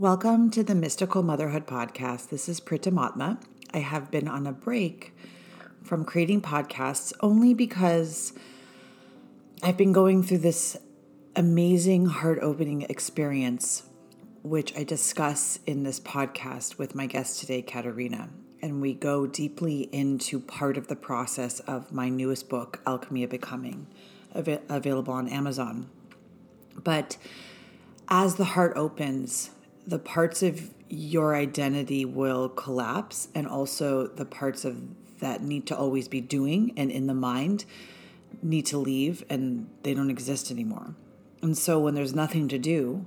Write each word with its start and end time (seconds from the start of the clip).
Welcome 0.00 0.50
to 0.52 0.62
the 0.62 0.74
Mystical 0.74 1.22
Motherhood 1.22 1.66
Podcast. 1.66 2.30
This 2.30 2.48
is 2.48 2.58
Prita 2.58 2.90
Matma. 2.90 3.38
I 3.74 3.80
have 3.80 4.10
been 4.10 4.28
on 4.28 4.46
a 4.46 4.50
break 4.50 5.14
from 5.82 6.06
creating 6.06 6.40
podcasts 6.40 7.12
only 7.20 7.52
because 7.52 8.32
I've 9.62 9.76
been 9.76 9.92
going 9.92 10.22
through 10.22 10.38
this 10.38 10.78
amazing 11.36 12.06
heart 12.06 12.38
opening 12.40 12.86
experience, 12.88 13.82
which 14.42 14.74
I 14.74 14.84
discuss 14.84 15.58
in 15.66 15.82
this 15.82 16.00
podcast 16.00 16.78
with 16.78 16.94
my 16.94 17.04
guest 17.04 17.38
today, 17.38 17.60
Katerina. 17.60 18.30
And 18.62 18.80
we 18.80 18.94
go 18.94 19.26
deeply 19.26 19.82
into 19.92 20.40
part 20.40 20.78
of 20.78 20.86
the 20.86 20.96
process 20.96 21.60
of 21.60 21.92
my 21.92 22.08
newest 22.08 22.48
book, 22.48 22.80
Alchemy 22.86 23.24
of 23.24 23.28
Becoming, 23.28 23.86
av- 24.34 24.62
available 24.70 25.12
on 25.12 25.28
Amazon. 25.28 25.90
But 26.74 27.18
as 28.08 28.36
the 28.36 28.44
heart 28.44 28.72
opens, 28.76 29.50
the 29.90 29.98
parts 29.98 30.40
of 30.40 30.70
your 30.88 31.34
identity 31.34 32.04
will 32.04 32.48
collapse, 32.48 33.26
and 33.34 33.46
also 33.46 34.06
the 34.06 34.24
parts 34.24 34.64
of 34.64 34.80
that 35.18 35.42
need 35.42 35.66
to 35.66 35.76
always 35.76 36.06
be 36.06 36.20
doing 36.20 36.72
and 36.76 36.92
in 36.92 37.08
the 37.08 37.14
mind 37.14 37.64
need 38.40 38.64
to 38.64 38.78
leave 38.78 39.24
and 39.28 39.68
they 39.82 39.92
don't 39.92 40.08
exist 40.08 40.50
anymore. 40.50 40.94
And 41.42 41.58
so 41.58 41.80
when 41.80 41.94
there's 41.94 42.14
nothing 42.14 42.46
to 42.48 42.58
do, 42.58 43.04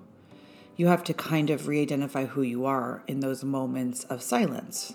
you 0.75 0.87
have 0.87 1.05
to 1.05 1.13
kind 1.13 1.49
of 1.49 1.67
re 1.67 1.81
identify 1.81 2.25
who 2.25 2.41
you 2.41 2.65
are 2.65 3.01
in 3.07 3.21
those 3.21 3.45
moments 3.45 4.03
of 4.05 4.21
silence. 4.21 4.93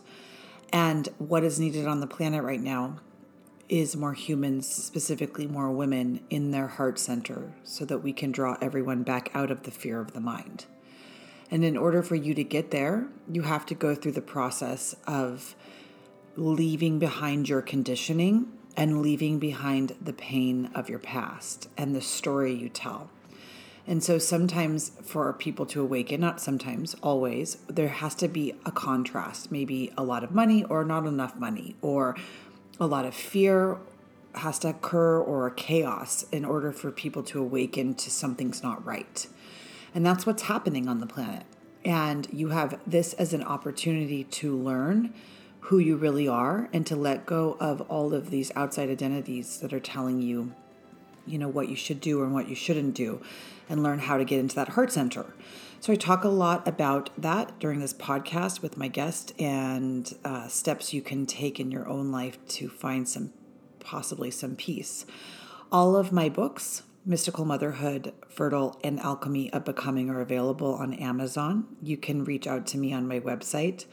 And 0.70 1.08
what 1.16 1.42
is 1.42 1.58
needed 1.58 1.86
on 1.86 2.00
the 2.00 2.06
planet 2.06 2.44
right 2.44 2.60
now 2.60 2.98
is 3.70 3.96
more 3.96 4.12
humans, 4.12 4.68
specifically 4.68 5.46
more 5.46 5.70
women, 5.70 6.20
in 6.28 6.50
their 6.50 6.68
heart 6.68 6.98
center 6.98 7.54
so 7.64 7.86
that 7.86 7.98
we 7.98 8.12
can 8.12 8.30
draw 8.30 8.58
everyone 8.60 9.04
back 9.04 9.30
out 9.32 9.50
of 9.50 9.62
the 9.62 9.70
fear 9.70 10.00
of 10.00 10.12
the 10.12 10.20
mind. 10.20 10.66
And 11.50 11.64
in 11.64 11.76
order 11.76 12.02
for 12.02 12.14
you 12.14 12.34
to 12.34 12.44
get 12.44 12.70
there, 12.70 13.08
you 13.30 13.42
have 13.42 13.64
to 13.66 13.74
go 13.74 13.94
through 13.94 14.12
the 14.12 14.20
process 14.20 14.94
of 15.06 15.54
leaving 16.36 16.98
behind 16.98 17.48
your 17.48 17.62
conditioning 17.62 18.52
and 18.76 19.02
leaving 19.02 19.38
behind 19.38 19.96
the 20.00 20.12
pain 20.12 20.70
of 20.74 20.88
your 20.88 20.98
past 20.98 21.68
and 21.76 21.94
the 21.94 22.00
story 22.00 22.54
you 22.54 22.68
tell. 22.68 23.10
And 23.88 24.04
so 24.04 24.18
sometimes 24.18 24.92
for 25.02 25.32
people 25.32 25.64
to 25.66 25.80
awaken, 25.80 26.20
not 26.20 26.40
sometimes, 26.40 26.94
always, 27.02 27.56
there 27.68 27.88
has 27.88 28.14
to 28.16 28.28
be 28.28 28.54
a 28.66 28.70
contrast, 28.70 29.50
maybe 29.50 29.90
a 29.96 30.04
lot 30.04 30.22
of 30.22 30.30
money 30.30 30.62
or 30.64 30.84
not 30.84 31.06
enough 31.06 31.34
money, 31.36 31.74
or 31.80 32.14
a 32.78 32.86
lot 32.86 33.06
of 33.06 33.14
fear 33.14 33.78
has 34.34 34.58
to 34.60 34.68
occur 34.68 35.18
or 35.18 35.50
chaos 35.50 36.26
in 36.30 36.44
order 36.44 36.70
for 36.70 36.92
people 36.92 37.22
to 37.24 37.40
awaken 37.40 37.94
to 37.94 38.10
something's 38.10 38.62
not 38.62 38.84
right. 38.84 39.26
And 39.94 40.04
that's 40.04 40.26
what's 40.26 40.42
happening 40.42 40.88
on 40.88 41.00
the 41.00 41.06
planet. 41.06 41.44
And 41.84 42.28
you 42.32 42.48
have 42.48 42.80
this 42.86 43.12
as 43.14 43.32
an 43.32 43.42
opportunity 43.42 44.24
to 44.24 44.56
learn 44.56 45.14
who 45.60 45.78
you 45.78 45.96
really 45.96 46.26
are 46.26 46.68
and 46.72 46.86
to 46.86 46.96
let 46.96 47.26
go 47.26 47.56
of 47.60 47.80
all 47.82 48.14
of 48.14 48.30
these 48.30 48.50
outside 48.56 48.88
identities 48.88 49.58
that 49.60 49.72
are 49.72 49.80
telling 49.80 50.20
you, 50.20 50.52
you 51.26 51.38
know, 51.38 51.48
what 51.48 51.68
you 51.68 51.76
should 51.76 52.00
do 52.00 52.22
and 52.22 52.32
what 52.32 52.48
you 52.48 52.54
shouldn't 52.54 52.94
do 52.94 53.20
and 53.68 53.82
learn 53.82 53.98
how 53.98 54.16
to 54.16 54.24
get 54.24 54.38
into 54.38 54.54
that 54.54 54.70
heart 54.70 54.90
center. 54.90 55.34
So 55.80 55.92
I 55.92 55.96
talk 55.96 56.24
a 56.24 56.28
lot 56.28 56.66
about 56.66 57.10
that 57.16 57.58
during 57.60 57.80
this 57.80 57.94
podcast 57.94 58.62
with 58.62 58.76
my 58.76 58.88
guest 58.88 59.32
and 59.38 60.12
uh, 60.24 60.48
steps 60.48 60.92
you 60.92 61.02
can 61.02 61.24
take 61.24 61.60
in 61.60 61.70
your 61.70 61.88
own 61.88 62.10
life 62.10 62.38
to 62.48 62.68
find 62.68 63.08
some, 63.08 63.32
possibly 63.78 64.30
some 64.30 64.56
peace. 64.56 65.06
All 65.70 65.96
of 65.96 66.10
my 66.10 66.28
books, 66.28 66.82
Mystical 67.08 67.44
Motherhood, 67.46 68.12
Fertile, 68.28 68.78
and 68.84 69.00
Alchemy 69.00 69.50
of 69.54 69.64
Becoming, 69.64 70.10
are 70.10 70.20
available 70.20 70.74
on 70.74 70.92
Amazon. 70.92 71.66
You 71.82 71.96
can 71.96 72.22
reach 72.22 72.46
out 72.46 72.66
to 72.66 72.76
me 72.76 72.92
on 72.92 73.08
my 73.08 73.18
website 73.18 73.86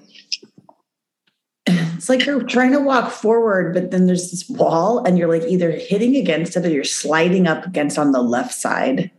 it's 2.04 2.10
like 2.10 2.26
you're 2.26 2.42
trying 2.42 2.72
to 2.72 2.80
walk 2.80 3.10
forward, 3.10 3.72
but 3.72 3.90
then 3.90 4.06
there's 4.06 4.30
this 4.30 4.46
wall, 4.50 5.02
and 5.04 5.16
you're 5.16 5.28
like 5.28 5.48
either 5.48 5.70
hitting 5.70 6.16
against 6.16 6.54
it 6.54 6.66
or 6.66 6.68
you're 6.68 6.84
sliding 6.84 7.46
up 7.46 7.64
against 7.64 7.98
on 7.98 8.12
the 8.12 8.20
left 8.20 8.52
side. 8.52 9.10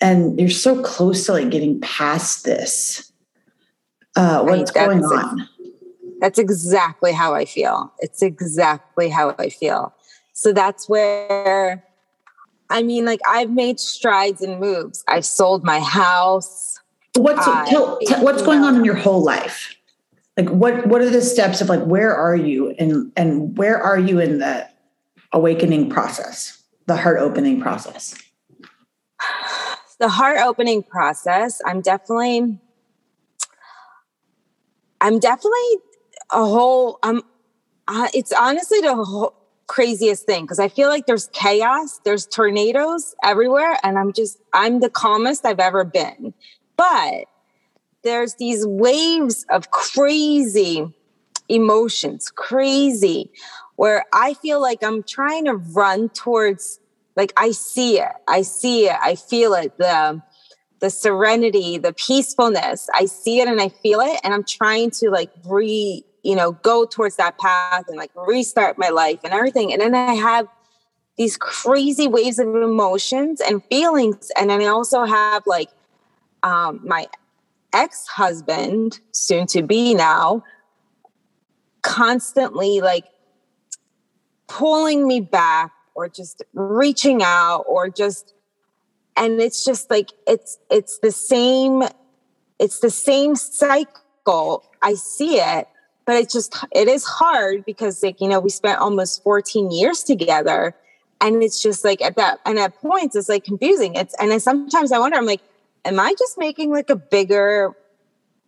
And 0.00 0.38
you're 0.38 0.48
so 0.48 0.80
close 0.80 1.26
to 1.26 1.32
like 1.32 1.50
getting 1.50 1.80
past 1.80 2.44
this. 2.44 3.12
Uh, 4.14 4.44
what's 4.44 4.70
going 4.70 5.04
on? 5.04 5.48
That's 6.22 6.38
exactly 6.38 7.12
how 7.12 7.34
I 7.34 7.44
feel. 7.44 7.92
It's 7.98 8.22
exactly 8.22 9.10
how 9.10 9.34
I 9.38 9.50
feel. 9.50 9.92
So 10.32 10.54
that's 10.54 10.88
where, 10.88 11.84
I 12.70 12.82
mean, 12.82 13.04
like 13.04 13.20
I've 13.28 13.50
made 13.50 13.78
strides 13.78 14.40
and 14.40 14.58
moves. 14.58 15.04
I've 15.06 15.26
sold 15.26 15.64
my 15.64 15.80
house. 15.80 16.78
What's 17.16 17.44
tell, 17.44 17.98
tell, 18.06 18.24
what's 18.24 18.40
going 18.40 18.62
on 18.62 18.76
in 18.76 18.84
your 18.86 18.94
whole 18.94 19.22
life? 19.22 19.76
like 20.36 20.48
what 20.48 20.86
what 20.86 21.02
are 21.02 21.10
the 21.10 21.20
steps 21.20 21.60
of 21.60 21.68
like 21.68 21.82
where 21.84 22.14
are 22.14 22.36
you 22.36 22.70
and 22.78 23.12
and 23.16 23.56
where 23.58 23.80
are 23.80 23.98
you 23.98 24.18
in 24.18 24.38
the 24.38 24.68
awakening 25.32 25.90
process 25.90 26.62
the 26.86 26.96
heart 26.96 27.18
opening 27.20 27.60
process 27.60 28.14
the 29.98 30.08
heart 30.08 30.38
opening 30.40 30.82
process 30.82 31.60
i'm 31.66 31.80
definitely 31.80 32.58
i'm 35.00 35.18
definitely 35.18 35.76
a 36.32 36.44
whole 36.44 36.98
i'm 37.02 37.22
uh, 37.88 38.08
it's 38.14 38.32
honestly 38.32 38.80
the 38.80 38.94
whole 38.94 39.34
craziest 39.66 40.26
thing 40.26 40.44
because 40.44 40.58
i 40.58 40.68
feel 40.68 40.88
like 40.88 41.06
there's 41.06 41.28
chaos 41.32 42.00
there's 42.04 42.26
tornadoes 42.26 43.14
everywhere 43.22 43.78
and 43.82 43.98
i'm 43.98 44.12
just 44.12 44.38
i'm 44.52 44.80
the 44.80 44.90
calmest 44.90 45.46
i've 45.46 45.60
ever 45.60 45.84
been 45.84 46.34
but 46.76 47.26
there's 48.02 48.34
these 48.34 48.66
waves 48.66 49.46
of 49.50 49.70
crazy 49.70 50.92
emotions, 51.48 52.30
crazy, 52.34 53.30
where 53.76 54.04
I 54.12 54.34
feel 54.34 54.60
like 54.60 54.82
I'm 54.82 55.02
trying 55.02 55.44
to 55.46 55.54
run 55.54 56.08
towards, 56.10 56.80
like 57.16 57.32
I 57.36 57.52
see 57.52 58.00
it, 58.00 58.12
I 58.28 58.42
see 58.42 58.86
it, 58.86 58.96
I 59.00 59.14
feel 59.14 59.54
it, 59.54 59.76
the 59.78 60.22
the 60.80 60.90
serenity, 60.90 61.78
the 61.78 61.92
peacefulness. 61.92 62.88
I 62.92 63.04
see 63.04 63.38
it 63.38 63.46
and 63.46 63.60
I 63.60 63.68
feel 63.68 64.00
it, 64.00 64.18
and 64.24 64.34
I'm 64.34 64.42
trying 64.42 64.90
to 64.92 65.10
like 65.10 65.30
re, 65.44 66.04
you 66.22 66.36
know, 66.36 66.52
go 66.52 66.84
towards 66.84 67.16
that 67.16 67.38
path 67.38 67.84
and 67.88 67.96
like 67.96 68.10
restart 68.14 68.78
my 68.78 68.88
life 68.88 69.20
and 69.24 69.32
everything. 69.32 69.72
And 69.72 69.82
then 69.82 69.94
I 69.94 70.14
have 70.14 70.46
these 71.16 71.36
crazy 71.36 72.08
waves 72.08 72.38
of 72.38 72.48
emotions 72.48 73.40
and 73.40 73.62
feelings, 73.64 74.30
and 74.38 74.50
then 74.50 74.60
I 74.62 74.66
also 74.66 75.04
have 75.04 75.42
like 75.46 75.68
um, 76.42 76.80
my 76.84 77.06
ex 77.72 78.06
husband, 78.06 79.00
soon 79.12 79.46
to 79.48 79.62
be 79.62 79.94
now, 79.94 80.42
constantly 81.82 82.80
like 82.80 83.04
pulling 84.46 85.06
me 85.06 85.20
back 85.20 85.72
or 85.94 86.08
just 86.08 86.42
reaching 86.54 87.22
out 87.22 87.64
or 87.68 87.88
just 87.88 88.34
and 89.16 89.40
it's 89.40 89.64
just 89.64 89.90
like 89.90 90.10
it's 90.26 90.58
it's 90.70 90.98
the 90.98 91.10
same 91.10 91.82
it's 92.58 92.80
the 92.80 92.90
same 92.90 93.34
cycle 93.34 94.70
i 94.82 94.94
see 94.94 95.38
it 95.38 95.68
but 96.06 96.16
it's 96.16 96.32
just 96.32 96.54
it 96.72 96.88
is 96.88 97.04
hard 97.04 97.64
because 97.64 98.02
like 98.02 98.20
you 98.20 98.28
know 98.28 98.40
we 98.40 98.50
spent 98.50 98.78
almost 98.78 99.22
14 99.22 99.70
years 99.70 100.02
together 100.02 100.74
and 101.20 101.42
it's 101.42 101.62
just 101.62 101.84
like 101.84 102.02
at 102.02 102.16
that 102.16 102.40
and 102.44 102.58
at 102.58 102.74
points 102.80 103.16
it's 103.16 103.28
like 103.28 103.44
confusing 103.44 103.94
it's 103.94 104.14
and 104.18 104.42
sometimes 104.42 104.92
i 104.92 104.98
wonder 104.98 105.16
i'm 105.16 105.26
like 105.26 105.40
am 105.84 106.00
I 106.00 106.14
just 106.18 106.38
making 106.38 106.70
like 106.70 106.90
a 106.90 106.96
bigger, 106.96 107.72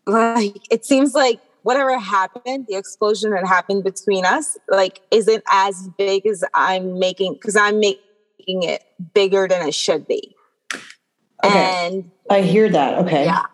like, 0.07 0.57
it 0.71 0.85
seems 0.85 1.15
like 1.15 1.41
whatever 1.63 1.99
happened, 1.99 2.67
the 2.69 2.77
explosion 2.77 3.31
that 3.31 3.47
happened 3.47 3.85
between 3.85 4.25
us, 4.25 4.57
like, 4.69 5.01
isn't 5.11 5.43
as 5.51 5.89
big 5.97 6.27
as 6.27 6.45
I'm 6.55 6.99
making, 6.99 7.35
because 7.35 7.57
I'm 7.57 7.81
making 7.81 8.63
it 8.63 8.83
bigger 9.15 9.49
than 9.49 9.67
it 9.67 9.75
should 9.75 10.07
be. 10.07 10.35
Okay. 11.43 11.89
And 11.89 12.11
I 12.31 12.43
hear 12.43 12.69
that. 12.69 12.99
Okay. 13.01 13.25
Yeah. 13.25 13.45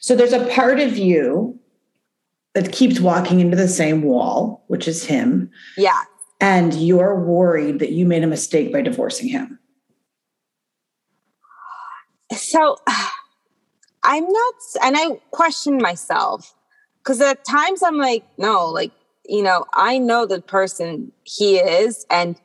So 0.00 0.14
there's 0.14 0.32
a 0.32 0.46
part 0.46 0.80
of 0.80 0.96
you 0.96 1.58
that 2.58 2.72
keeps 2.72 3.00
walking 3.00 3.40
into 3.40 3.56
the 3.56 3.68
same 3.68 4.02
wall, 4.02 4.64
which 4.68 4.88
is 4.88 5.04
him. 5.04 5.50
Yeah. 5.76 6.02
And 6.40 6.74
you're 6.74 7.18
worried 7.18 7.78
that 7.80 7.92
you 7.92 8.06
made 8.06 8.22
a 8.22 8.26
mistake 8.26 8.72
by 8.72 8.82
divorcing 8.82 9.28
him 9.28 9.58
so 12.36 12.76
I'm 14.02 14.24
not, 14.24 14.54
and 14.82 14.96
I 14.96 15.20
question 15.30 15.78
myself 15.78 16.54
because 17.02 17.20
at 17.20 17.44
times 17.44 17.82
I'm 17.82 17.98
like, 17.98 18.24
no, 18.38 18.66
like, 18.66 18.92
you 19.28 19.42
know, 19.42 19.66
I 19.74 19.98
know 19.98 20.24
the 20.24 20.40
person 20.40 21.12
he 21.24 21.58
is, 21.58 22.06
and 22.08 22.40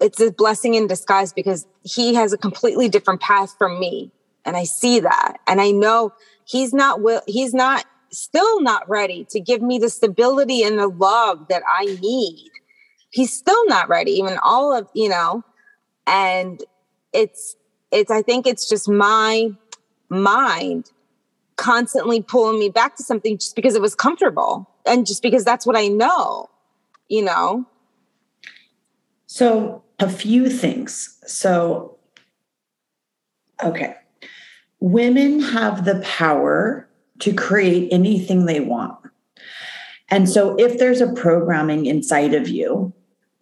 it's 0.00 0.18
a 0.18 0.32
blessing 0.32 0.74
in 0.74 0.86
disguise 0.86 1.32
because 1.32 1.66
he 1.82 2.14
has 2.14 2.32
a 2.32 2.38
completely 2.38 2.88
different 2.88 3.20
path 3.20 3.54
from 3.58 3.78
me. 3.78 4.10
And 4.44 4.56
I 4.56 4.64
see 4.64 4.98
that. 5.00 5.36
And 5.46 5.60
I 5.60 5.70
know 5.70 6.12
he's 6.44 6.72
not 6.72 7.02
will 7.02 7.22
he's 7.26 7.54
not 7.54 7.84
still 8.10 8.60
not 8.60 8.88
ready 8.88 9.24
to 9.30 9.40
give 9.40 9.62
me 9.62 9.78
the 9.78 9.90
stability 9.90 10.62
and 10.62 10.78
the 10.78 10.88
love 10.88 11.48
that 11.48 11.62
I 11.70 11.84
need. 12.00 12.50
He's 13.10 13.32
still 13.32 13.66
not 13.68 13.88
ready, 13.88 14.12
even 14.12 14.38
all 14.42 14.76
of, 14.76 14.88
you 14.94 15.08
know, 15.08 15.42
and 16.06 16.62
it's 17.12 17.56
it's 17.90 18.10
I 18.10 18.22
think 18.22 18.46
it's 18.46 18.68
just 18.68 18.88
my 18.88 19.50
mind 20.08 20.90
constantly 21.56 22.22
pulling 22.22 22.58
me 22.58 22.68
back 22.68 22.96
to 22.96 23.02
something 23.02 23.36
just 23.36 23.56
because 23.56 23.74
it 23.74 23.82
was 23.82 23.94
comfortable 23.94 24.68
and 24.86 25.06
just 25.06 25.22
because 25.22 25.44
that's 25.44 25.66
what 25.66 25.76
I 25.76 25.88
know, 25.88 26.48
you 27.08 27.22
know. 27.22 27.66
So, 29.26 29.82
a 29.98 30.08
few 30.08 30.48
things. 30.48 31.18
So, 31.26 31.98
okay. 33.62 33.94
Women 34.80 35.40
have 35.40 35.84
the 35.84 36.00
power 36.04 36.87
to 37.20 37.32
create 37.32 37.92
anything 37.92 38.46
they 38.46 38.60
want. 38.60 38.96
And 40.10 40.28
so, 40.28 40.56
if 40.58 40.78
there's 40.78 41.00
a 41.00 41.12
programming 41.12 41.86
inside 41.86 42.34
of 42.34 42.48
you 42.48 42.92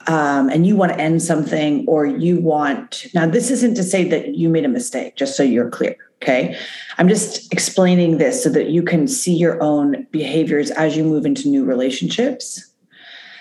um, 0.06 0.48
and 0.48 0.66
you 0.66 0.76
want 0.76 0.92
to 0.92 1.00
end 1.00 1.22
something 1.22 1.84
or 1.86 2.06
you 2.06 2.40
want 2.40 3.06
now 3.14 3.26
this 3.26 3.50
isn't 3.50 3.74
to 3.74 3.82
say 3.82 4.04
that 4.08 4.34
you 4.34 4.48
made 4.48 4.64
a 4.64 4.68
mistake 4.68 5.16
just 5.16 5.36
so 5.36 5.42
you're 5.42 5.70
clear 5.70 5.96
okay? 6.22 6.58
I'm 6.98 7.08
just 7.08 7.52
explaining 7.52 8.18
this 8.18 8.42
so 8.42 8.50
that 8.50 8.68
you 8.68 8.82
can 8.82 9.06
see 9.06 9.34
your 9.34 9.62
own 9.62 10.06
behaviors 10.10 10.70
as 10.70 10.96
you 10.96 11.04
move 11.04 11.26
into 11.26 11.48
new 11.48 11.64
relationships. 11.64 12.72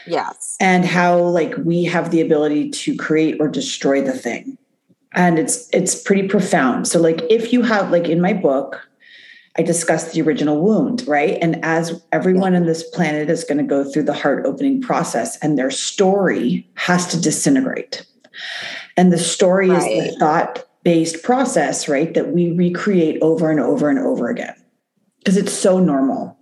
Yes. 0.08 0.56
And 0.60 0.86
how 0.86 1.20
like 1.20 1.56
we 1.58 1.84
have 1.86 2.12
the 2.12 2.22
ability 2.22 2.70
to 2.70 2.96
create 2.96 3.38
or 3.40 3.48
destroy 3.48 4.02
the 4.02 4.14
thing. 4.14 4.58
And 5.14 5.40
it's 5.40 5.70
it's 5.74 6.00
pretty 6.00 6.28
profound. 6.28 6.88
So 6.88 7.00
like 7.00 7.22
if 7.30 7.54
you 7.54 7.62
have 7.64 7.92
like 7.92 8.08
in 8.10 8.22
my 8.22 8.34
book 8.34 8.88
I 9.58 9.64
discussed 9.64 10.12
the 10.12 10.22
original 10.22 10.60
wound, 10.62 11.08
right? 11.08 11.38
And 11.42 11.64
as 11.64 12.04
everyone 12.12 12.56
on 12.56 12.66
this 12.66 12.84
planet 12.90 13.30
is 13.30 13.46
going 13.46 13.58
to 13.58 13.64
go 13.64 13.90
through 13.90 14.04
the 14.04 14.14
heart 14.14 14.46
opening 14.46 14.82
process 14.82 15.38
and 15.38 15.58
their 15.58 15.72
story 15.72 16.70
has 16.76 17.08
to 17.08 17.22
disintegrate. 17.22 18.06
And 18.98 19.14
the 19.14 19.18
story 19.18 19.70
right. 19.70 19.92
is 19.92 20.14
the 20.14 20.20
thought 20.20 20.66
based 20.84 21.24
process, 21.24 21.88
right? 21.88 22.14
That 22.14 22.34
we 22.34 22.52
recreate 22.52 23.22
over 23.22 23.50
and 23.50 23.60
over 23.60 23.90
and 23.90 23.98
over 23.98 24.30
again 24.30 24.56
because 25.20 25.38
it's 25.38 25.54
so 25.54 25.80
normal. 25.80 26.38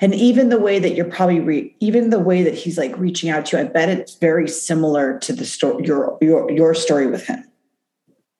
And 0.00 0.14
even 0.14 0.48
the 0.48 0.60
way 0.60 0.78
that 0.80 0.94
you're 0.94 1.06
probably 1.06 1.40
re- 1.40 1.76
even 1.80 2.10
the 2.10 2.18
way 2.18 2.42
that 2.42 2.54
he's 2.54 2.78
like 2.78 2.96
reaching 2.98 3.30
out 3.30 3.46
to 3.46 3.56
you, 3.56 3.62
I 3.62 3.66
bet 3.66 3.88
it's 3.88 4.16
very 4.16 4.48
similar 4.48 5.18
to 5.20 5.32
the 5.32 5.44
story 5.44 5.84
your 5.84 6.18
your 6.20 6.50
your 6.50 6.74
story 6.74 7.06
with 7.06 7.26
him, 7.26 7.44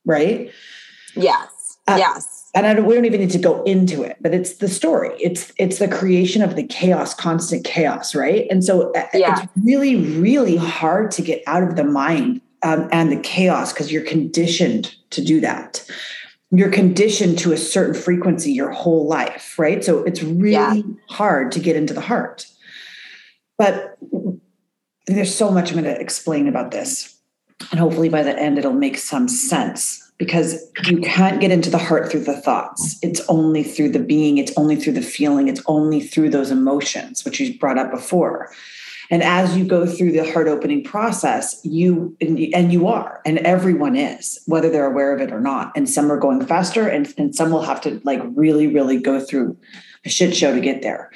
right? 0.05 0.53
Yes. 1.15 1.79
Uh, 1.89 1.97
yes 1.99 2.36
and 2.57 2.67
I 2.67 2.73
don't, 2.73 2.87
we 2.87 2.95
don't 2.95 3.05
even 3.05 3.21
need 3.21 3.31
to 3.33 3.39
go 3.39 3.63
into 3.65 4.03
it, 4.03 4.17
but 4.23 4.33
it's 4.33 4.55
the 4.55 4.67
story. 4.67 5.11
It's 5.21 5.53
it's 5.59 5.79
the 5.79 5.89
creation 5.89 6.41
of 6.41 6.57
the 6.57 6.63
chaos, 6.63 7.15
constant 7.15 7.65
chaos, 7.65 8.15
right? 8.15 8.47
And 8.51 8.65
so 8.65 8.93
uh, 8.95 9.07
yeah. 9.13 9.43
it's 9.43 9.53
really, 9.63 9.97
really 10.19 10.57
hard 10.57 11.11
to 11.13 11.23
get 11.23 11.43
out 11.47 11.63
of 11.63 11.77
the 11.77 11.85
mind 11.85 12.41
um, 12.63 12.89
and 12.91 13.13
the 13.13 13.21
chaos 13.21 13.75
because 13.75 13.93
you're 13.93 14.05
conditioned 14.05 14.97
to 15.11 15.23
do 15.23 15.39
that. 15.41 15.87
You're 16.51 16.71
conditioned 16.71 17.39
to 17.41 17.53
a 17.53 17.59
certain 17.59 17.95
frequency 17.95 18.53
your 18.53 18.71
whole 18.71 19.07
life, 19.07 19.59
right? 19.59 19.85
So 19.85 20.03
it's 20.05 20.23
really 20.23 20.53
yeah. 20.53 20.83
hard 21.11 21.53
to 21.53 21.61
get 21.61 21.77
into 21.77 21.93
the 21.93 22.01
heart. 22.01 22.47
But 23.59 23.99
there's 25.07 25.35
so 25.35 25.51
much 25.51 25.73
I'm 25.73 25.83
going 25.83 25.95
to 25.95 26.01
explain 26.01 26.49
about 26.49 26.71
this, 26.71 27.19
and 27.71 27.79
hopefully 27.79 28.09
by 28.09 28.23
the 28.23 28.37
end 28.39 28.57
it'll 28.57 28.73
make 28.73 28.97
some 28.97 29.29
sense 29.29 30.06
because 30.19 30.71
you 30.87 31.01
can't 31.01 31.41
get 31.41 31.51
into 31.51 31.71
the 31.71 31.79
heart 31.79 32.11
through 32.11 32.25
the 32.25 32.41
thoughts. 32.41 32.99
It's 33.03 33.21
only 33.29 33.63
through 33.63 33.91
the 33.91 33.99
being, 33.99 34.39
it's 34.39 34.53
only 34.57 34.77
through 34.77 34.95
the 34.95 35.03
feeling, 35.03 35.49
it's 35.49 35.63
only 35.67 36.01
through 36.01 36.31
those 36.31 36.51
emotions, 36.51 37.25
which 37.25 37.39
you 37.39 37.59
brought 37.59 37.79
up 37.79 37.91
before. 37.91 38.51
And 39.11 39.23
as 39.23 39.57
you 39.57 39.65
go 39.65 39.87
through 39.87 40.13
the 40.13 40.31
heart 40.33 40.49
opening 40.49 40.83
process, 40.83 41.61
you 41.65 42.17
and 42.21 42.73
you 42.73 42.89
are, 42.89 43.21
and 43.25 43.39
everyone 43.39 43.95
is, 43.95 44.41
whether 44.47 44.69
they're 44.69 44.91
aware 44.91 45.15
of 45.15 45.21
it 45.21 45.33
or 45.33 45.41
not. 45.41 45.71
And 45.77 45.89
some 45.89 46.11
are 46.11 46.19
going 46.19 46.45
faster, 46.45 46.89
and, 46.89 47.13
and 47.17 47.35
some 47.35 47.53
will 47.53 47.63
have 47.63 47.81
to 47.83 48.01
like 48.05 48.21
really, 48.35 48.67
really 48.67 48.99
go 48.99 49.21
through 49.21 49.57
a 50.05 50.09
shit 50.09 50.35
show 50.35 50.55
to 50.55 50.61
get 50.61 50.83
there. 50.83 51.11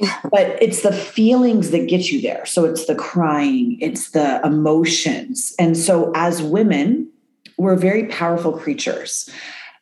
but 0.30 0.60
it's 0.62 0.82
the 0.82 0.92
feelings 0.92 1.70
that 1.70 1.88
get 1.88 2.10
you 2.10 2.20
there. 2.20 2.44
So 2.46 2.64
it's 2.64 2.86
the 2.86 2.94
crying, 2.94 3.78
it's 3.80 4.10
the 4.10 4.40
emotions. 4.44 5.54
And 5.58 5.76
so 5.76 6.12
as 6.14 6.42
women, 6.42 7.10
we're 7.56 7.76
very 7.76 8.06
powerful 8.06 8.52
creatures. 8.52 9.30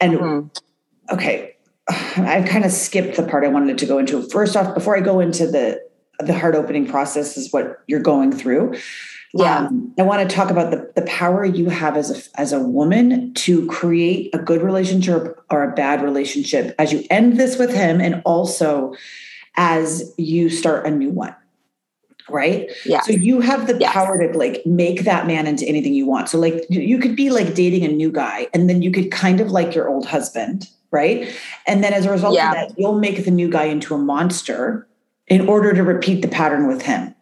And 0.01 0.15
mm-hmm. 0.15 1.15
okay, 1.15 1.57
I've 1.89 2.49
kind 2.49 2.65
of 2.65 2.73
skipped 2.73 3.17
the 3.17 3.23
part 3.25 3.45
I 3.45 3.49
wanted 3.49 3.79
to 3.79 3.87
go 3.87 3.99
into. 3.99 4.23
First 4.31 4.57
off, 4.57 4.75
before 4.75 4.97
I 4.97 5.01
go 5.01 5.21
into 5.21 5.47
the 5.47 5.81
the 6.19 6.39
heart 6.39 6.55
opening 6.55 6.87
process 6.87 7.37
is 7.37 7.53
what 7.53 7.81
you're 7.89 8.01
going 8.01 8.33
through. 8.33 8.75
Yeah. 9.35 9.67
Um, 9.67 9.95
I 9.99 10.03
want 10.03 10.29
to 10.29 10.37
talk 10.37 10.51
about 10.51 10.71
the, 10.71 10.93
the 10.95 11.03
power 11.03 11.45
you 11.45 11.71
have 11.71 11.97
as 11.97 12.11
a, 12.11 12.41
as 12.41 12.53
a 12.53 12.61
woman 12.61 13.33
to 13.35 13.67
create 13.67 14.33
a 14.35 14.39
good 14.39 14.63
relationship 14.63 15.41
or 15.51 15.65
a 15.65 15.75
bad 15.75 16.03
relationship 16.03 16.75
as 16.79 16.93
you 16.93 17.05
end 17.09 17.41
this 17.41 17.59
with 17.59 17.75
him 17.75 18.01
and 18.01 18.21
also 18.27 18.95
as 19.57 20.15
you 20.19 20.51
start 20.51 20.87
a 20.87 20.91
new 20.91 21.11
one 21.11 21.35
right? 22.29 22.71
Yeah 22.85 23.01
so 23.03 23.13
you 23.13 23.41
have 23.41 23.67
the 23.67 23.77
yes. 23.79 23.93
power 23.93 24.19
to 24.19 24.37
like 24.37 24.63
make 24.67 25.05
that 25.05 25.27
man 25.27 25.47
into 25.47 25.67
anything 25.67 25.95
you 25.95 26.07
want. 26.07 26.29
So 26.29 26.39
like 26.39 26.65
you 26.69 26.99
could 26.99 27.17
be 27.17 27.31
like 27.31 27.55
dating 27.55 27.85
a 27.85 27.89
new 27.89 28.11
guy 28.11 28.49
and 28.55 28.69
then 28.69 28.83
you 28.83 28.91
could 28.91 29.11
kind 29.11 29.41
of 29.41 29.51
like 29.51 29.75
your 29.75 29.89
old 29.89 30.07
husband 30.07 30.69
right? 30.91 31.35
And 31.67 31.83
then 31.83 31.95
as 31.95 32.05
a 32.05 32.11
result 32.11 32.35
yeah. 32.35 32.51
of 32.51 32.55
that 32.55 32.79
you'll 32.79 32.99
make 32.99 33.25
the 33.25 33.31
new 33.31 33.51
guy 33.51 33.65
into 33.65 33.95
a 33.95 33.99
monster 33.99 34.87
in 35.29 35.49
order 35.49 35.73
to 35.73 35.83
repeat 35.83 36.21
the 36.21 36.29
pattern 36.29 36.69
with 36.69 36.83
him. 36.83 37.15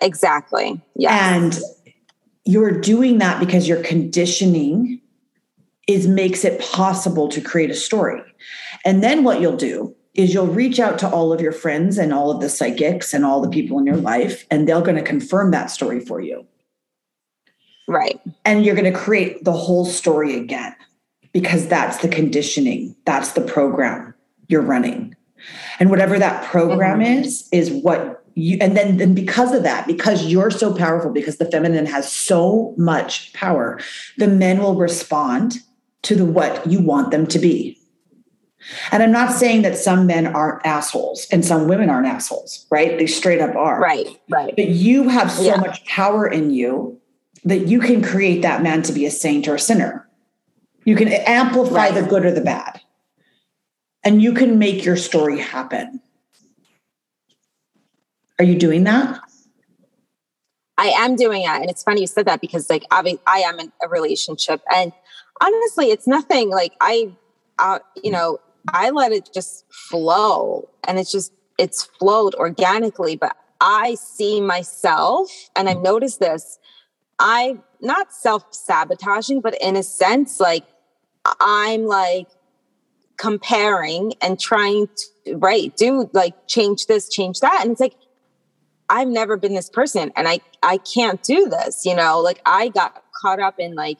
Exactly. 0.00 0.80
Yeah 0.94 1.34
and 1.34 1.58
you're 2.44 2.80
doing 2.80 3.18
that 3.18 3.38
because 3.40 3.68
your 3.68 3.82
conditioning 3.82 5.00
is 5.86 6.06
makes 6.06 6.44
it 6.44 6.60
possible 6.60 7.28
to 7.28 7.40
create 7.40 7.70
a 7.70 7.74
story. 7.74 8.22
And 8.84 9.02
then 9.02 9.24
what 9.24 9.40
you'll 9.40 9.56
do 9.56 9.94
is 10.14 10.34
you'll 10.34 10.46
reach 10.46 10.80
out 10.80 10.98
to 10.98 11.08
all 11.08 11.32
of 11.32 11.40
your 11.40 11.52
friends 11.52 11.98
and 11.98 12.12
all 12.12 12.30
of 12.30 12.40
the 12.40 12.48
psychics 12.48 13.14
and 13.14 13.24
all 13.24 13.40
the 13.40 13.48
people 13.48 13.78
in 13.78 13.86
your 13.86 13.96
life, 13.96 14.46
and 14.50 14.68
they're 14.68 14.80
going 14.80 14.96
to 14.96 15.02
confirm 15.02 15.50
that 15.52 15.70
story 15.70 16.00
for 16.00 16.20
you. 16.20 16.46
Right. 17.86 18.20
And 18.44 18.64
you're 18.64 18.74
going 18.74 18.92
to 18.92 18.98
create 18.98 19.44
the 19.44 19.52
whole 19.52 19.86
story 19.86 20.36
again 20.36 20.74
because 21.32 21.68
that's 21.68 21.98
the 21.98 22.08
conditioning, 22.08 22.96
that's 23.04 23.32
the 23.32 23.40
program 23.40 24.14
you're 24.48 24.62
running. 24.62 25.14
And 25.78 25.88
whatever 25.88 26.18
that 26.18 26.44
program 26.44 27.00
mm-hmm. 27.00 27.22
is, 27.22 27.48
is 27.52 27.70
what 27.70 28.24
you, 28.34 28.58
and 28.60 28.76
then, 28.76 28.98
then 28.98 29.14
because 29.14 29.52
of 29.54 29.62
that, 29.62 29.86
because 29.86 30.26
you're 30.26 30.50
so 30.50 30.74
powerful, 30.74 31.10
because 31.12 31.38
the 31.38 31.50
feminine 31.50 31.86
has 31.86 32.10
so 32.10 32.74
much 32.76 33.32
power, 33.32 33.80
the 34.16 34.28
men 34.28 34.58
will 34.58 34.74
respond 34.74 35.58
to 36.02 36.14
the 36.14 36.24
what 36.24 36.66
you 36.66 36.80
want 36.80 37.10
them 37.10 37.26
to 37.26 37.38
be. 37.38 37.77
And 38.92 39.02
I'm 39.02 39.12
not 39.12 39.32
saying 39.32 39.62
that 39.62 39.76
some 39.78 40.06
men 40.06 40.26
aren't 40.26 40.64
assholes 40.66 41.26
and 41.30 41.44
some 41.44 41.68
women 41.68 41.88
aren't 41.88 42.06
assholes, 42.06 42.66
right? 42.70 42.98
They 42.98 43.06
straight 43.06 43.40
up 43.40 43.56
are. 43.56 43.80
Right, 43.80 44.06
right. 44.28 44.54
But 44.54 44.68
you 44.68 45.08
have 45.08 45.30
so 45.30 45.42
yeah. 45.42 45.56
much 45.56 45.84
power 45.86 46.26
in 46.26 46.50
you 46.50 47.00
that 47.44 47.66
you 47.66 47.80
can 47.80 48.02
create 48.02 48.42
that 48.42 48.62
man 48.62 48.82
to 48.82 48.92
be 48.92 49.06
a 49.06 49.10
saint 49.10 49.48
or 49.48 49.54
a 49.54 49.58
sinner. 49.58 50.08
You 50.84 50.96
can 50.96 51.08
amplify 51.08 51.88
right. 51.88 51.94
the 51.94 52.02
good 52.02 52.24
or 52.24 52.32
the 52.32 52.40
bad. 52.40 52.80
And 54.04 54.22
you 54.22 54.32
can 54.32 54.58
make 54.58 54.84
your 54.84 54.96
story 54.96 55.38
happen. 55.38 56.00
Are 58.38 58.44
you 58.44 58.56
doing 58.56 58.84
that? 58.84 59.20
I 60.76 60.88
am 60.88 61.16
doing 61.16 61.42
it. 61.42 61.48
And 61.48 61.68
it's 61.68 61.82
funny 61.82 62.02
you 62.02 62.06
said 62.06 62.26
that 62.26 62.40
because 62.40 62.70
like 62.70 62.84
I, 62.90 63.18
I 63.26 63.40
am 63.40 63.58
in 63.58 63.72
a 63.82 63.88
relationship 63.88 64.60
and 64.72 64.92
honestly, 65.40 65.90
it's 65.90 66.06
nothing 66.06 66.50
like 66.50 66.72
I, 66.80 67.12
uh, 67.58 67.80
you 68.02 68.12
know, 68.12 68.38
I 68.72 68.90
let 68.90 69.12
it 69.12 69.30
just 69.32 69.64
flow 69.72 70.68
and 70.86 70.98
it's 70.98 71.12
just, 71.12 71.32
it's 71.58 71.84
flowed 71.84 72.34
organically. 72.34 73.16
But 73.16 73.36
I 73.60 73.94
see 73.94 74.40
myself, 74.40 75.30
and 75.56 75.68
I've 75.68 75.82
noticed 75.82 76.20
this, 76.20 76.58
I'm 77.18 77.62
not 77.80 78.12
self 78.12 78.44
sabotaging, 78.54 79.40
but 79.40 79.56
in 79.60 79.76
a 79.76 79.82
sense, 79.82 80.40
like 80.40 80.64
I'm 81.40 81.86
like 81.86 82.28
comparing 83.16 84.14
and 84.22 84.38
trying 84.38 84.86
to, 84.86 85.36
right, 85.36 85.76
do 85.76 86.08
like 86.12 86.34
change 86.46 86.86
this, 86.86 87.08
change 87.08 87.40
that. 87.40 87.60
And 87.62 87.72
it's 87.72 87.80
like, 87.80 87.96
I've 88.88 89.08
never 89.08 89.36
been 89.36 89.54
this 89.54 89.68
person 89.68 90.12
and 90.16 90.28
I, 90.28 90.40
I 90.62 90.78
can't 90.78 91.22
do 91.22 91.48
this, 91.48 91.84
you 91.84 91.94
know, 91.94 92.20
like 92.20 92.40
I 92.46 92.68
got 92.68 93.02
caught 93.20 93.40
up 93.40 93.56
in 93.58 93.74
like 93.74 93.98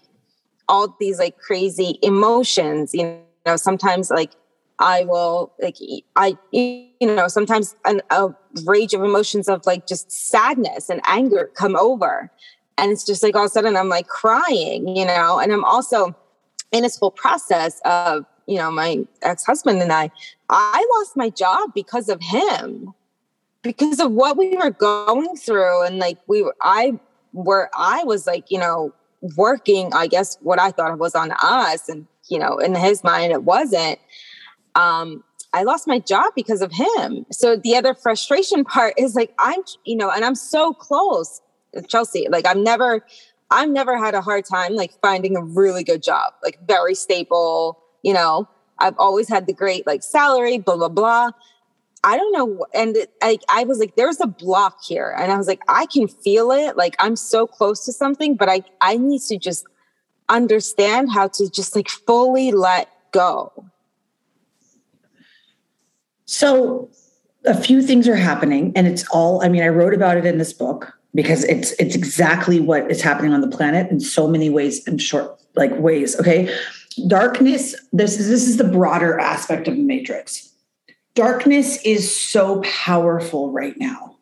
all 0.69 0.97
these 0.99 1.19
like 1.19 1.39
crazy 1.39 1.99
emotions, 2.03 2.95
you 2.95 3.21
know, 3.45 3.57
sometimes 3.57 4.11
like 4.11 4.33
I 4.79 5.05
will 5.05 5.53
like 5.61 5.77
I 6.17 6.37
you 6.53 6.89
know 7.03 7.29
sometimes 7.29 7.75
an, 7.85 8.01
a 8.11 8.31
rage 8.65 8.95
of 8.95 9.03
emotions 9.03 9.49
of 9.49 9.67
like 9.67 9.87
just 9.87 10.11
sadness 10.11 10.89
and 10.89 11.01
anger 11.05 11.51
come 11.55 11.77
over, 11.77 12.31
and 12.77 12.93
it's 12.93 13.05
just 13.05 13.23
like 13.23 13.35
all 13.35 13.45
of 13.45 13.47
a 13.47 13.51
sudden 13.51 13.77
I'm 13.77 13.89
like 13.89 14.07
crying, 14.07 14.97
you 14.97 15.05
know, 15.05 15.39
and 15.39 15.53
I'm 15.53 15.65
also 15.65 16.15
in 16.73 16.83
this 16.83 16.99
whole 16.99 17.11
process 17.11 17.81
of 17.85 18.25
you 18.47 18.57
know 18.57 18.71
my 18.71 19.05
ex 19.23 19.45
husband 19.45 19.83
and 19.83 19.93
I. 19.93 20.11
I 20.51 20.87
lost 20.97 21.17
my 21.17 21.29
job 21.29 21.75
because 21.75 22.09
of 22.09 22.23
him, 22.23 22.95
because 23.63 24.01
of 24.01 24.13
what 24.13 24.39
we 24.39 24.57
were 24.57 24.71
going 24.71 25.37
through, 25.37 25.83
and 25.85 25.99
like 25.99 26.19
we 26.29 26.43
were 26.43 26.57
I 26.63 26.99
where 27.33 27.69
I 27.77 28.05
was 28.05 28.27
like 28.27 28.51
you 28.51 28.59
know 28.59 28.95
working 29.37 29.93
I 29.93 30.07
guess 30.07 30.39
what 30.41 30.61
I 30.61 30.71
thought 30.71 30.97
was 30.99 31.17
on 31.17 31.33
us, 31.43 31.89
and 31.89 32.07
you 32.29 32.39
know 32.39 32.59
in 32.59 32.77
his 32.77 33.03
mind 33.03 33.33
it 33.33 33.43
wasn't 33.43 33.99
um, 34.75 35.25
I 35.53 35.63
lost 35.63 35.87
my 35.87 35.99
job 35.99 36.33
because 36.37 36.61
of 36.61 36.73
him. 36.73 37.25
So 37.33 37.57
the 37.57 37.77
other 37.77 37.95
frustration 37.95 38.65
part 38.65 38.95
is 38.97 39.15
like 39.15 39.35
I'm, 39.39 39.61
you 39.85 39.97
know, 39.97 40.11
and 40.11 40.25
I'm 40.25 40.35
so 40.35 40.73
close, 40.73 41.41
Chelsea. 41.89 42.29
Like 42.29 42.47
I've 42.47 42.57
never, 42.57 43.05
I've 43.51 43.71
never 43.71 43.97
had 43.97 44.15
a 44.15 44.21
hard 44.21 44.45
time 44.45 44.75
like 44.75 44.93
finding 45.01 45.37
a 45.37 45.43
really 45.43 45.85
good 45.85 46.03
job, 46.03 46.35
like 46.43 46.59
very 46.67 46.95
stable. 46.95 47.83
You 48.03 48.15
know, 48.15 48.49
I've 48.79 48.95
always 48.99 49.29
had 49.29 49.47
the 49.47 49.53
great 49.53 49.87
like 49.87 50.03
salary, 50.03 50.59
blah 50.59 50.77
blah 50.77 50.89
blah. 50.89 51.31
I 52.05 52.17
don't 52.17 52.33
know, 52.33 52.65
and 52.73 52.97
I, 53.21 53.39
I 53.49 53.65
was 53.65 53.81
like, 53.81 53.97
there's 53.97 54.21
a 54.21 54.27
block 54.29 54.85
here, 54.85 55.17
and 55.19 55.33
I 55.33 55.37
was 55.37 55.49
like, 55.49 55.63
I 55.67 55.85
can 55.87 56.07
feel 56.07 56.53
it. 56.53 56.77
Like 56.77 56.95
I'm 57.01 57.17
so 57.17 57.45
close 57.45 57.85
to 57.87 57.93
something, 57.93 58.37
but 58.37 58.49
I, 58.49 58.63
I 58.81 58.97
need 58.97 59.21
to 59.23 59.37
just 59.37 59.67
understand 60.29 61.11
how 61.11 61.27
to 61.27 61.51
just 61.51 61.75
like 61.75 61.89
fully 61.89 62.53
let 62.53 62.89
go 63.11 63.53
so 66.29 66.91
a 67.47 67.59
few 67.59 67.81
things 67.81 68.07
are 68.07 68.15
happening 68.15 68.71
and 68.77 68.87
it's 68.87 69.03
all 69.09 69.43
I 69.43 69.49
mean 69.49 69.63
I 69.63 69.69
wrote 69.69 69.95
about 69.95 70.19
it 70.19 70.27
in 70.27 70.37
this 70.37 70.53
book 70.53 70.93
because 71.15 71.43
it's 71.45 71.73
it's 71.79 71.97
exactly 71.97 72.61
what 72.61 72.91
is 72.91 73.01
happening 73.01 73.33
on 73.33 73.41
the 73.41 73.49
planet 73.49 73.91
in 73.91 73.99
so 73.99 74.29
many 74.29 74.51
ways 74.51 74.87
and 74.87 75.01
short 75.01 75.41
like 75.57 75.75
ways, 75.79 76.21
okay? 76.21 76.55
Darkness 77.07 77.75
this 77.95 78.21
is 78.21 78.29
this 78.29 78.47
is 78.47 78.59
the 78.59 78.65
broader 78.65 79.19
aspect 79.19 79.69
of 79.69 79.77
the 79.77 79.83
matrix. 79.83 80.53
Darkness 81.15 81.83
is 81.83 82.15
so 82.15 82.61
powerful 82.61 83.51
right 83.51 83.79
now. 83.79 84.17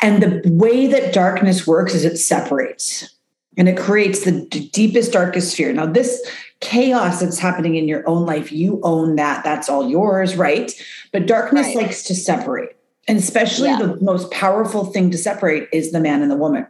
And 0.00 0.22
the 0.22 0.40
way 0.50 0.86
that 0.86 1.12
darkness 1.12 1.66
works 1.66 1.94
is 1.94 2.06
it 2.06 2.16
separates 2.16 3.14
and 3.58 3.68
it 3.68 3.76
creates 3.76 4.24
the 4.24 4.46
d- 4.46 4.70
deepest 4.70 5.12
darkest 5.12 5.54
fear. 5.54 5.70
Now 5.70 5.84
this 5.84 6.18
chaos 6.60 7.20
that's 7.20 7.38
happening 7.38 7.76
in 7.76 7.88
your 7.88 8.08
own 8.08 8.26
life, 8.26 8.52
you 8.52 8.80
own 8.82 9.16
that. 9.16 9.42
That's 9.44 9.68
all 9.68 9.88
yours, 9.88 10.36
right? 10.36 10.72
But 11.12 11.26
darkness 11.26 11.68
right. 11.68 11.76
likes 11.76 12.02
to 12.04 12.14
separate. 12.14 12.76
And 13.08 13.18
especially 13.18 13.68
yeah. 13.68 13.78
the 13.78 13.98
most 14.00 14.30
powerful 14.30 14.84
thing 14.84 15.10
to 15.10 15.18
separate 15.18 15.68
is 15.72 15.92
the 15.92 16.00
man 16.00 16.22
and 16.22 16.30
the 16.30 16.36
woman. 16.36 16.66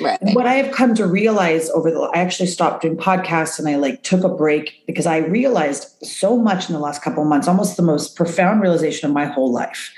Right. 0.00 0.18
what 0.32 0.44
I 0.46 0.54
have 0.54 0.74
come 0.74 0.96
to 0.96 1.06
realize 1.06 1.70
over 1.70 1.88
the 1.88 2.00
I 2.00 2.18
actually 2.18 2.48
stopped 2.48 2.82
doing 2.82 2.96
podcasts 2.96 3.60
and 3.60 3.68
I 3.68 3.76
like 3.76 4.02
took 4.02 4.24
a 4.24 4.28
break 4.28 4.82
because 4.88 5.06
I 5.06 5.18
realized 5.18 5.86
so 6.04 6.36
much 6.36 6.68
in 6.68 6.72
the 6.72 6.80
last 6.80 7.00
couple 7.00 7.22
of 7.22 7.28
months, 7.28 7.46
almost 7.46 7.76
the 7.76 7.82
most 7.84 8.16
profound 8.16 8.60
realization 8.60 9.08
of 9.08 9.14
my 9.14 9.24
whole 9.24 9.52
life 9.52 9.92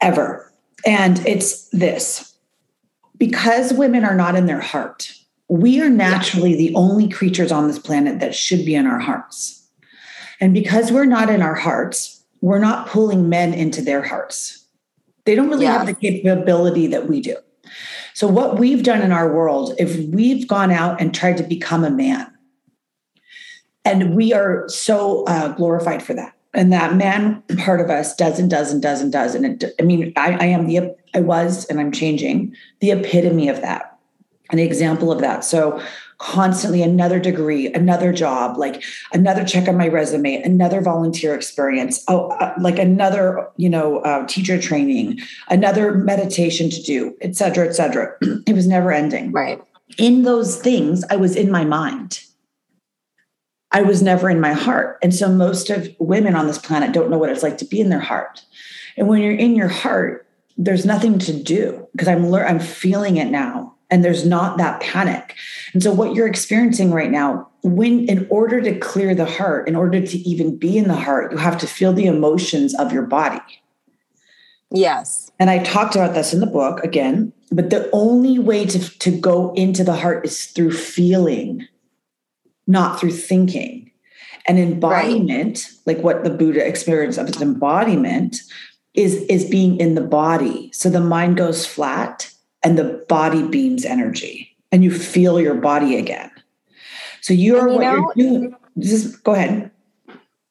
ever. 0.00 0.52
And 0.86 1.24
it's 1.26 1.68
this 1.70 2.36
because 3.18 3.72
women 3.72 4.04
are 4.04 4.14
not 4.14 4.36
in 4.36 4.46
their 4.46 4.60
heart, 4.60 5.14
we 5.50 5.80
are 5.80 5.90
naturally 5.90 6.54
the 6.54 6.72
only 6.76 7.08
creatures 7.08 7.50
on 7.50 7.66
this 7.66 7.78
planet 7.78 8.20
that 8.20 8.36
should 8.36 8.64
be 8.64 8.76
in 8.76 8.86
our 8.86 9.00
hearts. 9.00 9.66
And 10.40 10.54
because 10.54 10.92
we're 10.92 11.06
not 11.06 11.28
in 11.28 11.42
our 11.42 11.56
hearts, 11.56 12.22
we're 12.40 12.60
not 12.60 12.86
pulling 12.86 13.28
men 13.28 13.52
into 13.52 13.82
their 13.82 14.00
hearts. 14.00 14.64
They 15.24 15.34
don't 15.34 15.50
really 15.50 15.66
have 15.66 15.86
the 15.86 15.94
capability 15.94 16.86
that 16.86 17.08
we 17.08 17.20
do. 17.20 17.36
So, 18.14 18.28
what 18.28 18.58
we've 18.58 18.84
done 18.84 19.02
in 19.02 19.12
our 19.12 19.32
world, 19.32 19.74
if 19.78 19.98
we've 20.14 20.46
gone 20.46 20.70
out 20.70 21.00
and 21.00 21.14
tried 21.14 21.36
to 21.38 21.42
become 21.42 21.84
a 21.84 21.90
man, 21.90 22.32
and 23.84 24.14
we 24.14 24.32
are 24.32 24.68
so 24.68 25.24
uh, 25.24 25.48
glorified 25.48 26.02
for 26.02 26.14
that, 26.14 26.34
and 26.54 26.72
that 26.72 26.96
man 26.96 27.42
part 27.58 27.80
of 27.80 27.90
us 27.90 28.14
does 28.14 28.38
and 28.38 28.48
does 28.48 28.72
and 28.72 28.80
does 28.80 29.02
and 29.02 29.12
does, 29.12 29.34
and 29.34 29.62
it, 29.62 29.74
I 29.80 29.82
mean, 29.82 30.12
I, 30.16 30.32
I 30.32 30.44
am 30.46 30.66
the, 30.66 30.96
I 31.14 31.20
was, 31.20 31.66
and 31.66 31.80
I'm 31.80 31.92
changing 31.92 32.54
the 32.80 32.92
epitome 32.92 33.48
of 33.48 33.60
that 33.60 33.89
an 34.52 34.58
example 34.58 35.10
of 35.12 35.20
that. 35.20 35.44
So 35.44 35.82
constantly 36.20 36.82
another 36.82 37.18
degree, 37.18 37.72
another 37.72 38.12
job, 38.12 38.58
like 38.58 38.84
another 39.12 39.42
check 39.42 39.66
on 39.68 39.76
my 39.76 39.88
resume, 39.88 40.42
another 40.42 40.82
volunteer 40.82 41.34
experience, 41.34 42.04
oh, 42.08 42.28
uh, 42.32 42.54
like 42.60 42.78
another, 42.78 43.48
you 43.56 43.70
know, 43.70 44.00
uh, 44.00 44.26
teacher 44.26 44.60
training, 44.60 45.18
another 45.48 45.94
meditation 45.94 46.68
to 46.68 46.82
do, 46.82 47.16
et 47.22 47.36
cetera, 47.36 47.66
et 47.66 47.72
cetera. 47.72 48.14
it 48.46 48.54
was 48.54 48.66
never 48.66 48.92
ending. 48.92 49.32
Right. 49.32 49.62
In 49.96 50.22
those 50.22 50.60
things, 50.60 51.04
I 51.10 51.16
was 51.16 51.34
in 51.34 51.50
my 51.50 51.64
mind. 51.64 52.20
I 53.72 53.82
was 53.82 54.02
never 54.02 54.28
in 54.28 54.40
my 54.40 54.52
heart. 54.52 54.98
And 55.02 55.14
so 55.14 55.28
most 55.28 55.70
of 55.70 55.88
women 55.98 56.34
on 56.34 56.46
this 56.46 56.58
planet 56.58 56.92
don't 56.92 57.08
know 57.08 57.18
what 57.18 57.30
it's 57.30 57.42
like 57.42 57.56
to 57.58 57.64
be 57.64 57.80
in 57.80 57.88
their 57.88 57.98
heart. 58.00 58.42
And 58.96 59.08
when 59.08 59.22
you're 59.22 59.32
in 59.32 59.56
your 59.56 59.68
heart, 59.68 60.26
there's 60.58 60.84
nothing 60.84 61.18
to 61.20 61.32
do 61.32 61.88
because 61.92 62.08
I'm 62.08 62.30
le- 62.30 62.44
I'm 62.44 62.60
feeling 62.60 63.16
it 63.16 63.30
now 63.30 63.76
and 63.90 64.04
there's 64.04 64.24
not 64.24 64.58
that 64.58 64.80
panic. 64.80 65.34
And 65.72 65.82
so 65.82 65.92
what 65.92 66.14
you're 66.14 66.26
experiencing 66.26 66.92
right 66.92 67.10
now, 67.10 67.48
when 67.62 68.08
in 68.08 68.26
order 68.30 68.60
to 68.60 68.78
clear 68.78 69.14
the 69.14 69.26
heart, 69.26 69.68
in 69.68 69.76
order 69.76 70.04
to 70.04 70.18
even 70.18 70.56
be 70.56 70.78
in 70.78 70.88
the 70.88 70.94
heart, 70.94 71.32
you 71.32 71.38
have 71.38 71.58
to 71.58 71.66
feel 71.66 71.92
the 71.92 72.06
emotions 72.06 72.74
of 72.76 72.92
your 72.92 73.02
body. 73.02 73.40
Yes. 74.70 75.30
And 75.40 75.50
I 75.50 75.58
talked 75.58 75.96
about 75.96 76.14
this 76.14 76.32
in 76.32 76.40
the 76.40 76.46
book 76.46 76.82
again, 76.84 77.32
but 77.50 77.70
the 77.70 77.90
only 77.92 78.38
way 78.38 78.64
to, 78.66 78.98
to 78.98 79.10
go 79.10 79.52
into 79.54 79.82
the 79.82 79.96
heart 79.96 80.24
is 80.24 80.46
through 80.46 80.72
feeling, 80.72 81.66
not 82.66 83.00
through 83.00 83.12
thinking. 83.12 83.90
And 84.46 84.58
embodiment, 84.58 85.66
right. 85.86 85.94
like 85.94 86.04
what 86.04 86.24
the 86.24 86.30
Buddha 86.30 86.66
experienced 86.66 87.18
of 87.18 87.28
its 87.28 87.42
embodiment, 87.42 88.38
is, 88.94 89.16
is 89.24 89.44
being 89.44 89.78
in 89.78 89.94
the 89.94 90.00
body. 90.00 90.70
So 90.72 90.88
the 90.88 91.00
mind 91.00 91.36
goes 91.36 91.66
flat 91.66 92.32
and 92.62 92.78
the 92.78 93.04
body 93.08 93.42
beams 93.42 93.84
energy 93.84 94.56
and 94.72 94.84
you 94.84 94.90
feel 94.90 95.40
your 95.40 95.54
body 95.54 95.96
again. 95.96 96.30
So 97.20 97.34
you're 97.34 97.68
you 97.68 97.74
what 97.74 97.80
know, 97.82 98.12
you're 98.16 98.30
doing. 98.30 98.56
Just 98.78 99.22
go 99.24 99.32
ahead. 99.34 99.70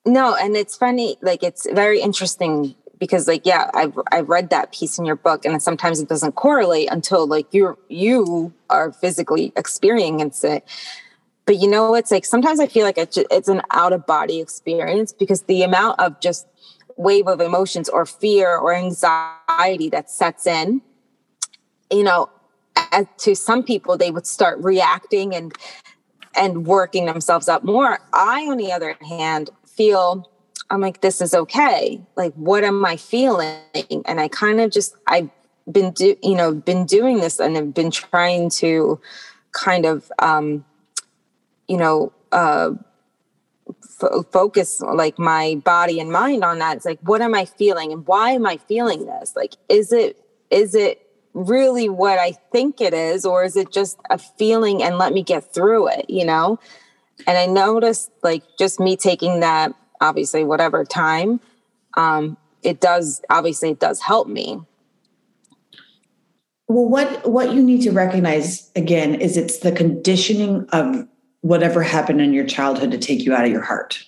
No, 0.05 0.35
and 0.35 0.55
it's 0.55 0.75
funny, 0.75 1.17
like 1.21 1.43
it's 1.43 1.67
very 1.71 2.01
interesting 2.01 2.75
because 2.99 3.27
like 3.27 3.45
yeah, 3.45 3.69
I've 3.73 3.97
I've 4.11 4.29
read 4.29 4.49
that 4.49 4.73
piece 4.73 4.97
in 4.97 5.05
your 5.05 5.15
book 5.15 5.45
and 5.45 5.61
sometimes 5.61 5.99
it 5.99 6.09
doesn't 6.09 6.33
correlate 6.33 6.89
until 6.91 7.27
like 7.27 7.53
you're 7.53 7.77
you 7.87 8.53
are 8.69 8.91
physically 8.91 9.53
experiencing 9.55 10.51
it. 10.51 10.67
But 11.45 11.57
you 11.57 11.67
know, 11.67 11.95
it's 11.95 12.11
like 12.11 12.25
sometimes 12.25 12.59
I 12.59 12.67
feel 12.67 12.85
like 12.85 12.97
it's, 12.97 13.17
it's 13.17 13.47
an 13.47 13.61
out 13.71 13.93
of 13.93 14.05
body 14.05 14.39
experience 14.39 15.11
because 15.11 15.43
the 15.43 15.63
amount 15.63 15.99
of 15.99 16.19
just 16.19 16.47
wave 16.97 17.27
of 17.27 17.41
emotions 17.41 17.89
or 17.89 18.05
fear 18.05 18.55
or 18.55 18.73
anxiety 18.73 19.89
that 19.89 20.11
sets 20.11 20.45
in 20.45 20.81
you 21.91 22.03
know, 22.03 22.29
as 22.91 23.05
to 23.19 23.35
some 23.35 23.63
people, 23.63 23.97
they 23.97 24.11
would 24.11 24.27
start 24.27 24.59
reacting 24.59 25.35
and 25.35 25.53
and 26.35 26.65
working 26.65 27.05
themselves 27.05 27.49
up 27.49 27.63
more. 27.63 27.99
I, 28.13 28.45
on 28.45 28.57
the 28.57 28.71
other 28.71 28.95
hand, 29.01 29.49
feel 29.65 30.29
I'm 30.69 30.81
like, 30.81 31.01
this 31.01 31.21
is 31.21 31.33
okay. 31.33 32.01
Like, 32.15 32.33
what 32.35 32.63
am 32.63 32.85
I 32.85 32.95
feeling? 32.95 33.57
And 34.05 34.19
I 34.19 34.27
kind 34.27 34.61
of 34.61 34.71
just 34.71 34.95
I've 35.07 35.29
been 35.71 35.91
do 35.91 36.15
you 36.23 36.35
know 36.35 36.53
been 36.53 36.85
doing 36.85 37.19
this 37.19 37.39
and 37.39 37.55
have 37.55 37.73
been 37.73 37.91
trying 37.91 38.49
to 38.49 38.99
kind 39.51 39.85
of 39.85 40.11
um, 40.19 40.65
you 41.67 41.77
know 41.77 42.11
uh, 42.31 42.71
focus 44.31 44.81
like 44.81 45.19
my 45.19 45.55
body 45.63 45.99
and 45.99 46.11
mind 46.11 46.43
on 46.43 46.59
that. 46.59 46.77
It's 46.77 46.85
like, 46.85 46.99
what 47.01 47.21
am 47.21 47.33
I 47.33 47.45
feeling 47.45 47.91
and 47.91 48.05
why 48.07 48.31
am 48.31 48.45
I 48.45 48.57
feeling 48.57 49.05
this? 49.05 49.35
Like, 49.35 49.55
is 49.67 49.91
it 49.91 50.23
is 50.49 50.75
it 50.75 51.08
really 51.33 51.89
what 51.89 52.19
I 52.19 52.31
think 52.51 52.81
it 52.81 52.93
is, 52.93 53.25
or 53.25 53.43
is 53.43 53.55
it 53.55 53.71
just 53.71 53.99
a 54.09 54.17
feeling 54.17 54.81
and 54.83 54.97
let 54.97 55.13
me 55.13 55.23
get 55.23 55.53
through 55.53 55.89
it, 55.89 56.09
you 56.09 56.25
know? 56.25 56.59
And 57.27 57.37
I 57.37 57.45
noticed 57.45 58.11
like 58.23 58.43
just 58.57 58.79
me 58.79 58.95
taking 58.95 59.41
that, 59.41 59.73
obviously, 60.01 60.43
whatever 60.43 60.85
time, 60.85 61.39
um, 61.95 62.37
it 62.63 62.79
does, 62.79 63.21
obviously, 63.29 63.69
it 63.71 63.79
does 63.79 64.01
help 64.01 64.27
me. 64.27 64.61
Well, 66.67 66.87
what 66.87 67.27
what 67.27 67.53
you 67.53 67.63
need 67.63 67.81
to 67.81 67.91
recognize 67.91 68.69
again 68.75 69.15
is 69.15 69.37
it's 69.37 69.59
the 69.59 69.71
conditioning 69.71 70.67
of 70.71 71.07
whatever 71.41 71.81
happened 71.81 72.21
in 72.21 72.31
your 72.31 72.45
childhood 72.45 72.91
to 72.91 72.97
take 72.97 73.25
you 73.25 73.33
out 73.33 73.45
of 73.45 73.51
your 73.51 73.61
heart. 73.61 74.03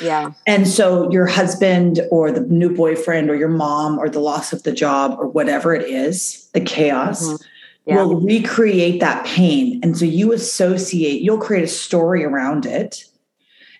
Yeah. 0.00 0.32
And 0.46 0.68
so 0.68 1.10
your 1.10 1.26
husband 1.26 2.00
or 2.10 2.30
the 2.30 2.40
new 2.40 2.74
boyfriend 2.74 3.30
or 3.30 3.36
your 3.36 3.48
mom 3.48 3.98
or 3.98 4.08
the 4.08 4.20
loss 4.20 4.52
of 4.52 4.62
the 4.62 4.72
job 4.72 5.16
or 5.18 5.26
whatever 5.26 5.74
it 5.74 5.88
is, 5.88 6.48
the 6.52 6.60
chaos 6.60 7.26
mm-hmm. 7.26 7.44
yeah. 7.86 7.96
will 7.96 8.20
recreate 8.20 9.00
that 9.00 9.24
pain. 9.26 9.80
And 9.82 9.96
so 9.96 10.04
you 10.04 10.32
associate, 10.32 11.22
you'll 11.22 11.38
create 11.38 11.64
a 11.64 11.68
story 11.68 12.24
around 12.24 12.66
it 12.66 13.04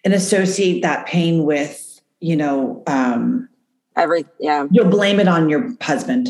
and 0.04 0.14
associate 0.14 0.82
that 0.82 1.06
pain 1.06 1.44
with, 1.44 2.00
you 2.20 2.36
know, 2.36 2.82
um, 2.86 3.48
every 3.96 4.24
yeah. 4.38 4.66
You'll 4.70 4.90
blame 4.90 5.20
it 5.20 5.28
on 5.28 5.48
your 5.48 5.74
husband. 5.80 6.28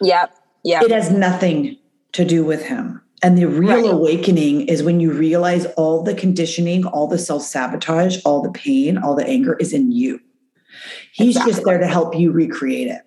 Yep. 0.00 0.36
Yeah. 0.62 0.82
It 0.82 0.90
has 0.90 1.10
nothing 1.10 1.78
to 2.12 2.24
do 2.24 2.44
with 2.44 2.64
him. 2.64 3.00
And 3.24 3.38
the 3.38 3.46
real 3.46 3.84
right. 3.84 3.90
awakening 3.90 4.68
is 4.68 4.82
when 4.82 5.00
you 5.00 5.10
realize 5.10 5.64
all 5.78 6.02
the 6.02 6.14
conditioning, 6.14 6.84
all 6.84 7.06
the 7.06 7.16
self 7.16 7.40
sabotage, 7.40 8.18
all 8.22 8.42
the 8.42 8.52
pain, 8.52 8.98
all 8.98 9.14
the 9.14 9.26
anger 9.26 9.54
is 9.54 9.72
in 9.72 9.90
you. 9.90 10.20
He's 11.12 11.28
exactly. 11.28 11.52
just 11.52 11.64
there 11.64 11.78
to 11.78 11.86
help 11.86 12.14
you 12.14 12.32
recreate 12.32 12.88
it. 12.88 13.00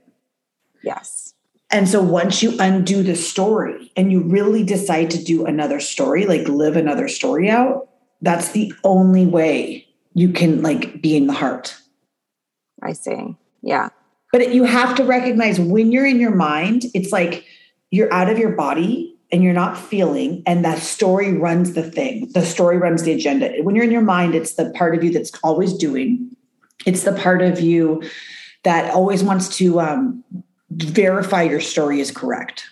Yes. 0.83 1.35
And 1.69 1.87
so 1.87 2.01
once 2.01 2.41
you 2.41 2.55
undo 2.59 3.03
the 3.03 3.15
story 3.15 3.91
and 3.95 4.11
you 4.11 4.23
really 4.23 4.63
decide 4.63 5.11
to 5.11 5.23
do 5.23 5.45
another 5.45 5.79
story, 5.79 6.25
like 6.25 6.47
live 6.47 6.77
another 6.77 7.07
story 7.07 7.47
out, 7.47 7.87
that's 8.23 8.53
the 8.53 8.73
only 8.83 9.27
way 9.27 9.87
you 10.15 10.29
can 10.29 10.63
like 10.63 10.99
be 10.99 11.15
in 11.15 11.27
the 11.27 11.33
heart. 11.33 11.77
I 12.81 12.93
see. 12.93 13.35
Yeah. 13.61 13.89
But 14.31 14.51
you 14.51 14.63
have 14.63 14.95
to 14.95 15.03
recognize 15.03 15.59
when 15.59 15.91
you're 15.91 16.07
in 16.07 16.19
your 16.19 16.33
mind, 16.33 16.85
it's 16.95 17.11
like 17.11 17.45
you're 17.91 18.11
out 18.11 18.31
of 18.31 18.39
your 18.39 18.53
body 18.53 19.13
and 19.31 19.43
you're 19.43 19.53
not 19.53 19.77
feeling, 19.77 20.41
and 20.45 20.63
that 20.63 20.79
story 20.79 21.33
runs 21.33 21.73
the 21.73 21.83
thing. 21.83 22.29
The 22.33 22.45
story 22.45 22.77
runs 22.77 23.03
the 23.03 23.11
agenda. 23.11 23.51
When 23.61 23.75
you're 23.75 23.83
in 23.83 23.91
your 23.91 24.01
mind, 24.01 24.35
it's 24.35 24.53
the 24.53 24.69
part 24.71 24.95
of 24.95 25.03
you 25.03 25.11
that's 25.11 25.31
always 25.43 25.73
doing, 25.73 26.35
it's 26.85 27.03
the 27.03 27.13
part 27.13 27.41
of 27.41 27.59
you 27.59 28.03
that 28.63 28.93
always 28.93 29.23
wants 29.23 29.57
to 29.57 29.79
um, 29.81 30.23
verify 30.71 31.43
your 31.43 31.59
story 31.59 31.99
is 31.99 32.11
correct. 32.11 32.69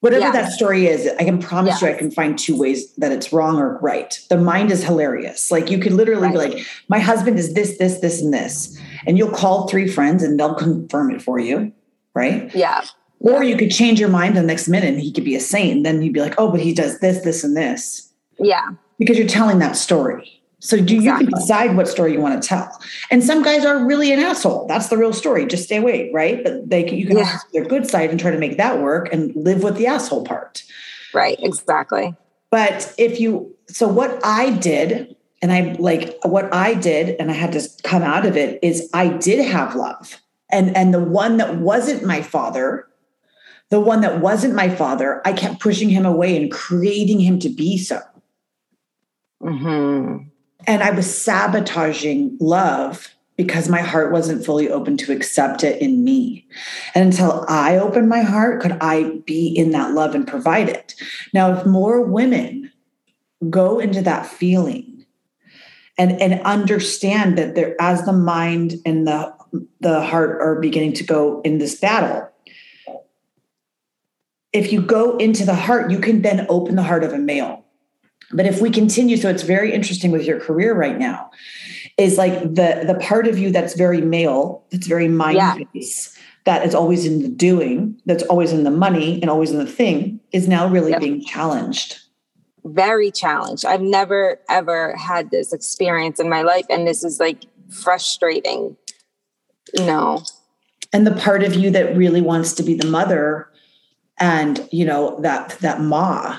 Whatever 0.00 0.32
that 0.32 0.52
story 0.52 0.86
is, 0.86 1.08
I 1.18 1.24
can 1.24 1.40
promise 1.40 1.80
you 1.80 1.88
I 1.88 1.94
can 1.94 2.10
find 2.10 2.38
two 2.38 2.58
ways 2.58 2.94
that 2.96 3.10
it's 3.10 3.32
wrong 3.32 3.56
or 3.56 3.78
right. 3.78 4.20
The 4.28 4.36
mind 4.36 4.70
is 4.70 4.84
hilarious. 4.84 5.50
Like 5.50 5.70
you 5.70 5.78
could 5.78 5.92
literally 5.92 6.28
right. 6.28 6.50
be 6.50 6.56
like, 6.56 6.66
my 6.88 6.98
husband 6.98 7.38
is 7.38 7.54
this, 7.54 7.78
this, 7.78 8.00
this, 8.00 8.20
and 8.20 8.30
this. 8.30 8.78
And 9.06 9.16
you'll 9.16 9.30
call 9.30 9.66
three 9.66 9.88
friends 9.88 10.22
and 10.22 10.38
they'll 10.38 10.56
confirm 10.56 11.10
it 11.10 11.22
for 11.22 11.38
you. 11.38 11.72
Right. 12.12 12.54
Yeah. 12.54 12.84
Or 13.24 13.42
you 13.42 13.56
could 13.56 13.70
change 13.70 13.98
your 13.98 14.10
mind 14.10 14.36
the 14.36 14.42
next 14.42 14.68
minute 14.68 14.90
and 14.90 15.00
he 15.00 15.10
could 15.10 15.24
be 15.24 15.34
a 15.34 15.40
saint. 15.40 15.78
And 15.78 15.86
then 15.86 16.02
you'd 16.02 16.12
be 16.12 16.20
like, 16.20 16.34
oh, 16.36 16.50
but 16.50 16.60
he 16.60 16.74
does 16.74 17.00
this, 17.00 17.24
this, 17.24 17.42
and 17.42 17.56
this. 17.56 18.12
Yeah. 18.38 18.72
Because 18.98 19.18
you're 19.18 19.26
telling 19.26 19.58
that 19.60 19.76
story. 19.76 20.42
So 20.60 20.76
do 20.76 20.94
exactly. 20.94 21.02
you 21.02 21.30
can 21.30 21.40
decide 21.40 21.76
what 21.76 21.88
story 21.88 22.12
you 22.12 22.20
want 22.20 22.42
to 22.42 22.48
tell. 22.48 22.80
And 23.10 23.24
some 23.24 23.42
guys 23.42 23.64
are 23.64 23.84
really 23.84 24.12
an 24.12 24.18
asshole. 24.18 24.66
That's 24.66 24.88
the 24.88 24.96
real 24.96 25.12
story. 25.12 25.46
Just 25.46 25.64
stay 25.64 25.76
away, 25.76 26.10
right? 26.12 26.42
But 26.44 26.68
they 26.68 26.82
can, 26.82 26.96
you 26.96 27.06
can 27.06 27.18
yeah. 27.18 27.38
their 27.52 27.64
good 27.64 27.86
side 27.86 28.10
and 28.10 28.20
try 28.20 28.30
to 28.30 28.38
make 28.38 28.56
that 28.56 28.80
work 28.80 29.12
and 29.12 29.34
live 29.34 29.62
with 29.62 29.76
the 29.76 29.86
asshole 29.86 30.24
part. 30.24 30.62
Right, 31.12 31.38
exactly. 31.40 32.14
But 32.50 32.94
if 32.98 33.20
you 33.20 33.54
so 33.68 33.88
what 33.88 34.20
I 34.24 34.50
did 34.50 35.16
and 35.42 35.52
I 35.52 35.76
like 35.78 36.16
what 36.24 36.52
I 36.54 36.74
did 36.74 37.16
and 37.18 37.30
I 37.30 37.34
had 37.34 37.52
to 37.52 37.68
come 37.82 38.02
out 38.02 38.24
of 38.24 38.36
it 38.36 38.58
is 38.62 38.88
I 38.94 39.08
did 39.08 39.44
have 39.44 39.74
love. 39.74 40.20
And 40.50 40.76
and 40.76 40.94
the 40.94 41.00
one 41.00 41.36
that 41.38 41.56
wasn't 41.56 42.04
my 42.04 42.22
father, 42.22 42.86
the 43.74 43.80
one 43.80 44.00
that 44.00 44.20
wasn't 44.20 44.54
my 44.54 44.68
father, 44.68 45.20
I 45.24 45.32
kept 45.32 45.60
pushing 45.60 45.88
him 45.88 46.06
away 46.06 46.36
and 46.40 46.50
creating 46.50 47.20
him 47.20 47.38
to 47.40 47.48
be 47.48 47.76
so. 47.76 48.00
Mhm 49.42 50.30
and 50.66 50.82
I 50.82 50.90
was 50.90 51.22
sabotaging 51.22 52.36
love 52.40 53.08
because 53.36 53.68
my 53.68 53.80
heart 53.80 54.12
wasn't 54.12 54.44
fully 54.44 54.70
open 54.70 54.96
to 54.98 55.12
accept 55.12 55.64
it 55.64 55.82
in 55.82 56.04
me. 56.04 56.46
And 56.94 57.06
until 57.12 57.44
I 57.48 57.76
opened 57.76 58.08
my 58.08 58.22
heart, 58.22 58.62
could 58.62 58.78
I 58.80 59.18
be 59.26 59.48
in 59.48 59.72
that 59.72 59.92
love 59.92 60.14
and 60.14 60.26
provide 60.26 60.68
it? 60.68 60.94
Now, 61.32 61.52
if 61.52 61.66
more 61.66 62.00
women 62.00 62.70
go 63.50 63.80
into 63.80 64.02
that 64.02 64.26
feeling 64.26 65.04
and, 65.98 66.20
and 66.20 66.40
understand 66.42 67.36
that 67.36 67.56
there 67.56 67.74
as 67.80 68.04
the 68.04 68.12
mind 68.12 68.74
and 68.86 69.06
the 69.06 69.34
the 69.80 70.02
heart 70.02 70.40
are 70.40 70.60
beginning 70.60 70.92
to 70.94 71.04
go 71.04 71.40
in 71.42 71.58
this 71.58 71.78
battle, 71.78 72.28
if 74.54 74.72
you 74.72 74.80
go 74.80 75.18
into 75.18 75.44
the 75.44 75.54
heart, 75.54 75.90
you 75.90 75.98
can 75.98 76.22
then 76.22 76.46
open 76.48 76.76
the 76.76 76.82
heart 76.82 77.04
of 77.04 77.12
a 77.12 77.18
male 77.18 77.64
but 78.34 78.46
if 78.46 78.60
we 78.60 78.70
continue, 78.70 79.16
so 79.16 79.30
it's 79.30 79.44
very 79.44 79.72
interesting 79.72 80.10
with 80.10 80.24
your 80.24 80.40
career 80.40 80.74
right 80.74 80.98
now, 80.98 81.30
is 81.96 82.18
like 82.18 82.40
the 82.42 82.82
the 82.84 82.98
part 83.00 83.28
of 83.28 83.38
you 83.38 83.52
that's 83.52 83.74
very 83.74 84.00
male, 84.00 84.64
that's 84.70 84.88
very 84.88 85.08
mind 85.08 85.36
yeah. 85.36 85.56
that 86.44 86.66
is 86.66 86.74
always 86.74 87.06
in 87.06 87.22
the 87.22 87.28
doing, 87.28 88.00
that's 88.06 88.24
always 88.24 88.52
in 88.52 88.64
the 88.64 88.70
money 88.72 89.20
and 89.20 89.30
always 89.30 89.52
in 89.52 89.58
the 89.58 89.66
thing, 89.66 90.20
is 90.32 90.48
now 90.48 90.66
really 90.66 90.90
yep. 90.90 91.00
being 91.00 91.24
challenged. 91.24 92.00
Very 92.64 93.12
challenged. 93.12 93.64
I've 93.64 93.82
never 93.82 94.40
ever 94.48 94.96
had 94.96 95.30
this 95.30 95.52
experience 95.52 96.18
in 96.18 96.28
my 96.28 96.42
life, 96.42 96.66
and 96.68 96.86
this 96.86 97.04
is 97.04 97.20
like 97.20 97.44
frustrating. 97.70 98.76
Know. 99.78 100.22
And 100.92 101.06
the 101.06 101.14
part 101.14 101.42
of 101.42 101.54
you 101.54 101.70
that 101.70 101.96
really 101.96 102.20
wants 102.20 102.52
to 102.54 102.62
be 102.62 102.74
the 102.74 102.86
mother 102.86 103.48
and 104.18 104.68
you 104.70 104.84
know 104.84 105.18
that 105.20 105.56
that 105.60 105.80
ma 105.80 106.38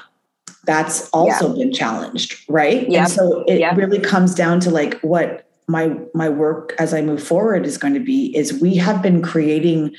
that's 0.65 1.09
also 1.09 1.49
yeah. 1.53 1.63
been 1.63 1.73
challenged 1.73 2.43
right 2.49 2.89
yeah 2.89 3.03
and 3.03 3.11
so 3.11 3.43
it 3.47 3.59
yeah. 3.59 3.75
really 3.75 3.99
comes 3.99 4.33
down 4.33 4.59
to 4.59 4.69
like 4.69 4.99
what 5.01 5.47
my 5.67 5.95
my 6.13 6.29
work 6.29 6.73
as 6.79 6.93
i 6.93 7.01
move 7.01 7.21
forward 7.21 7.65
is 7.65 7.77
going 7.77 7.93
to 7.93 7.99
be 7.99 8.35
is 8.35 8.59
we 8.61 8.75
have 8.75 9.01
been 9.01 9.21
creating 9.21 9.93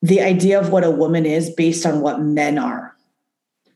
the 0.00 0.20
idea 0.20 0.58
of 0.58 0.70
what 0.70 0.84
a 0.84 0.90
woman 0.90 1.26
is 1.26 1.50
based 1.50 1.84
on 1.86 2.00
what 2.00 2.20
men 2.20 2.58
are 2.58 2.96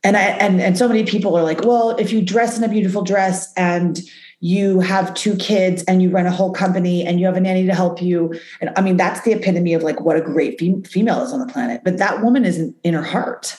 and 0.05 0.17
i 0.17 0.23
and 0.23 0.61
and 0.61 0.79
so 0.79 0.89
many 0.89 1.05
people 1.05 1.37
are 1.37 1.45
like 1.45 1.63
well 1.63 1.91
if 1.97 2.13
you 2.13 2.23
dress 2.23 2.57
in 2.57 2.65
a 2.65 2.69
beautiful 2.69 3.03
dress 3.03 3.53
and 3.57 4.01
you 4.41 4.81
have 4.81 5.15
two 5.15 5.35
kids 5.37 5.83
and 5.85 6.03
you 6.03 6.11
run 6.11 6.27
a 6.27 6.31
whole 6.31 6.53
company 6.53 7.05
and 7.05 7.19
you 7.19 7.27
have 7.27 7.37
a 7.37 7.41
nanny 7.41 7.67
to 7.67 7.75
help 7.75 8.03
you 8.03 8.39
and 8.61 8.71
i 8.77 8.81
mean 8.81 8.97
that's 8.97 9.23
the 9.23 9.33
epitome 9.33 9.75
of 9.75 9.83
like 9.83 10.01
what 10.01 10.17
a 10.17 10.21
great 10.21 10.59
fem- 10.59 10.83
female 10.83 11.23
is 11.23 11.33
on 11.33 11.41
the 11.41 11.53
planet 11.53 11.81
but 11.85 11.99
that 11.99 12.23
woman 12.23 12.45
isn't 12.45 12.77
in 12.85 12.95
her 12.95 13.03
heart 13.03 13.57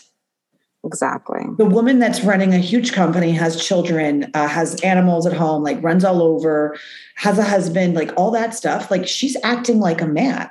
Exactly. 0.87 1.41
The 1.57 1.65
woman 1.65 1.99
that's 1.99 2.21
running 2.21 2.53
a 2.53 2.59
huge 2.59 2.93
company 2.93 3.31
has 3.31 3.61
children, 3.61 4.31
uh, 4.33 4.47
has 4.47 4.79
animals 4.81 5.25
at 5.27 5.33
home, 5.33 5.61
like 5.61 5.83
runs 5.83 6.05
all 6.05 6.21
over, 6.21 6.77
has 7.15 7.37
a 7.37 7.43
husband, 7.43 7.93
like 7.95 8.11
all 8.15 8.31
that 8.31 8.53
stuff. 8.53 8.89
Like 8.89 9.05
she's 9.05 9.35
acting 9.43 9.79
like 9.79 10.01
a 10.01 10.07
man 10.07 10.49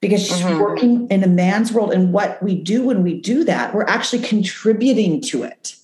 because 0.00 0.20
she's 0.20 0.42
mm-hmm. 0.42 0.60
working 0.60 1.08
in 1.08 1.24
a 1.24 1.28
man's 1.28 1.72
world. 1.72 1.92
And 1.92 2.12
what 2.12 2.42
we 2.42 2.54
do 2.54 2.82
when 2.82 3.02
we 3.02 3.18
do 3.18 3.44
that, 3.44 3.74
we're 3.74 3.86
actually 3.86 4.22
contributing 4.22 5.22
to 5.22 5.44
it. 5.44 5.76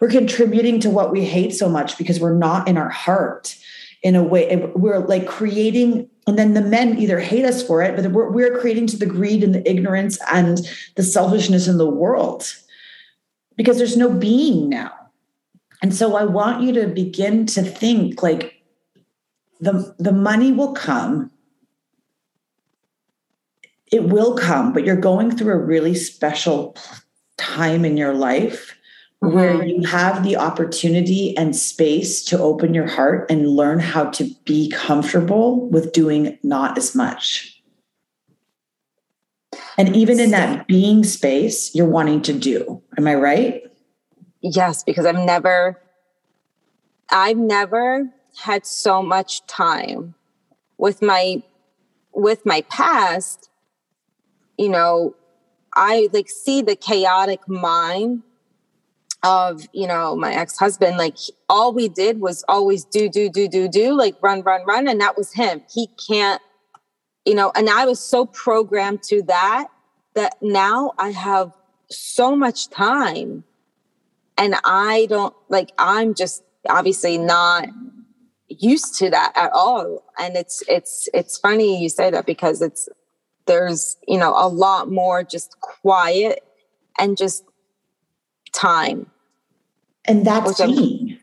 We're 0.00 0.10
contributing 0.10 0.80
to 0.80 0.90
what 0.90 1.12
we 1.12 1.24
hate 1.24 1.54
so 1.54 1.68
much 1.68 1.96
because 1.98 2.20
we're 2.20 2.34
not 2.34 2.68
in 2.68 2.76
our 2.76 2.90
heart 2.90 3.56
in 4.02 4.14
a 4.14 4.22
way. 4.22 4.70
We're 4.74 5.00
like 5.00 5.26
creating 5.26 6.08
and 6.26 6.38
then 6.38 6.54
the 6.54 6.60
men 6.60 6.98
either 6.98 7.20
hate 7.20 7.44
us 7.44 7.62
for 7.62 7.82
it, 7.82 7.94
but 7.94 8.10
we're, 8.10 8.30
we're 8.30 8.58
creating 8.58 8.88
to 8.88 8.96
the 8.96 9.06
greed 9.06 9.44
and 9.44 9.54
the 9.54 9.68
ignorance 9.68 10.18
and 10.32 10.58
the 10.96 11.04
selfishness 11.04 11.68
in 11.68 11.78
the 11.78 11.88
world 11.88 12.52
because 13.56 13.78
there's 13.78 13.96
no 13.96 14.10
being 14.10 14.68
now. 14.68 14.92
And 15.82 15.94
so 15.94 16.16
I 16.16 16.24
want 16.24 16.62
you 16.62 16.72
to 16.72 16.88
begin 16.88 17.46
to 17.46 17.62
think 17.62 18.22
like 18.22 18.60
the, 19.60 19.94
the 19.98 20.12
money 20.12 20.50
will 20.50 20.72
come. 20.72 21.30
It 23.92 24.04
will 24.04 24.36
come, 24.36 24.72
but 24.72 24.84
you're 24.84 24.96
going 24.96 25.36
through 25.36 25.54
a 25.54 25.64
really 25.64 25.94
special 25.94 26.76
time 27.36 27.84
in 27.84 27.96
your 27.96 28.14
life. 28.14 28.75
Where 29.20 29.54
mm-hmm. 29.54 29.68
you 29.68 29.86
have 29.86 30.22
the 30.22 30.36
opportunity 30.36 31.36
and 31.36 31.56
space 31.56 32.22
to 32.24 32.38
open 32.38 32.74
your 32.74 32.86
heart 32.86 33.30
and 33.30 33.48
learn 33.48 33.78
how 33.78 34.04
to 34.10 34.30
be 34.44 34.70
comfortable 34.70 35.68
with 35.68 35.92
doing 35.92 36.38
not 36.42 36.76
as 36.76 36.94
much. 36.94 37.62
And 39.78 39.94
even 39.94 40.20
in 40.20 40.30
that 40.30 40.66
being 40.66 41.04
space, 41.04 41.74
you're 41.74 41.88
wanting 41.88 42.22
to 42.22 42.32
do. 42.32 42.82
Am 42.96 43.06
I 43.06 43.14
right? 43.14 43.62
Yes, 44.40 44.82
because 44.82 45.06
I've 45.06 45.14
never, 45.14 45.80
I've 47.10 47.36
never 47.36 48.08
had 48.38 48.66
so 48.66 49.02
much 49.02 49.46
time 49.46 50.14
with 50.78 51.02
my, 51.02 51.42
with 52.12 52.44
my 52.44 52.62
past. 52.62 53.50
You 54.58 54.68
know, 54.68 55.14
I 55.74 56.08
like 56.12 56.28
see 56.28 56.62
the 56.62 56.76
chaotic 56.76 57.46
mind 57.48 58.22
of 59.26 59.66
you 59.72 59.86
know 59.86 60.14
my 60.16 60.32
ex-husband 60.32 60.96
like 60.96 61.16
all 61.48 61.72
we 61.72 61.88
did 61.88 62.20
was 62.20 62.44
always 62.48 62.84
do 62.84 63.08
do 63.08 63.28
do 63.28 63.48
do 63.48 63.68
do 63.68 63.92
like 63.92 64.14
run 64.22 64.40
run 64.42 64.64
run 64.64 64.86
and 64.88 65.00
that 65.00 65.16
was 65.18 65.32
him 65.32 65.62
he 65.68 65.88
can't 66.08 66.40
you 67.26 67.34
know, 67.34 67.50
and 67.56 67.68
I 67.68 67.84
was 67.84 67.98
so 67.98 68.24
programmed 68.24 69.02
to 69.04 69.22
that 69.24 69.66
that 70.14 70.36
now 70.40 70.92
I 70.96 71.10
have 71.10 71.52
so 71.90 72.36
much 72.36 72.70
time 72.70 73.44
and 74.38 74.54
I 74.64 75.06
don't 75.10 75.34
like, 75.48 75.72
I'm 75.76 76.14
just 76.14 76.42
obviously 76.70 77.18
not 77.18 77.68
used 78.48 78.96
to 78.98 79.10
that 79.10 79.32
at 79.34 79.50
all. 79.52 80.04
And 80.18 80.36
it's, 80.36 80.62
it's, 80.68 81.08
it's 81.12 81.36
funny 81.36 81.82
you 81.82 81.88
say 81.88 82.10
that 82.10 82.26
because 82.26 82.62
it's, 82.62 82.88
there's, 83.46 83.96
you 84.06 84.18
know, 84.18 84.32
a 84.36 84.48
lot 84.48 84.90
more 84.90 85.22
just 85.22 85.60
quiet 85.60 86.44
and 86.98 87.16
just 87.16 87.44
time. 88.52 89.10
And 90.06 90.24
that's 90.24 90.60
me. 90.60 91.20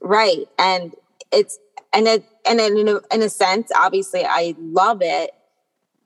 Right. 0.00 0.46
And 0.58 0.94
it's, 1.32 1.58
and 1.94 2.08
it 2.08 2.24
and 2.44 2.58
then 2.58 2.76
in 2.76 2.88
a, 2.88 3.00
in 3.12 3.22
a 3.22 3.28
sense 3.28 3.70
obviously 3.74 4.24
i 4.24 4.54
love 4.58 4.98
it. 5.00 5.30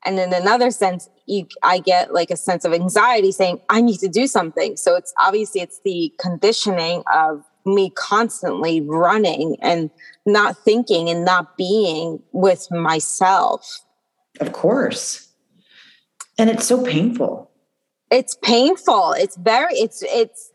And 0.04 0.18
in 0.18 0.32
another 0.32 0.70
sense 0.70 1.08
you, 1.26 1.46
i 1.62 1.78
get 1.78 2.12
like 2.12 2.30
a 2.30 2.36
sense 2.36 2.64
of 2.64 2.72
anxiety 2.72 3.32
saying 3.32 3.60
i 3.68 3.80
need 3.80 3.98
to 4.00 4.08
do 4.08 4.26
something. 4.26 4.76
So 4.76 4.94
it's 4.94 5.12
obviously 5.18 5.62
it's 5.62 5.80
the 5.84 6.12
conditioning 6.20 7.02
of 7.14 7.42
me 7.66 7.90
constantly 7.90 8.80
running 8.80 9.56
and 9.60 9.90
not 10.24 10.56
thinking 10.58 11.08
and 11.08 11.24
not 11.24 11.56
being 11.56 12.22
with 12.32 12.70
myself. 12.70 13.80
Of 14.40 14.52
course. 14.52 15.28
And 16.38 16.48
it's 16.48 16.66
so 16.66 16.84
painful. 16.84 17.50
It's 18.10 18.36
painful. 18.42 19.12
It's 19.12 19.36
very 19.36 19.74
it's 19.74 20.02
it's 20.06 20.52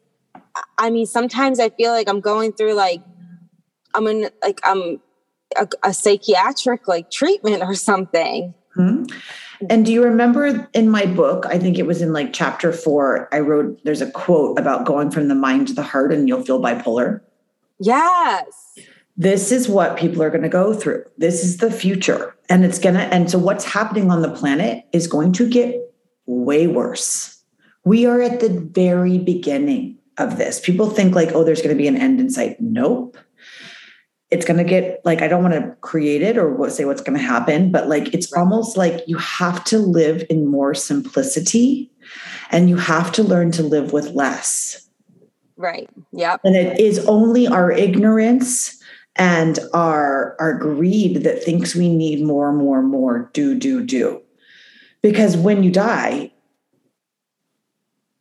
i 0.78 0.90
mean 0.90 1.06
sometimes 1.06 1.60
i 1.60 1.70
feel 1.70 1.92
like 1.92 2.08
i'm 2.08 2.20
going 2.20 2.52
through 2.52 2.74
like 2.74 3.02
i'm 3.94 4.08
in 4.08 4.30
like 4.42 4.60
i'm 4.64 5.00
a, 5.58 5.68
a 5.84 5.94
psychiatric 5.94 6.88
like 6.88 7.12
treatment 7.12 7.62
or 7.62 7.76
something. 7.76 8.54
Hmm? 8.76 9.06
And 9.70 9.86
do 9.86 9.94
you 9.94 10.04
remember 10.04 10.68
in 10.74 10.90
my 10.90 11.06
book 11.06 11.46
i 11.46 11.58
think 11.58 11.78
it 11.78 11.86
was 11.86 12.02
in 12.02 12.12
like 12.12 12.34
chapter 12.34 12.74
four 12.74 13.30
i 13.32 13.40
wrote 13.40 13.80
there's 13.84 14.02
a 14.02 14.12
quote 14.12 14.60
about 14.60 14.86
going 14.86 15.12
from 15.12 15.28
the 15.28 15.36
mind 15.36 15.68
to 15.68 15.74
the 15.74 15.84
heart 15.84 16.12
and 16.12 16.28
you'll 16.28 16.44
feel 16.44 16.62
bipolar? 16.62 17.22
Yes. 17.80 18.78
This 19.16 19.52
is 19.52 19.70
what 19.70 19.98
people 19.98 20.24
are 20.24 20.32
going 20.32 20.42
to 20.42 20.50
go 20.50 20.74
through. 20.74 21.06
This 21.18 21.44
is 21.44 21.58
the 21.58 21.70
future. 21.70 22.36
And 22.50 22.66
it's 22.66 22.80
going 22.80 22.96
to 22.96 23.02
and 23.02 23.30
so 23.30 23.38
what's 23.38 23.64
happening 23.64 24.10
on 24.10 24.22
the 24.22 24.32
planet 24.32 24.86
is 24.92 25.08
going 25.08 25.34
to 25.34 25.48
get 25.48 25.76
way 26.26 26.68
worse. 26.68 27.44
We 27.86 28.06
are 28.06 28.22
at 28.22 28.40
the 28.40 28.50
very 28.50 29.18
beginning 29.18 30.00
of 30.18 30.38
this. 30.38 30.60
People 30.60 30.90
think 30.90 31.16
like 31.16 31.30
oh 31.34 31.44
there's 31.44 31.62
going 31.62 31.76
to 31.76 31.82
be 31.82 31.88
an 31.88 31.98
end 31.98 32.20
in 32.20 32.30
sight. 32.30 32.60
Nope. 32.60 33.18
It's 34.30 34.46
going 34.46 34.58
to 34.58 34.64
get 34.64 35.00
like 35.06 35.22
i 35.22 35.28
don't 35.28 35.44
want 35.44 35.54
to 35.54 35.76
create 35.82 36.24
it 36.24 36.38
or 36.38 36.52
what, 36.52 36.72
say 36.72 36.86
what's 36.86 37.02
going 37.02 37.18
to 37.18 37.24
happen 37.24 37.72
but 37.72 37.88
like 37.88 38.12
it's 38.16 38.34
almost 38.34 38.78
like 38.78 39.04
you 39.08 39.16
have 39.18 39.64
to 39.66 39.78
live 39.78 40.26
in 40.28 40.48
more 40.48 40.74
simplicity 40.74 41.92
and 42.50 42.70
you 42.70 42.78
have 42.78 43.12
to 43.14 43.24
learn 43.24 43.52
to 43.52 43.64
live 43.64 43.94
with 43.94 44.12
less. 44.12 44.88
Right. 45.58 45.90
Yep. 46.12 46.42
And 46.44 46.56
it 46.56 46.80
is 46.80 47.06
only 47.08 47.48
our 47.48 47.72
ignorance 47.72 48.80
and 49.16 49.60
our 49.74 50.36
our 50.40 50.58
greed 50.58 51.24
that 51.24 51.44
thinks 51.44 51.76
we 51.76 51.96
need 51.96 52.24
more 52.24 52.50
and 52.50 52.58
more 52.58 52.80
and 52.80 52.90
more. 52.90 53.30
Do 53.34 53.54
do 53.58 53.86
do. 53.86 54.22
Because 55.02 55.38
when 55.38 55.64
you 55.64 55.72
die 55.72 56.32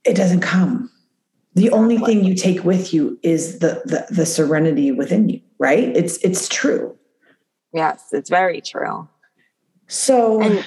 it 0.04 0.16
doesn't 0.16 0.40
come 0.40 0.90
the 1.54 1.70
only 1.70 1.98
thing 1.98 2.24
you 2.24 2.34
take 2.34 2.64
with 2.64 2.94
you 2.94 3.18
is 3.22 3.58
the, 3.58 3.82
the 3.84 4.06
the 4.10 4.26
serenity 4.26 4.90
within 4.92 5.28
you 5.28 5.40
right? 5.62 5.96
It's 5.96 6.18
it's 6.18 6.48
true. 6.48 6.98
Yes 7.72 8.08
it's 8.12 8.28
very 8.28 8.60
true. 8.60 9.08
So 9.86 10.42
and, 10.42 10.66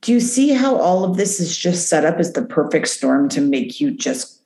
do 0.00 0.12
you 0.12 0.20
see 0.20 0.52
how 0.52 0.76
all 0.76 1.04
of 1.04 1.16
this 1.16 1.38
is 1.38 1.56
just 1.56 1.88
set 1.88 2.04
up 2.04 2.16
as 2.18 2.32
the 2.32 2.44
perfect 2.44 2.88
storm 2.88 3.28
to 3.30 3.40
make 3.40 3.80
you 3.80 3.90
just 3.90 4.42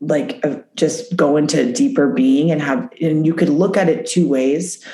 like 0.00 0.40
uh, 0.44 0.56
just 0.76 1.14
go 1.14 1.36
into 1.36 1.72
deeper 1.72 2.08
being 2.08 2.50
and 2.50 2.62
have 2.62 2.88
and 3.00 3.26
you 3.26 3.34
could 3.34 3.50
look 3.50 3.76
at 3.76 3.88
it 3.88 4.06
two 4.06 4.26
ways. 4.26 4.84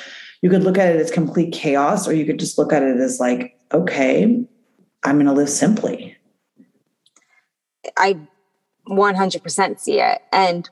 You 0.41 0.49
could 0.49 0.63
look 0.63 0.77
at 0.77 0.93
it 0.93 0.99
as 0.99 1.09
complete 1.09 1.53
chaos 1.53 2.07
or 2.07 2.13
you 2.13 2.25
could 2.25 2.39
just 2.39 2.57
look 2.57 2.73
at 2.73 2.83
it 2.83 2.97
as 2.97 3.19
like 3.19 3.57
okay 3.71 4.45
i'm 5.03 5.15
going 5.15 5.25
to 5.25 5.33
live 5.33 5.49
simply. 5.49 6.15
I 7.97 8.17
100% 8.87 9.79
see 9.79 9.99
it. 9.99 10.21
And 10.31 10.69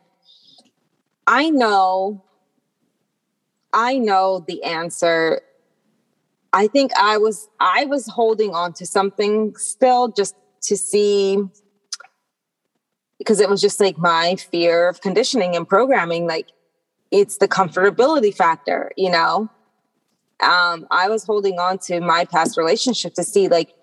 I 1.28 1.50
know, 1.50 2.24
I 3.74 3.98
know 3.98 4.44
the 4.48 4.64
answer. 4.64 5.42
I 6.54 6.68
think 6.68 6.92
I 6.98 7.18
was, 7.18 7.48
I 7.60 7.86
was 7.86 8.08
holding 8.08 8.54
on 8.54 8.74
to 8.74 8.86
something 8.86 9.56
still 9.56 10.10
just 10.10 10.36
to 10.64 10.76
see, 10.76 11.42
because 13.18 13.40
it 13.40 13.50
was 13.50 13.62
just 13.62 13.80
like 13.80 13.98
my 13.98 14.36
fear 14.36 14.90
of 14.90 15.02
conditioning 15.02 15.56
and 15.56 15.68
programming. 15.68 16.28
Like 16.28 16.50
it's 17.12 17.38
the 17.38 17.48
comfortability 17.48 18.36
factor, 18.36 18.92
you 18.98 19.10
know? 19.10 19.50
Um, 20.42 20.88
I 20.90 21.08
was 21.08 21.24
holding 21.24 21.60
on 21.60 21.78
to 21.80 22.02
my 22.02 22.26
past 22.26 22.58
relationship 22.58 23.14
to 23.14 23.24
see 23.24 23.48
like 23.48 23.74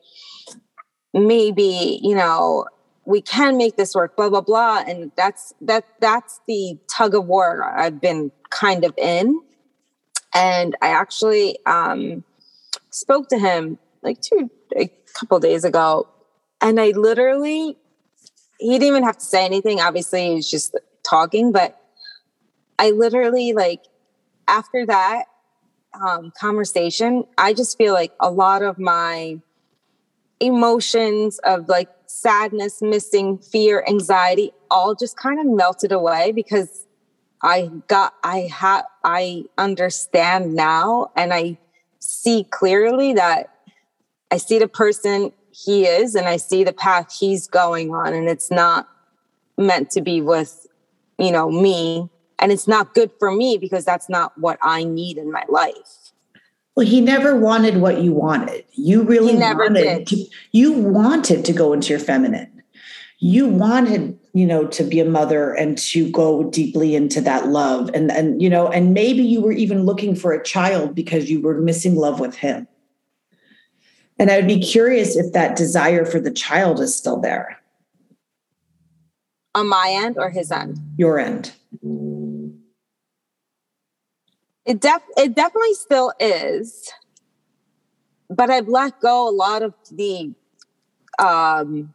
maybe, 1.15 2.01
you 2.03 2.17
know, 2.17 2.67
we 3.09 3.23
can 3.23 3.57
make 3.57 3.77
this 3.77 3.95
work 3.95 4.15
blah 4.17 4.29
blah 4.29 4.43
blah. 4.43 4.85
And 4.87 5.11
that's 5.17 5.55
that 5.63 5.87
that's 5.99 6.41
the 6.47 6.79
tug 6.95 7.15
of 7.15 7.25
war 7.25 7.65
i've 7.65 8.01
been 8.03 8.31
kind 8.51 8.85
of 8.85 8.93
in. 8.99 9.41
And 10.35 10.77
i 10.83 10.89
actually 10.89 11.59
um 11.65 12.23
spoke 12.91 13.29
to 13.31 13.39
him 13.39 13.79
like 14.03 14.21
two 14.21 14.51
a 14.77 14.93
couple 15.15 15.41
days 15.41 15.65
ago. 15.65 16.07
And 16.61 16.79
i 16.79 16.91
literally 16.91 17.79
he 18.61 18.73
didn't 18.73 18.89
even 18.89 19.05
have 19.05 19.19
to 19.19 19.25
say 19.25 19.45
anything. 19.45 19.81
Obviously 19.81 20.29
he 20.29 20.35
was 20.35 20.51
just 20.51 20.77
talking. 21.09 21.51
But 21.51 21.81
i 22.79 22.91
literally 22.91 23.55
like 23.55 23.85
after 24.47 24.85
that 24.87 25.25
um, 26.01 26.31
conversation 26.39 27.25
i 27.39 27.53
just 27.53 27.77
feel 27.77 27.93
like 27.93 28.13
a 28.21 28.31
lot 28.31 28.63
of 28.63 28.79
my 28.79 29.41
emotions 30.41 31.41
of 31.41 31.69
like 31.69 31.89
sadness, 32.09 32.81
missing, 32.81 33.39
fear, 33.39 33.85
anxiety 33.87 34.53
all 34.71 34.95
just 34.95 35.17
kind 35.17 35.39
of 35.39 35.47
melted 35.47 35.93
away 35.93 36.33
because 36.33 36.87
I 37.43 37.71
got, 37.87 38.15
I 38.25 38.49
have, 38.53 38.85
I 39.05 39.45
understand 39.57 40.55
now 40.55 41.11
and 41.15 41.33
I 41.33 41.59
see 42.01 42.45
clearly 42.51 43.13
that 43.15 43.51
I 44.31 44.39
see 44.39 44.59
the 44.59 44.69
person 44.69 45.33
he 45.53 45.87
is 45.87 46.15
and 46.15 46.27
I 46.27 46.39
see 46.39 46.65
the 46.65 46.73
path 46.73 47.17
he's 47.19 47.47
going 47.47 47.95
on 47.95 48.15
and 48.15 48.29
it's 48.29 48.51
not 48.51 48.89
meant 49.57 49.91
to 49.91 50.01
be 50.01 50.21
with, 50.21 50.67
you 51.19 51.31
know, 51.31 51.51
me. 51.51 52.09
And 52.39 52.53
it's 52.53 52.69
not 52.69 52.95
good 52.95 53.11
for 53.19 53.33
me 53.33 53.59
because 53.59 53.85
that's 53.85 54.09
not 54.09 54.39
what 54.39 54.59
I 54.63 54.85
need 54.85 55.19
in 55.19 55.31
my 55.31 55.45
life. 55.49 56.08
Well, 56.79 56.87
he 56.87 57.01
never 57.01 57.35
wanted 57.35 57.79
what 57.79 58.03
you 58.03 58.13
wanted. 58.13 58.65
You 58.75 59.03
really 59.03 59.35
wanted 59.35 60.07
to, 60.07 60.25
you 60.53 60.71
wanted 60.71 61.45
to 61.47 61.53
go 61.53 61.73
into 61.73 61.89
your 61.89 61.99
feminine. 61.99 62.63
You 63.19 63.49
wanted, 63.49 64.17
you 64.33 64.47
know, 64.47 64.65
to 64.69 64.85
be 64.85 65.01
a 65.01 65.05
mother 65.05 65.55
and 65.55 65.77
to 65.79 66.09
go 66.09 66.45
deeply 66.45 66.95
into 66.95 67.21
that 67.23 67.49
love. 67.49 67.91
And 67.95 68.13
and 68.13 68.41
you 68.41 68.49
know, 68.49 68.69
and 68.69 68.95
maybe 68.95 69.25
you 69.25 69.41
were 69.41 69.51
even 69.51 69.87
looking 69.87 70.15
for 70.15 70.31
a 70.31 70.41
child 70.45 70.95
because 70.95 71.29
you 71.29 71.41
were 71.41 71.61
missing 71.61 71.97
love 71.97 72.21
with 72.21 72.37
him. 72.37 72.69
And 74.21 74.31
I 74.31 74.37
would 74.37 74.47
be 74.47 74.61
curious 74.61 75.17
if 75.17 75.33
that 75.33 75.57
desire 75.57 76.05
for 76.05 76.21
the 76.21 76.31
child 76.31 76.79
is 76.79 76.95
still 76.95 77.19
there. 77.19 77.59
On 79.57 79.69
my 79.69 79.89
end 79.91 80.17
or 80.17 80.31
his 80.31 80.53
end? 80.53 80.79
Your 80.97 81.19
end. 81.19 81.51
It 84.69 84.83
def 84.83 85.01
it 85.17 85.35
definitely 85.35 85.73
still 85.73 86.13
is. 86.21 86.93
But 88.29 88.51
I've 88.51 88.69
let 88.69 89.01
go 89.01 89.27
a 89.27 89.33
lot 89.33 89.63
of 89.63 89.73
the 89.91 90.35
um 91.19 91.95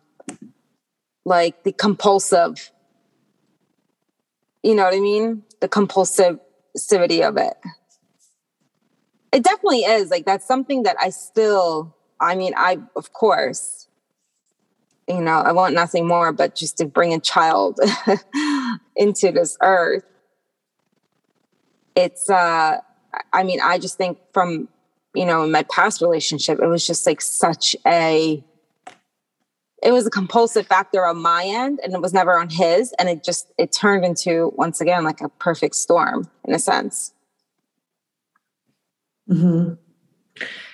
like 1.23 1.63
the 1.63 1.71
compulsive 1.71 2.71
you 4.63 4.73
know 4.73 4.85
what 4.85 4.95
I 4.95 4.99
mean? 5.01 5.43
The 5.59 5.67
compulsivity 5.67 7.27
of 7.27 7.37
it. 7.37 7.57
It 9.33 9.43
definitely 9.43 9.81
is. 9.81 10.09
Like 10.09 10.25
that's 10.25 10.47
something 10.47 10.81
that 10.83 10.95
I 10.99 11.11
still 11.11 11.95
I 12.19 12.33
mean, 12.35 12.53
I 12.57 12.79
of 12.95 13.13
course, 13.13 13.87
you 15.07 15.21
know, 15.21 15.41
I 15.41 15.51
want 15.51 15.75
nothing 15.75 16.07
more 16.07 16.31
but 16.33 16.55
just 16.55 16.79
to 16.79 16.85
bring 16.85 17.13
a 17.13 17.19
child 17.19 17.79
into 18.95 19.31
this 19.31 19.57
earth 19.61 20.05
it's 21.95 22.29
uh 22.29 22.77
i 23.31 23.43
mean 23.43 23.59
i 23.61 23.77
just 23.77 23.97
think 23.97 24.17
from 24.33 24.67
you 25.13 25.25
know 25.25 25.43
in 25.43 25.51
my 25.51 25.63
past 25.63 26.01
relationship 26.01 26.59
it 26.59 26.67
was 26.67 26.85
just 26.85 27.05
like 27.05 27.21
such 27.21 27.75
a 27.85 28.43
it 29.83 29.91
was 29.91 30.07
a 30.07 30.09
compulsive 30.09 30.65
factor 30.65 31.05
on 31.05 31.21
my 31.21 31.43
end 31.45 31.79
and 31.83 31.93
it 31.93 32.01
was 32.01 32.13
never 32.13 32.39
on 32.39 32.49
his 32.49 32.93
and 32.97 33.09
it 33.09 33.23
just 33.23 33.51
it 33.57 33.71
turned 33.71 34.05
into 34.05 34.51
once 34.55 34.79
again 34.79 35.03
like 35.03 35.21
a 35.21 35.29
perfect 35.29 35.75
storm 35.75 36.29
in 36.45 36.55
a 36.55 36.59
sense. 36.59 37.13
Mm-hmm. 39.29 39.75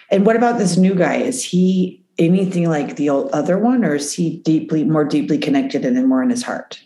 and 0.09 0.25
what 0.25 0.35
about 0.35 0.57
this 0.57 0.75
new 0.75 0.95
guy? 0.95 1.17
Is 1.17 1.43
he 1.43 2.03
anything 2.17 2.67
like 2.67 2.95
the 2.95 3.09
old 3.09 3.29
other 3.31 3.59
one 3.59 3.85
or 3.85 3.95
is 3.95 4.13
he 4.13 4.37
deeply 4.37 4.83
more 4.83 5.05
deeply 5.05 5.37
connected 5.37 5.85
and 5.85 5.95
then 5.95 6.07
more 6.07 6.23
in 6.23 6.29
his 6.29 6.43
heart? 6.43 6.81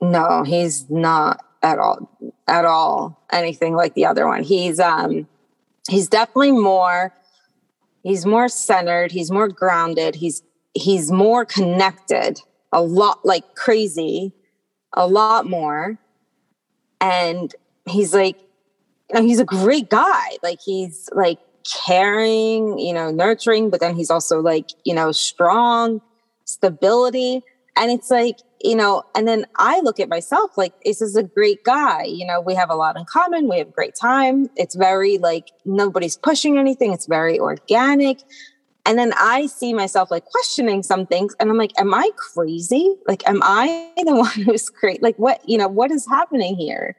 No 0.00 0.42
he's 0.44 0.88
not 0.90 1.44
at 1.62 1.78
all 1.78 2.08
at 2.46 2.64
all 2.64 3.24
anything 3.32 3.74
like 3.74 3.94
the 3.94 4.06
other 4.06 4.26
one. 4.26 4.42
He's 4.42 4.78
um 4.80 5.26
he's 5.88 6.08
definitely 6.08 6.52
more 6.52 7.12
he's 8.02 8.24
more 8.26 8.48
centered, 8.48 9.12
he's 9.12 9.30
more 9.30 9.48
grounded, 9.48 10.14
he's 10.14 10.42
he's 10.74 11.10
more 11.10 11.44
connected, 11.44 12.40
a 12.72 12.82
lot 12.82 13.24
like 13.24 13.54
crazy, 13.54 14.32
a 14.92 15.06
lot 15.06 15.46
more. 15.46 15.98
And 17.00 17.54
he's 17.86 18.14
like 18.14 18.36
you 19.10 19.20
know, 19.20 19.26
he's 19.26 19.40
a 19.40 19.44
great 19.44 19.88
guy. 19.88 20.36
Like 20.42 20.60
he's 20.60 21.08
like 21.12 21.38
caring, 21.64 22.78
you 22.78 22.92
know, 22.92 23.10
nurturing, 23.10 23.70
but 23.70 23.80
then 23.80 23.94
he's 23.94 24.10
also 24.10 24.40
like, 24.40 24.70
you 24.84 24.94
know, 24.94 25.12
strong, 25.12 26.00
stability. 26.44 27.42
And 27.76 27.90
it's 27.90 28.10
like, 28.10 28.38
you 28.62 28.74
know, 28.74 29.02
and 29.14 29.28
then 29.28 29.46
I 29.56 29.80
look 29.80 30.00
at 30.00 30.08
myself 30.08 30.56
like, 30.56 30.72
this 30.84 31.02
is 31.02 31.16
a 31.16 31.22
great 31.22 31.62
guy. 31.64 32.04
You 32.04 32.26
know, 32.26 32.40
we 32.40 32.54
have 32.54 32.70
a 32.70 32.74
lot 32.74 32.96
in 32.96 33.04
common. 33.04 33.48
We 33.48 33.58
have 33.58 33.68
a 33.68 33.72
great 33.72 33.94
time. 33.94 34.48
It's 34.56 34.74
very 34.74 35.18
like 35.18 35.50
nobody's 35.64 36.16
pushing 36.16 36.58
anything, 36.58 36.92
it's 36.92 37.06
very 37.06 37.38
organic. 37.38 38.20
And 38.86 38.96
then 38.96 39.12
I 39.16 39.46
see 39.46 39.74
myself 39.74 40.12
like 40.12 40.24
questioning 40.26 40.84
some 40.84 41.06
things, 41.06 41.34
and 41.40 41.50
I'm 41.50 41.58
like, 41.58 41.72
am 41.76 41.92
I 41.92 42.08
crazy? 42.16 42.94
Like, 43.08 43.28
am 43.28 43.40
I 43.42 43.90
the 44.04 44.14
one 44.14 44.30
who's 44.42 44.70
crazy? 44.70 45.00
Like, 45.02 45.16
what, 45.16 45.40
you 45.48 45.58
know, 45.58 45.68
what 45.68 45.90
is 45.90 46.06
happening 46.06 46.54
here? 46.54 46.96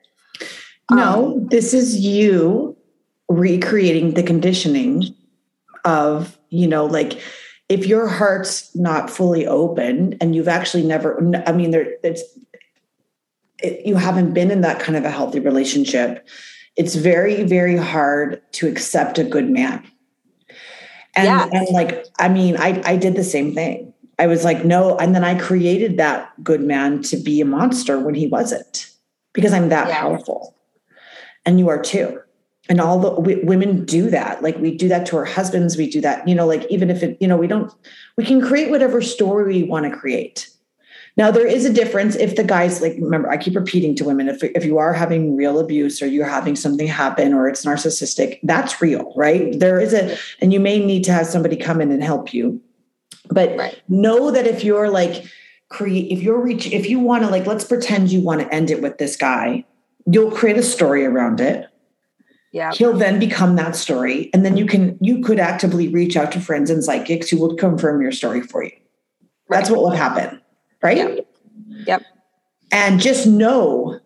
No, 0.92 1.34
um, 1.34 1.48
this 1.48 1.74
is 1.74 1.98
you 1.98 2.76
recreating 3.30 4.14
the 4.14 4.24
conditioning 4.24 5.16
of, 5.86 6.38
you 6.50 6.68
know, 6.68 6.86
like 6.86 7.20
if 7.70 7.86
your 7.86 8.08
heart's 8.08 8.74
not 8.76 9.10
fully 9.10 9.46
open 9.46 10.18
and 10.22 10.36
you've 10.36 10.48
actually 10.48 10.84
never, 10.84 11.18
I 11.46 11.52
mean, 11.52 11.72
there, 11.72 11.96
it's, 12.04 12.24
it, 13.62 13.86
you 13.86 13.96
haven't 13.96 14.34
been 14.34 14.52
in 14.52 14.62
that 14.62 14.80
kind 14.80 14.98
of 14.98 15.04
a 15.04 15.12
healthy 15.12 15.40
relationship. 15.40 16.28
It's 16.76 16.96
very, 16.96 17.44
very 17.44 17.76
hard 17.76 18.42
to 18.54 18.68
accept 18.68 19.18
a 19.18 19.24
good 19.24 19.50
man. 19.50 19.86
And, 21.16 21.26
yes. 21.26 21.50
and 21.52 21.68
like, 21.72 22.06
I 22.20 22.30
mean, 22.30 22.58
I, 22.58 22.82
I 22.86 22.96
did 22.96 23.16
the 23.16 23.24
same 23.24 23.54
thing. 23.54 23.94
I 24.20 24.28
was 24.28 24.44
like, 24.44 24.64
no. 24.64 24.98
And 24.98 25.14
then 25.14 25.24
I 25.24 25.38
created 25.38 25.98
that 25.98 26.32
good 26.44 26.62
man 26.62 27.02
to 27.04 27.18
be 27.18 27.42
a 27.42 27.46
monster 27.46 28.00
when 28.00 28.16
he 28.16 28.28
wasn't 28.28 28.90
because 29.34 29.54
I'm 29.54 29.70
that 29.70 29.92
powerful 29.92 30.56
and 31.46 31.60
you 31.60 31.70
are 31.70 31.82
too 31.82 32.22
and 32.70 32.82
all 32.82 33.00
the 33.00 33.12
w- 33.12 33.46
women 33.46 33.86
do 33.86 34.10
that. 34.10 34.42
Like 34.44 34.58
we 34.58 34.76
do 34.76 34.88
that 34.88 35.06
to 35.08 35.18
our 35.18 35.26
husbands. 35.26 35.78
We 35.78 35.90
do 35.90 36.02
that 36.02 36.28
you 36.28 36.36
know 36.36 36.46
like 36.46 36.66
even 36.70 36.90
if 36.90 37.04
it 37.04 37.18
you 37.20 37.28
know 37.28 37.38
we 37.38 37.48
don't 37.48 37.74
we 38.16 38.26
can 38.26 38.42
create 38.42 38.70
whatever 38.70 39.02
story 39.02 39.46
we 39.46 39.64
want 39.64 39.92
to 39.92 39.98
create. 39.98 40.50
Now 41.16 41.32
there 41.32 41.48
is 41.48 41.66
a 41.66 41.74
difference 41.74 42.16
if 42.16 42.36
the 42.36 42.44
guys 42.44 42.80
like 42.80 42.94
remember 43.00 43.30
i 43.30 43.38
keep 43.38 43.56
repeating 43.56 43.96
to 43.96 44.04
women 44.04 44.30
if, 44.30 44.44
if 44.44 44.64
you 44.64 44.78
are 44.78 44.94
having 44.94 45.36
real 45.36 45.58
abuse 45.60 46.00
or 46.00 46.06
you're 46.06 46.28
having 46.28 46.56
something 46.56 46.86
happen 46.86 47.34
or 47.34 47.48
it's 47.48 47.66
narcissistic 47.66 48.40
that's 48.44 48.82
real 48.82 49.14
right? 49.16 49.60
There 49.60 49.80
is 49.80 49.94
a 49.94 50.16
and 50.42 50.54
you 50.54 50.60
may 50.60 50.84
need 50.84 51.04
to 51.06 51.14
have 51.14 51.26
somebody 51.26 51.56
come 51.56 51.82
in 51.82 51.92
and 51.92 52.04
help 52.04 52.34
you. 52.34 52.62
But 53.30 53.58
right. 53.58 53.82
know 53.90 54.32
that 54.32 54.48
if 54.48 54.64
you're 54.64 54.90
like 54.90 55.26
create 55.70 56.12
if 56.12 56.22
you're 56.22 56.40
reach 56.40 56.68
if 56.68 56.88
you 56.88 57.00
want 57.00 57.24
to 57.24 57.30
like 57.30 57.46
let's 57.46 57.66
pretend 57.66 58.10
you 58.10 58.22
want 58.22 58.42
to 58.42 58.54
end 58.54 58.70
it 58.70 58.82
with 58.82 58.98
this 59.00 59.18
guy 59.18 59.66
you'll 60.10 60.32
create 60.32 60.58
a 60.58 60.64
story 60.64 61.06
around 61.06 61.42
it 61.42 61.68
yeah 62.52 62.72
he'll 62.74 62.98
then 62.98 63.20
become 63.20 63.56
that 63.56 63.76
story 63.76 64.30
and 64.34 64.46
then 64.46 64.58
you 64.58 64.66
can 64.66 64.98
you 65.02 65.22
could 65.22 65.40
actively 65.40 65.88
reach 65.88 66.16
out 66.16 66.32
to 66.32 66.40
friends 66.40 66.70
and 66.70 66.84
psychics 66.84 67.30
who 67.30 67.38
will 67.38 67.56
confirm 67.56 68.02
your 68.02 68.12
story 68.12 68.42
for 68.42 68.64
you 68.64 68.72
right. 69.48 69.58
that's 69.58 69.70
what 69.70 69.80
will 69.80 69.92
happen 69.92 70.42
right 70.82 70.98
yep. 70.98 71.28
yep 71.86 72.04
and 72.72 73.00
just 73.00 73.26
know 73.28 74.00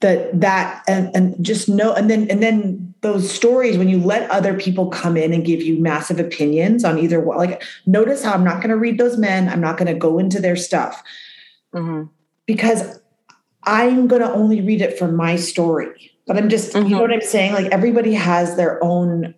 that 0.00 0.38
that 0.40 0.82
and, 0.88 1.14
and 1.14 1.44
just 1.44 1.68
know 1.68 1.92
and 1.92 2.10
then 2.10 2.28
and 2.30 2.42
then 2.42 2.94
those 3.02 3.30
stories 3.30 3.76
when 3.76 3.88
you 3.88 3.98
let 3.98 4.30
other 4.30 4.54
people 4.54 4.88
come 4.88 5.16
in 5.16 5.32
and 5.32 5.44
give 5.44 5.60
you 5.60 5.80
massive 5.80 6.20
opinions 6.20 6.84
on 6.84 6.98
either 6.98 7.24
like 7.24 7.62
notice 7.86 8.24
how 8.24 8.32
i'm 8.32 8.44
not 8.44 8.56
going 8.56 8.70
to 8.70 8.76
read 8.76 8.98
those 8.98 9.16
men 9.16 9.48
i'm 9.48 9.60
not 9.60 9.76
going 9.76 9.92
to 9.92 9.98
go 9.98 10.18
into 10.18 10.40
their 10.40 10.56
stuff 10.56 11.02
mm-hmm. 11.74 12.04
because 12.46 12.98
I'm 13.64 14.06
going 14.08 14.22
to 14.22 14.32
only 14.32 14.60
read 14.60 14.82
it 14.82 14.98
from 14.98 15.14
my 15.14 15.36
story. 15.36 16.11
But 16.26 16.36
I'm 16.36 16.48
just, 16.48 16.72
mm-hmm. 16.72 16.84
you 16.84 16.90
know 16.90 16.96
mm-hmm. 16.96 17.10
what 17.10 17.12
I'm 17.12 17.20
saying? 17.20 17.52
Like 17.52 17.66
everybody 17.66 18.14
has 18.14 18.56
their 18.56 18.82
own 18.82 19.34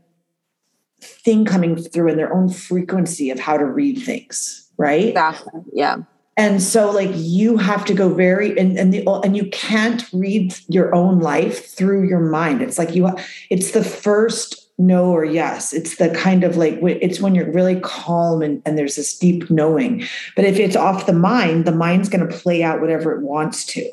thing 1.00 1.44
coming 1.44 1.76
through 1.76 2.10
and 2.10 2.18
their 2.18 2.32
own 2.32 2.48
frequency 2.48 3.30
of 3.30 3.38
how 3.38 3.56
to 3.56 3.64
read 3.64 4.02
things, 4.02 4.70
right? 4.76 5.08
Exactly. 5.08 5.60
Yeah. 5.72 5.98
And 6.36 6.62
so 6.62 6.90
like 6.90 7.10
you 7.12 7.56
have 7.58 7.84
to 7.84 7.94
go 7.94 8.12
very 8.12 8.58
and 8.58 8.76
and 8.76 8.92
the 8.92 9.08
and 9.08 9.36
you 9.36 9.48
can't 9.50 10.04
read 10.12 10.54
your 10.68 10.92
own 10.92 11.20
life 11.20 11.66
through 11.66 12.08
your 12.08 12.20
mind. 12.20 12.60
It's 12.60 12.76
like 12.76 12.94
you 12.94 13.08
it's 13.50 13.70
the 13.70 13.84
first 13.84 14.64
no 14.76 15.12
or 15.12 15.24
yes. 15.24 15.72
It's 15.72 15.96
the 15.96 16.10
kind 16.10 16.42
of 16.42 16.56
like 16.56 16.78
it's 16.82 17.20
when 17.20 17.34
you're 17.34 17.52
really 17.52 17.78
calm 17.80 18.42
and, 18.42 18.60
and 18.66 18.76
there's 18.76 18.96
this 18.96 19.16
deep 19.16 19.48
knowing. 19.48 20.04
But 20.34 20.44
if 20.44 20.58
it's 20.58 20.76
off 20.76 21.06
the 21.06 21.12
mind, 21.12 21.64
the 21.64 21.72
mind's 21.72 22.08
going 22.08 22.28
to 22.28 22.36
play 22.36 22.62
out 22.64 22.80
whatever 22.80 23.12
it 23.12 23.22
wants 23.22 23.64
to. 23.66 23.88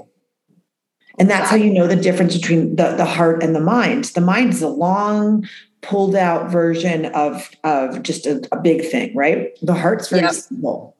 And 1.21 1.29
that's 1.29 1.51
how 1.51 1.55
you 1.55 1.69
know 1.69 1.85
the 1.85 1.95
difference 1.95 2.35
between 2.35 2.77
the, 2.77 2.95
the 2.95 3.05
heart 3.05 3.43
and 3.43 3.55
the 3.55 3.59
mind. 3.59 4.05
The 4.05 4.21
mind 4.21 4.53
is 4.53 4.63
a 4.63 4.67
long, 4.67 5.47
pulled 5.81 6.15
out 6.15 6.49
version 6.49 7.05
of, 7.13 7.47
of 7.63 8.01
just 8.01 8.25
a, 8.25 8.41
a 8.51 8.59
big 8.59 8.89
thing, 8.89 9.15
right? 9.15 9.55
The 9.61 9.75
heart's 9.75 10.09
very 10.09 10.23
yep. 10.23 10.33
simple. 10.33 10.97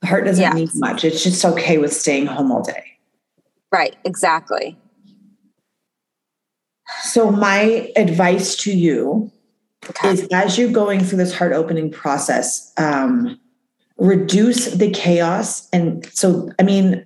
The 0.00 0.06
heart 0.06 0.24
doesn't 0.24 0.40
yes. 0.40 0.54
need 0.54 0.70
much. 0.76 1.04
It's 1.04 1.22
just 1.22 1.44
okay 1.44 1.76
with 1.76 1.92
staying 1.92 2.24
home 2.24 2.50
all 2.50 2.62
day. 2.62 2.84
Right, 3.70 3.94
exactly. 4.02 4.78
So, 7.02 7.30
my 7.30 7.92
advice 7.96 8.56
to 8.62 8.72
you 8.72 9.30
okay. 9.90 10.08
is 10.08 10.26
as 10.32 10.56
you're 10.56 10.72
going 10.72 11.00
through 11.00 11.18
this 11.18 11.36
heart 11.36 11.52
opening 11.52 11.90
process, 11.90 12.72
um, 12.78 13.38
reduce 13.98 14.72
the 14.72 14.90
chaos. 14.90 15.68
And 15.68 16.06
so, 16.14 16.50
I 16.58 16.62
mean, 16.62 17.04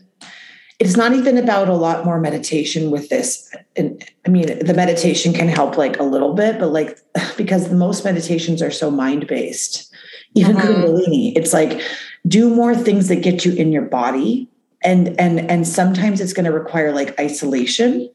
it's 0.80 0.96
not 0.96 1.12
even 1.12 1.38
about 1.38 1.68
a 1.68 1.74
lot 1.74 2.04
more 2.04 2.18
meditation 2.18 2.90
with 2.90 3.08
this. 3.08 3.54
And 3.76 4.04
i 4.26 4.28
mean 4.28 4.46
the 4.64 4.74
meditation 4.74 5.32
can 5.32 5.48
help 5.48 5.76
like 5.78 5.98
a 5.98 6.02
little 6.02 6.34
bit 6.34 6.58
but 6.58 6.68
like 6.68 6.98
because 7.36 7.70
most 7.72 8.04
meditations 8.04 8.60
are 8.62 8.70
so 8.70 8.90
mind 8.90 9.26
based 9.26 9.94
even 10.34 10.56
uh-huh. 10.56 10.66
kundalini 10.66 11.32
it's 11.36 11.52
like 11.52 11.80
do 12.26 12.50
more 12.50 12.74
things 12.74 13.08
that 13.08 13.22
get 13.22 13.44
you 13.44 13.52
in 13.54 13.72
your 13.72 13.82
body 13.82 14.50
and 14.82 15.18
and 15.20 15.40
and 15.50 15.66
sometimes 15.66 16.20
it's 16.20 16.32
going 16.32 16.44
to 16.44 16.52
require 16.52 16.92
like 16.92 17.18
isolation. 17.18 18.10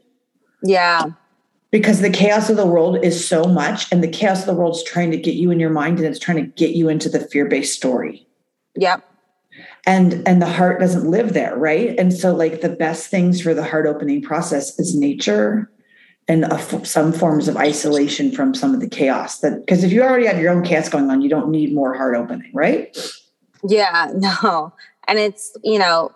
Yeah. 0.63 1.06
Because 1.71 2.01
the 2.01 2.10
chaos 2.10 2.49
of 2.49 2.58
the 2.58 2.65
world 2.65 3.04
is 3.04 3.28
so 3.28 3.43
much 3.45 3.91
and 3.91 4.04
the 4.04 4.08
chaos 4.08 4.41
of 4.41 4.45
the 4.47 4.54
world 4.54 4.75
is 4.75 4.84
trying 4.84 5.12
to 5.12 5.17
get 5.17 5.36
you 5.36 5.51
in 5.51 5.60
your 5.60 5.69
mind 5.69 5.99
and 5.99 6.08
it's 6.08 6.19
trying 6.19 6.38
to 6.38 6.43
get 6.43 6.71
you 6.71 6.88
into 6.88 7.10
the 7.10 7.19
fear-based 7.19 7.73
story. 7.73 8.28
Yep 8.75 9.04
and 9.86 10.28
and 10.28 10.41
the 10.41 10.48
heart 10.48 10.80
doesn't 10.80 11.10
live 11.10 11.34
there 11.34 11.56
right? 11.56 11.98
And 12.00 12.13
so 12.13 12.36
like 12.36 12.62
the 12.62 12.69
best 12.69 13.10
things 13.10 13.41
for 13.41 13.54
the 13.54 13.63
heart 13.63 13.86
opening 13.86 14.21
process 14.21 14.78
is 14.80 14.95
nature 14.95 15.71
and 16.28 16.45
some 16.84 17.13
forms 17.13 17.48
of 17.48 17.56
isolation 17.56 18.32
from 18.32 18.56
some 18.56 18.74
of 18.74 18.80
the 18.80 18.89
chaos 18.89 19.39
that 19.39 19.60
because 19.60 19.84
if 19.84 19.91
you 19.91 20.02
already 20.02 20.26
have 20.26 20.39
your 20.39 20.52
own 20.52 20.63
chaos 20.63 20.89
going 20.89 21.10
on 21.10 21.21
you 21.21 21.30
don't 21.30 21.50
need 21.50 21.74
more 21.74 21.93
heart 21.93 22.15
opening 22.15 22.52
right? 22.54 22.98
Yeah 23.67 24.12
no. 24.15 24.74
And 25.08 25.19
it's 25.19 25.56
you 25.63 25.80
know 25.80 26.12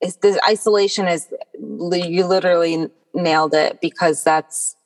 it's 0.00 0.16
the 0.16 0.40
isolation 0.48 1.08
is 1.08 1.32
you 1.58 2.26
literally 2.26 2.88
nailed 3.14 3.54
it 3.54 3.80
because 3.80 4.22
that's 4.22 4.76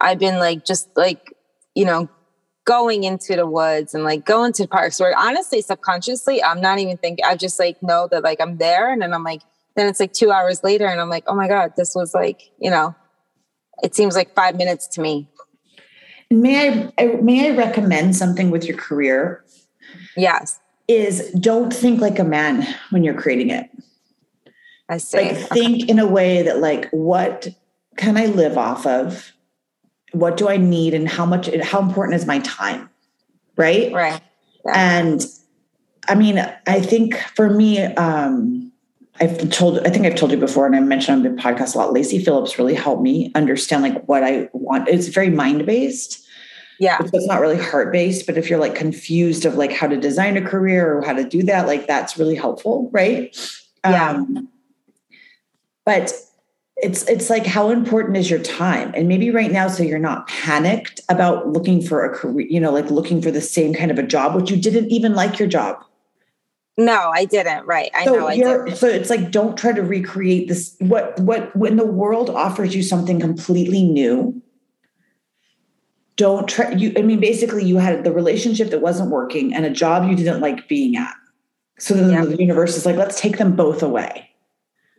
i've 0.00 0.18
been 0.18 0.38
like 0.38 0.64
just 0.64 0.88
like 0.96 1.32
you 1.74 1.84
know 1.84 2.08
going 2.64 3.04
into 3.04 3.36
the 3.36 3.46
woods 3.46 3.94
and 3.94 4.04
like 4.04 4.24
going 4.24 4.52
to 4.52 4.66
parks 4.66 4.98
where 4.98 5.16
honestly 5.18 5.60
subconsciously 5.60 6.42
i'm 6.42 6.60
not 6.60 6.78
even 6.78 6.96
thinking 6.96 7.24
i 7.24 7.36
just 7.36 7.58
like 7.58 7.82
know 7.82 8.08
that 8.10 8.22
like 8.22 8.40
i'm 8.40 8.56
there 8.56 8.90
and 8.90 9.02
then 9.02 9.12
i'm 9.12 9.24
like 9.24 9.42
then 9.76 9.86
it's 9.86 10.00
like 10.00 10.12
two 10.12 10.30
hours 10.30 10.64
later 10.64 10.86
and 10.86 11.00
i'm 11.00 11.10
like 11.10 11.24
oh 11.26 11.34
my 11.34 11.46
god 11.46 11.72
this 11.76 11.94
was 11.94 12.14
like 12.14 12.50
you 12.58 12.70
know 12.70 12.94
it 13.82 13.94
seems 13.94 14.14
like 14.14 14.34
five 14.34 14.56
minutes 14.56 14.86
to 14.88 15.00
me. 15.00 15.28
May 16.30 16.90
i 16.98 17.04
uh, 17.04 17.22
may 17.22 17.50
i 17.50 17.56
recommend 17.56 18.16
something 18.16 18.50
with 18.50 18.64
your 18.64 18.76
career? 18.76 19.44
Yes. 20.16 20.58
Is 20.88 21.30
don't 21.32 21.72
think 21.72 22.00
like 22.00 22.18
a 22.18 22.24
man 22.24 22.66
when 22.90 23.04
you're 23.04 23.14
creating 23.14 23.50
it. 23.50 23.70
I 24.88 24.98
see. 24.98 25.18
Like 25.18 25.36
think 25.48 25.82
okay. 25.84 25.90
in 25.90 25.98
a 25.98 26.06
way 26.06 26.42
that 26.42 26.60
like 26.60 26.88
what 26.90 27.48
can 27.96 28.16
i 28.16 28.26
live 28.26 28.58
off 28.58 28.86
of 28.86 29.32
what 30.14 30.36
do 30.36 30.48
I 30.48 30.56
need 30.56 30.94
and 30.94 31.08
how 31.08 31.26
much 31.26 31.48
how 31.62 31.80
important 31.80 32.14
is 32.14 32.26
my 32.26 32.38
time? 32.40 32.88
Right? 33.56 33.92
Right. 33.92 34.20
Yeah. 34.64 34.72
And 34.74 35.26
I 36.08 36.14
mean, 36.14 36.38
I 36.66 36.80
think 36.80 37.16
for 37.34 37.50
me, 37.50 37.82
um, 37.82 38.72
I've 39.20 39.48
told 39.50 39.78
I 39.86 39.90
think 39.90 40.06
I've 40.06 40.16
told 40.16 40.32
you 40.32 40.38
before, 40.38 40.66
and 40.66 40.74
I 40.74 40.80
mentioned 40.80 41.24
on 41.26 41.36
the 41.36 41.40
podcast 41.40 41.74
a 41.74 41.78
lot. 41.78 41.92
Lacy 41.92 42.18
Phillips 42.18 42.58
really 42.58 42.74
helped 42.74 43.02
me 43.02 43.30
understand 43.34 43.82
like 43.82 44.04
what 44.06 44.24
I 44.24 44.48
want. 44.52 44.88
It's 44.88 45.08
very 45.08 45.30
mind 45.30 45.66
based. 45.66 46.24
Yeah. 46.80 46.98
So 46.98 47.10
it's 47.12 47.26
not 47.26 47.40
really 47.40 47.58
heart 47.58 47.92
based, 47.92 48.26
but 48.26 48.36
if 48.36 48.50
you're 48.50 48.58
like 48.58 48.74
confused 48.74 49.44
of 49.44 49.54
like 49.54 49.72
how 49.72 49.86
to 49.86 49.96
design 49.96 50.36
a 50.36 50.42
career 50.42 50.96
or 50.96 51.02
how 51.02 51.12
to 51.12 51.22
do 51.22 51.42
that, 51.44 51.68
like 51.68 51.86
that's 51.86 52.18
really 52.18 52.34
helpful, 52.34 52.90
right? 52.92 53.36
Yeah. 53.84 54.10
Um, 54.10 54.48
but 55.84 56.12
it's 56.76 57.08
it's 57.08 57.30
like 57.30 57.46
how 57.46 57.70
important 57.70 58.16
is 58.16 58.28
your 58.28 58.40
time 58.40 58.90
and 58.94 59.06
maybe 59.06 59.30
right 59.30 59.52
now 59.52 59.68
so 59.68 59.82
you're 59.82 59.98
not 59.98 60.26
panicked 60.26 61.00
about 61.08 61.48
looking 61.48 61.80
for 61.80 62.04
a 62.04 62.14
career 62.14 62.46
you 62.50 62.58
know 62.60 62.72
like 62.72 62.90
looking 62.90 63.22
for 63.22 63.30
the 63.30 63.40
same 63.40 63.72
kind 63.72 63.90
of 63.92 63.98
a 63.98 64.02
job 64.02 64.34
which 64.34 64.50
you 64.50 64.56
didn't 64.56 64.90
even 64.90 65.14
like 65.14 65.38
your 65.38 65.48
job 65.48 65.82
No, 66.76 67.12
I 67.14 67.24
didn't. 67.26 67.64
Right. 67.66 67.90
I 67.94 68.04
so 68.04 68.14
know 68.16 68.26
I 68.26 68.36
did. 68.36 68.76
so 68.76 68.88
it's 68.88 69.08
like 69.08 69.30
don't 69.30 69.56
try 69.56 69.70
to 69.72 69.82
recreate 69.82 70.48
this 70.48 70.74
what 70.80 71.18
what 71.20 71.54
when 71.54 71.76
the 71.76 71.86
world 71.86 72.28
offers 72.28 72.74
you 72.74 72.82
something 72.82 73.20
completely 73.20 73.84
new 73.84 74.42
don't 76.16 76.48
try 76.48 76.70
you 76.72 76.92
i 76.96 77.02
mean 77.02 77.20
basically 77.20 77.64
you 77.64 77.76
had 77.76 78.02
the 78.04 78.12
relationship 78.12 78.70
that 78.70 78.80
wasn't 78.80 79.10
working 79.10 79.54
and 79.54 79.64
a 79.64 79.70
job 79.70 80.08
you 80.08 80.16
didn't 80.16 80.40
like 80.40 80.68
being 80.68 80.96
at 80.96 81.14
so 81.78 81.94
then 81.94 82.10
Yeah. 82.10 82.24
the 82.24 82.36
universe 82.40 82.76
is 82.76 82.84
like 82.86 82.96
let's 82.96 83.20
take 83.20 83.38
them 83.38 83.54
both 83.56 83.82
away 83.82 84.30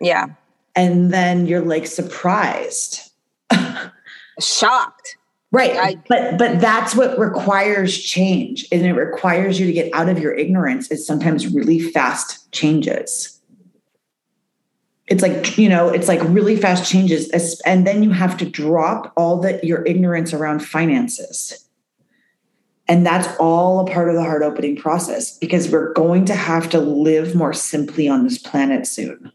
Yeah. 0.02 0.28
And 0.76 1.12
then 1.12 1.46
you're 1.46 1.62
like 1.66 1.88
surprised. 1.88 3.12
Shocked. 4.40 5.18
right 5.52 5.78
I- 5.78 6.02
but 6.10 6.38
but 6.38 6.60
that's 6.60 6.96
what 6.96 7.18
requires 7.18 7.98
change 7.98 8.66
and 8.72 8.86
it 8.86 8.94
requires 8.94 9.60
you 9.60 9.66
to 9.68 9.72
get 9.72 9.94
out 9.94 10.10
of 10.10 10.20
your 10.20 10.34
ignorance 10.34 10.92
it's 10.92 11.08
sometimes 11.08 11.54
really 11.54 11.80
fast 11.80 12.52
changes. 12.52 13.40
It's 15.08 15.22
like 15.22 15.58
you 15.58 15.70
know 15.70 15.88
it's 15.90 16.08
like 16.08 16.22
really 16.24 16.58
fast 16.58 16.90
changes 16.90 17.30
and 17.66 17.88
then 17.88 18.04
you 18.04 18.10
have 18.10 18.36
to 18.38 18.46
drop 18.46 19.14
all 19.16 19.40
the 19.40 19.60
your 19.64 19.86
ignorance 19.86 20.34
around 20.34 20.60
finances. 20.60 21.62
And 22.88 23.04
that's 23.06 23.28
all 23.40 23.80
a 23.80 23.92
part 23.92 24.10
of 24.10 24.16
the 24.16 24.24
heart 24.24 24.44
opening 24.44 24.76
process 24.76 25.38
because 25.40 25.72
we're 25.72 25.92
going 25.94 26.26
to 26.26 26.36
have 26.36 26.70
to 26.70 26.80
live 26.80 27.34
more 27.34 27.54
simply 27.54 28.08
on 28.08 28.24
this 28.26 28.38
planet 28.38 28.86
soon 28.86 29.32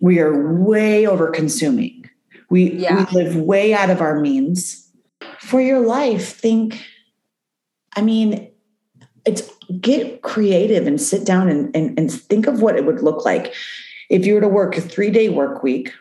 we 0.00 0.18
are 0.18 0.54
way 0.54 1.06
over 1.06 1.30
consuming. 1.30 2.08
We, 2.48 2.72
Yeah. 2.72 3.06
we 3.10 3.22
live 3.22 3.36
way 3.36 3.74
out 3.74 3.90
of 3.90 4.00
our 4.00 4.18
means. 4.18 4.90
For 5.38 5.60
your 5.60 5.80
life 5.80 6.36
think 6.36 6.84
i 7.96 8.02
mean 8.02 8.48
it's 9.24 9.42
get 9.80 10.22
creative 10.22 10.86
and 10.86 11.00
sit 11.00 11.26
down 11.26 11.48
and, 11.48 11.74
and, 11.74 11.98
and 11.98 12.10
think 12.10 12.46
of 12.46 12.62
what 12.62 12.76
it 12.76 12.84
would 12.84 13.02
look 13.02 13.24
like 13.24 13.52
if 14.08 14.24
you 14.24 14.34
were 14.34 14.40
to 14.40 14.48
work 14.48 14.76
a 14.76 14.80
three 14.80 15.10
day 15.10 15.28
work 15.28 15.62
week 15.62 15.92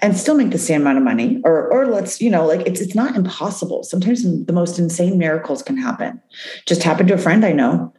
and 0.00 0.16
still 0.16 0.34
make 0.34 0.50
the 0.50 0.58
same 0.58 0.82
amount 0.82 0.98
of 0.98 1.04
money 1.04 1.40
or 1.44 1.72
or 1.72 1.86
let's 1.86 2.20
you 2.20 2.28
know 2.30 2.46
like 2.46 2.66
it's 2.66 2.80
it's 2.80 2.94
not 2.94 3.16
impossible. 3.16 3.82
Sometimes 3.82 4.22
the 4.44 4.52
most 4.52 4.78
insane 4.78 5.16
miracles 5.18 5.62
can 5.62 5.76
happen. 5.76 6.20
Just 6.66 6.82
happened 6.82 7.08
to 7.08 7.14
a 7.14 7.18
friend 7.18 7.44
i 7.44 7.52
know. 7.52 7.92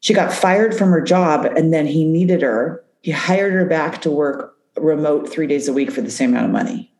She 0.00 0.12
got 0.14 0.32
fired 0.32 0.76
from 0.76 0.90
her 0.90 1.00
job 1.00 1.44
and 1.44 1.72
then 1.72 1.86
he 1.86 2.04
needed 2.04 2.42
her 2.42 2.84
he 3.02 3.10
hired 3.10 3.52
her 3.52 3.64
back 3.64 4.02
to 4.02 4.10
work 4.10 4.56
remote 4.76 5.28
three 5.28 5.46
days 5.46 5.68
a 5.68 5.72
week 5.72 5.90
for 5.90 6.00
the 6.00 6.10
same 6.10 6.30
amount 6.30 6.46
of 6.46 6.52
money. 6.52 6.92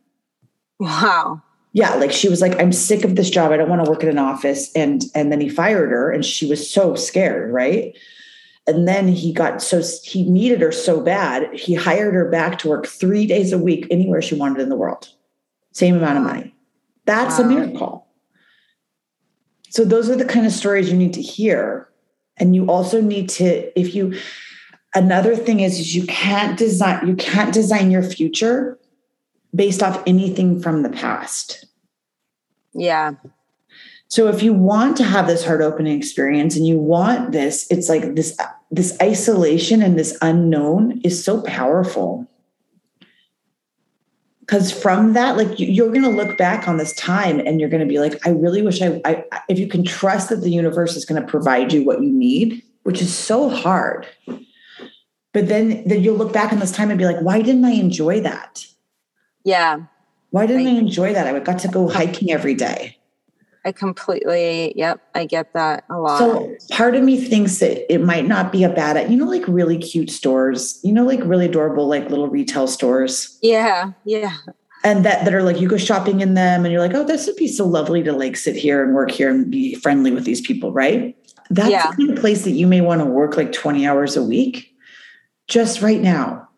Wow. 0.80 1.42
yeah 1.72 1.94
like 1.96 2.12
she 2.12 2.28
was 2.28 2.40
like 2.40 2.56
i'm 2.60 2.72
sick 2.72 3.02
of 3.02 3.16
this 3.16 3.30
job. 3.30 3.50
I 3.50 3.56
don't 3.56 3.68
want 3.68 3.84
to 3.84 3.90
work 3.90 4.02
in 4.02 4.08
an 4.08 4.18
office. 4.18 4.70
And 4.74 5.04
and 5.14 5.32
then 5.32 5.40
he 5.40 5.48
fired 5.48 5.90
her 5.90 6.10
and 6.10 6.24
she 6.24 6.46
was 6.46 6.68
so 6.68 6.94
scared 6.94 7.52
right? 7.52 7.96
And 8.66 8.86
then 8.86 9.08
he 9.08 9.32
got 9.32 9.62
so 9.62 9.82
he 10.04 10.28
needed 10.28 10.60
her 10.60 10.72
so 10.72 11.00
bad 11.00 11.52
he 11.52 11.74
hired 11.74 12.14
her 12.14 12.28
back 12.28 12.58
to 12.60 12.68
work 12.68 12.86
three 12.86 13.26
days 13.26 13.52
a 13.52 13.58
week 13.58 13.86
anywhere 13.90 14.22
she 14.22 14.34
wanted 14.34 14.60
in 14.60 14.68
the 14.68 14.76
world. 14.76 15.08
Same 15.72 15.96
amount 15.96 16.18
of 16.18 16.24
money. 16.24 16.54
That's 17.06 17.38
a 17.38 17.44
miracle. 17.44 18.06
So 19.70 19.84
those 19.84 20.08
are 20.10 20.16
the 20.16 20.24
kind 20.24 20.46
of 20.46 20.52
stories 20.52 20.90
you 20.90 20.96
need 20.96 21.14
to 21.14 21.22
hear. 21.22 21.88
And 22.36 22.54
you 22.54 22.66
also 22.66 23.00
need 23.00 23.28
to 23.30 23.78
if 23.78 23.94
you 23.94 24.18
another 25.02 25.34
thing 25.36 25.60
is, 25.60 25.78
is 25.80 25.94
you 25.94 26.04
can't 26.06 26.58
design 26.58 27.06
you 27.08 27.16
can't 27.16 27.52
design 27.60 27.90
your 27.90 28.02
future 28.02 28.78
based 29.54 29.82
off 29.82 30.02
anything 30.06 30.60
from 30.64 30.82
the 30.82 30.90
past 30.90 31.66
Yeah. 32.74 33.12
so 34.08 34.28
if 34.28 34.42
you 34.42 34.52
want 34.52 34.96
to 34.98 35.04
have 35.04 35.26
this 35.26 35.44
heart 35.46 35.62
opening 35.68 35.96
experience 35.96 36.56
and 36.56 36.66
you 36.66 36.78
want 36.94 37.32
this, 37.32 37.66
it's 37.70 37.88
like 37.88 38.14
this 38.14 38.36
this 38.78 38.90
isolation 39.00 39.82
and 39.82 39.98
this 39.98 40.12
unknown 40.20 41.00
is 41.02 41.24
so 41.24 41.40
powerful. 41.42 42.26
Because 44.40 44.70
from 44.72 45.12
that, 45.14 45.36
like 45.40 45.58
you- 45.60 45.66
you're 45.76 45.88
going 45.96 46.08
to 46.10 46.18
look 46.20 46.36
back 46.38 46.68
on 46.68 46.76
this 46.78 46.94
time 46.94 47.36
and 47.46 47.60
you're 47.60 47.68
going 47.74 47.86
to 47.86 47.92
be 47.94 47.98
like, 47.98 48.14
I 48.26 48.30
really 48.30 48.62
wish 48.62 48.80
I, 48.82 49.00
I, 49.04 49.24
if 49.48 49.58
you 49.58 49.66
can 49.68 49.84
trust 49.84 50.28
that 50.30 50.40
the 50.42 50.50
universe 50.50 50.96
is 50.96 51.04
going 51.04 51.20
to 51.20 51.26
provide 51.28 51.72
you 51.72 51.84
what 51.84 52.02
you 52.02 52.10
need, 52.10 52.62
which 52.84 53.00
is 53.02 53.12
so 53.14 53.48
hard. 53.48 54.06
But 55.38 55.46
then, 55.46 55.84
then 55.86 56.02
you'll 56.02 56.16
look 56.16 56.32
back 56.32 56.52
on 56.52 56.58
this 56.58 56.72
time 56.72 56.90
and 56.90 56.98
be 56.98 57.04
like, 57.04 57.20
why 57.20 57.40
didn't 57.42 57.64
I 57.64 57.70
enjoy 57.70 58.20
that? 58.22 58.66
Yeah. 59.44 59.82
Why 60.30 60.46
didn't 60.46 60.66
I 60.66 60.72
Right. 60.72 60.78
enjoy 60.80 61.12
that? 61.14 61.32
I 61.32 61.38
got 61.38 61.60
to 61.60 61.68
go 61.68 61.88
hiking 61.88 62.32
every 62.32 62.54
day. 62.54 62.96
I 63.64 63.70
completely, 63.70 64.72
yep, 64.74 65.00
I 65.14 65.26
get 65.26 65.52
that 65.54 65.84
a 65.90 65.98
lot. 66.00 66.18
So 66.18 66.52
part 66.70 66.96
of 66.96 67.04
me 67.04 67.20
thinks 67.20 67.58
that 67.58 67.92
it 67.92 67.98
might 68.02 68.26
not 68.26 68.50
be 68.50 68.64
a 68.64 68.68
bad, 68.68 69.08
you 69.12 69.16
know, 69.16 69.26
like 69.26 69.44
really 69.46 69.78
cute 69.78 70.10
stores, 70.10 70.80
you 70.82 70.92
know, 70.92 71.04
like 71.04 71.20
really 71.22 71.46
adorable, 71.46 71.86
like 71.86 72.10
little 72.10 72.26
retail 72.26 72.66
stores, 72.66 73.38
yeah. 73.40 73.92
Yeah. 74.04 74.32
and 74.82 75.04
that 75.04 75.24
that 75.24 75.32
are 75.34 75.44
like 75.44 75.60
you 75.60 75.68
go 75.68 75.76
shopping 75.76 76.20
in 76.20 76.34
them, 76.34 76.64
and 76.64 76.72
you're 76.72 76.80
like, 76.80 76.94
oh, 76.94 77.04
this 77.04 77.26
would 77.28 77.36
be 77.36 77.46
so 77.48 77.64
lovely 77.64 78.02
to 78.02 78.12
like 78.12 78.36
sit 78.36 78.56
here 78.56 78.82
and 78.82 78.92
work 78.92 79.12
here 79.12 79.30
and 79.30 79.50
be 79.52 79.76
friendly 79.76 80.10
with 80.10 80.24
these 80.24 80.40
people, 80.40 80.72
right? 80.72 81.16
That's 81.50 81.70
Yeah. 81.70 81.90
the 81.90 81.96
kind 81.96 82.10
of 82.10 82.16
place 82.18 82.42
that 82.42 82.52
you 82.52 82.66
may 82.66 82.80
want 82.80 83.00
to 83.02 83.06
work 83.06 83.36
like 83.36 83.52
20 83.52 83.86
hours 83.86 84.16
a 84.16 84.22
week, 84.22 84.74
just 85.48 85.82
right 85.82 86.00
now, 86.00 86.48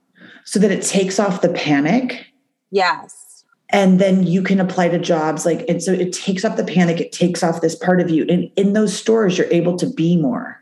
so 0.44 0.58
that 0.58 0.70
it 0.70 0.82
takes 0.82 1.18
off 1.18 1.40
the 1.42 1.48
panic 1.48 2.26
Yes. 2.70 3.44
and 3.70 3.98
then 4.00 4.24
you 4.26 4.42
can 4.42 4.60
apply 4.60 4.88
to 4.88 4.98
jobs 4.98 5.44
like 5.46 5.64
and 5.68 5.82
so 5.82 5.92
it 5.92 6.12
takes 6.12 6.44
off 6.44 6.56
the 6.56 6.64
panic 6.64 7.00
it 7.00 7.12
takes 7.12 7.42
off 7.42 7.60
this 7.60 7.74
part 7.74 8.00
of 8.00 8.10
you 8.10 8.24
and 8.28 8.50
in 8.56 8.72
those 8.72 8.96
stores 8.96 9.36
you're 9.38 9.46
able 9.52 9.76
to 9.76 9.86
be 9.86 10.16
more 10.16 10.60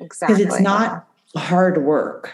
Exactly. 0.00 0.36
because 0.36 0.54
it's 0.54 0.60
not 0.62 1.06
hard 1.36 1.84
work 1.84 2.32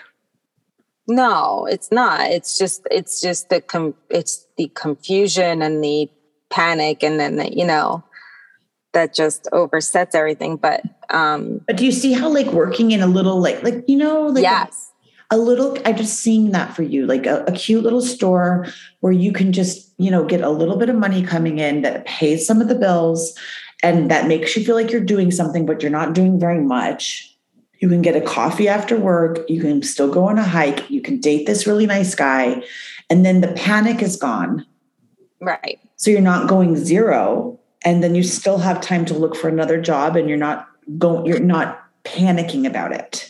No, 1.09 1.67
it's 1.67 1.91
not. 1.91 2.21
It's 2.31 2.57
just 2.57 2.87
it's 2.91 3.21
just 3.21 3.49
the 3.49 3.61
com- 3.61 3.95
it's 4.11 4.47
the 4.57 4.71
confusion 4.75 5.61
and 5.63 5.83
the 5.83 6.09
panic 6.51 7.03
and 7.03 7.19
then 7.19 7.37
the, 7.37 7.51
you 7.57 7.65
know 7.67 8.05
that 8.93 9.15
just 9.15 9.49
oversets 9.53 10.15
everything. 10.15 10.57
But 10.57 10.83
um 11.11 11.63
but 11.67 11.77
do 11.77 11.85
you 11.85 11.93
see 11.93 12.13
how 12.13 12.29
like 12.29 12.47
working 12.53 12.93
in 12.93 13.01
a 13.01 13.07
little 13.09 13.41
like 13.41 13.63
like 13.63 13.85
you 13.89 13.97
know 13.97 14.27
like 14.29 14.43
yes. 14.43 14.90
A, 15.31 15.39
little 15.39 15.77
i'm 15.85 15.97
just 15.97 16.21
seeing 16.21 16.51
that 16.51 16.75
for 16.75 16.83
you 16.83 17.07
like 17.07 17.27
a, 17.27 17.45
a 17.45 17.53
cute 17.53 17.83
little 17.83 18.01
store 18.01 18.67
where 19.01 19.13
you 19.13 19.33
can 19.33 19.53
just 19.53 19.93
you 19.99 20.11
know 20.11 20.25
get 20.25 20.41
a 20.41 20.51
little 20.51 20.77
bit 20.77 20.89
of 20.89 20.97
money 20.97 21.23
coming 21.23 21.59
in 21.59 21.83
that 21.83 22.07
pays 22.07 22.47
some 22.47 22.61
of 22.61 22.69
the 22.69 22.75
bills 22.75 23.39
and 23.83 24.11
that 24.11 24.27
makes 24.27 24.57
you 24.57 24.65
feel 24.65 24.75
like 24.75 24.91
you're 24.91 25.01
doing 25.01 25.31
something 25.31 25.67
but 25.67 25.83
you're 25.83 25.91
not 25.91 26.13
doing 26.13 26.39
very 26.39 26.61
much. 26.61 27.27
You 27.79 27.89
can 27.89 28.03
get 28.03 28.17
a 28.17 28.21
coffee 28.21 28.69
after 28.69 28.99
work. 28.99 29.49
You 29.49 29.61
can 29.61 29.83
still 29.83 30.13
go 30.13 30.25
on 30.25 30.39
a 30.39 30.43
hike. 30.43 30.91
You 30.91 31.01
can 31.01 31.19
date 31.19 31.47
this 31.47 31.67
really 31.67 31.87
nice 31.87 32.15
guy 32.15 32.63
and 33.09 33.25
then 33.25 33.41
the 33.41 33.53
panic 33.53 34.03
is 34.03 34.17
gone. 34.17 34.67
Right. 35.43 35.81
so 35.97 36.11
you're 36.11 36.21
not 36.21 36.51
going 36.51 36.77
zero 36.77 37.59
and 37.83 38.05
then 38.05 38.15
you 38.15 38.23
still 38.23 38.59
have 38.59 38.83
time 38.83 39.07
to 39.07 39.15
look 39.15 39.35
for 39.35 39.49
another 39.49 39.81
job 39.81 40.15
and 40.15 40.29
you're 40.29 40.37
not 40.37 40.69
going 40.99 41.25
you're 41.25 41.41
not 41.41 41.83
panicking 42.05 42.67
about 42.67 42.93
it 42.93 43.30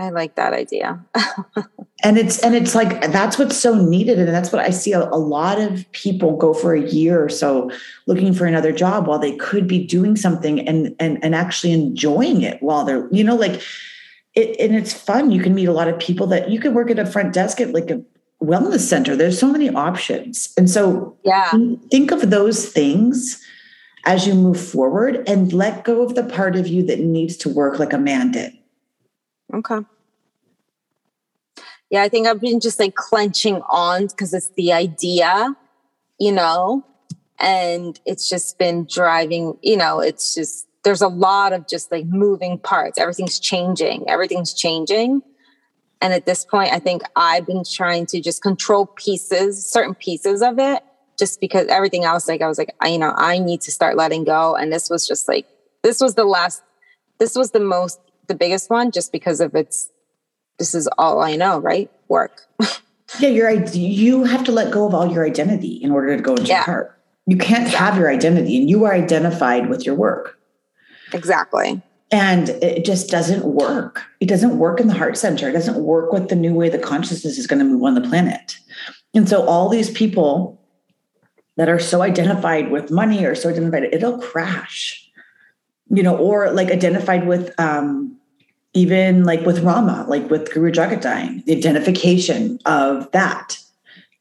I 0.00 0.10
like 0.10 0.36
that 0.36 0.52
idea. 0.52 1.04
and 2.02 2.18
it's 2.18 2.38
and 2.40 2.54
it's 2.54 2.74
like 2.74 3.00
that's 3.12 3.38
what's 3.38 3.56
so 3.56 3.74
needed 3.74 4.18
and 4.18 4.28
that's 4.28 4.52
what 4.52 4.64
i 4.64 4.70
see 4.70 4.92
a, 4.92 5.00
a 5.00 5.18
lot 5.18 5.60
of 5.60 5.90
people 5.92 6.36
go 6.36 6.54
for 6.54 6.74
a 6.74 6.80
year 6.80 7.22
or 7.22 7.28
so 7.28 7.70
looking 8.06 8.32
for 8.32 8.46
another 8.46 8.72
job 8.72 9.06
while 9.06 9.18
they 9.18 9.36
could 9.36 9.66
be 9.66 9.84
doing 9.86 10.16
something 10.16 10.66
and 10.66 10.94
and 10.98 11.22
and 11.22 11.34
actually 11.34 11.72
enjoying 11.72 12.42
it 12.42 12.62
while 12.62 12.84
they're 12.84 13.08
you 13.12 13.22
know 13.22 13.36
like 13.36 13.60
it 14.34 14.58
and 14.58 14.74
it's 14.74 14.92
fun 14.92 15.30
you 15.30 15.42
can 15.42 15.54
meet 15.54 15.66
a 15.68 15.72
lot 15.72 15.88
of 15.88 15.98
people 15.98 16.26
that 16.26 16.50
you 16.50 16.60
could 16.60 16.74
work 16.74 16.90
at 16.90 16.98
a 16.98 17.06
front 17.06 17.32
desk 17.32 17.60
at 17.60 17.72
like 17.72 17.90
a 17.90 18.02
wellness 18.42 18.80
center 18.80 19.14
there's 19.14 19.38
so 19.38 19.46
many 19.46 19.68
options 19.68 20.52
and 20.56 20.70
so 20.70 21.16
Yeah. 21.24 21.50
think 21.90 22.10
of 22.10 22.30
those 22.30 22.66
things 22.66 23.38
as 24.06 24.26
you 24.26 24.34
move 24.34 24.58
forward 24.58 25.22
and 25.28 25.52
let 25.52 25.84
go 25.84 26.02
of 26.02 26.14
the 26.14 26.24
part 26.24 26.56
of 26.56 26.66
you 26.66 26.82
that 26.84 27.00
needs 27.00 27.36
to 27.36 27.50
work 27.50 27.78
like 27.78 27.92
a 27.92 27.98
man 27.98 28.30
did 28.30 28.52
Okay. 29.52 29.80
Yeah, 31.90 32.02
I 32.02 32.08
think 32.08 32.26
I've 32.26 32.40
been 32.40 32.60
just 32.60 32.78
like 32.78 32.94
clenching 32.94 33.60
on 33.68 34.06
because 34.06 34.32
it's 34.32 34.50
the 34.50 34.72
idea, 34.72 35.56
you 36.20 36.30
know, 36.30 36.84
and 37.40 37.98
it's 38.06 38.28
just 38.28 38.58
been 38.58 38.86
driving, 38.88 39.58
you 39.62 39.76
know, 39.76 40.00
it's 40.00 40.34
just 40.34 40.68
there's 40.84 41.02
a 41.02 41.08
lot 41.08 41.52
of 41.52 41.66
just 41.66 41.90
like 41.90 42.06
moving 42.06 42.58
parts. 42.58 42.98
Everything's 42.98 43.38
changing. 43.38 44.08
Everything's 44.08 44.54
changing. 44.54 45.22
And 46.00 46.14
at 46.14 46.24
this 46.24 46.44
point, 46.44 46.72
I 46.72 46.78
think 46.78 47.02
I've 47.16 47.46
been 47.46 47.64
trying 47.64 48.06
to 48.06 48.20
just 48.20 48.42
control 48.42 48.86
pieces, 48.86 49.66
certain 49.66 49.94
pieces 49.94 50.40
of 50.42 50.58
it, 50.58 50.82
just 51.18 51.40
because 51.40 51.66
everything 51.66 52.04
else, 52.04 52.28
like 52.28 52.40
I 52.40 52.48
was 52.48 52.56
like, 52.56 52.74
I, 52.80 52.88
you 52.88 52.98
know, 52.98 53.12
I 53.16 53.38
need 53.38 53.60
to 53.62 53.70
start 53.70 53.96
letting 53.96 54.24
go. 54.24 54.54
And 54.56 54.72
this 54.72 54.88
was 54.88 55.06
just 55.06 55.28
like, 55.28 55.46
this 55.82 56.00
was 56.00 56.14
the 56.14 56.24
last, 56.24 56.62
this 57.18 57.34
was 57.36 57.50
the 57.50 57.60
most, 57.60 58.00
the 58.30 58.34
biggest 58.36 58.70
one, 58.70 58.92
just 58.92 59.10
because 59.12 59.40
of 59.40 59.54
its, 59.54 59.90
this 60.58 60.74
is 60.74 60.88
all 60.96 61.20
I 61.20 61.34
know, 61.36 61.58
right? 61.58 61.90
Work. 62.08 62.46
Yeah, 63.18 63.28
your 63.28 63.50
you 63.50 64.22
have 64.24 64.44
to 64.44 64.52
let 64.52 64.72
go 64.72 64.86
of 64.86 64.94
all 64.94 65.10
your 65.12 65.26
identity 65.26 65.74
in 65.82 65.90
order 65.90 66.16
to 66.16 66.22
go 66.22 66.32
into 66.36 66.44
your 66.44 66.58
Yeah. 66.58 66.62
heart. 66.62 66.96
You 67.26 67.36
can't 67.36 67.68
have 67.68 67.98
your 67.98 68.08
identity, 68.08 68.56
and 68.58 68.70
you 68.70 68.84
are 68.84 68.94
identified 68.94 69.68
with 69.68 69.84
your 69.84 69.96
work. 69.96 70.38
Exactly. 71.12 71.82
And 72.12 72.48
it 72.48 72.84
just 72.84 73.10
doesn't 73.10 73.44
work. 73.44 74.04
It 74.20 74.26
doesn't 74.26 74.58
work 74.58 74.80
in 74.80 74.86
the 74.86 74.94
heart 74.94 75.16
center. 75.16 75.48
It 75.48 75.52
doesn't 75.52 75.82
work 75.82 76.12
with 76.12 76.28
the 76.28 76.36
new 76.36 76.54
way 76.54 76.68
the 76.68 76.78
consciousness 76.78 77.36
is 77.36 77.46
going 77.48 77.58
to 77.58 77.64
move 77.64 77.82
on 77.82 77.94
the 77.94 78.00
planet. 78.00 78.56
And 79.14 79.28
so 79.28 79.44
all 79.44 79.68
these 79.68 79.90
people 79.90 80.60
that 81.56 81.68
are 81.68 81.80
so 81.80 82.02
identified 82.02 82.70
with 82.70 82.90
money 82.92 83.24
or 83.24 83.34
so 83.34 83.48
identified, 83.48 83.84
it'll 83.92 84.18
crash. 84.18 85.08
You 85.92 86.04
know, 86.04 86.16
or 86.16 86.52
like 86.52 86.68
identified 86.70 87.26
with 87.26 87.52
um 87.58 88.19
even 88.72 89.24
like 89.24 89.44
with 89.44 89.60
Rama, 89.60 90.04
like 90.08 90.30
with 90.30 90.52
Guru 90.52 90.70
Jagannatha, 90.70 91.44
the 91.44 91.56
identification 91.56 92.58
of 92.66 93.10
that 93.12 93.58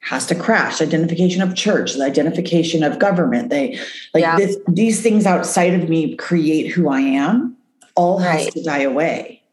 has 0.01 0.25
to 0.27 0.35
crash. 0.35 0.81
Identification 0.81 1.41
of 1.41 1.55
church, 1.55 1.93
the 1.93 2.03
identification 2.03 2.83
of 2.83 2.99
government. 2.99 3.49
They 3.49 3.79
like 4.13 4.21
yeah. 4.21 4.37
this, 4.37 4.57
these 4.67 5.01
things 5.01 5.25
outside 5.25 5.73
of 5.73 5.89
me 5.89 6.15
create 6.15 6.71
who 6.71 6.89
I 6.89 7.01
am. 7.01 7.55
All 7.95 8.17
has 8.19 8.47
to 8.53 8.63
die 8.63 8.81
away 8.81 9.43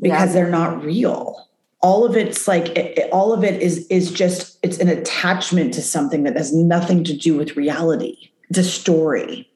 because 0.00 0.28
yeah. 0.28 0.32
they're 0.34 0.50
not 0.50 0.84
real. 0.84 1.48
All 1.80 2.04
of 2.04 2.16
it's 2.16 2.46
like 2.46 2.68
it, 2.76 2.98
it, 2.98 3.12
all 3.12 3.32
of 3.32 3.44
it 3.44 3.62
is 3.62 3.86
is 3.88 4.12
just 4.12 4.58
it's 4.62 4.78
an 4.78 4.88
attachment 4.88 5.72
to 5.74 5.82
something 5.82 6.24
that 6.24 6.36
has 6.36 6.54
nothing 6.54 7.02
to 7.04 7.16
do 7.16 7.36
with 7.36 7.56
reality. 7.56 8.30
It's 8.50 8.58
a 8.58 8.64
story. 8.64 9.50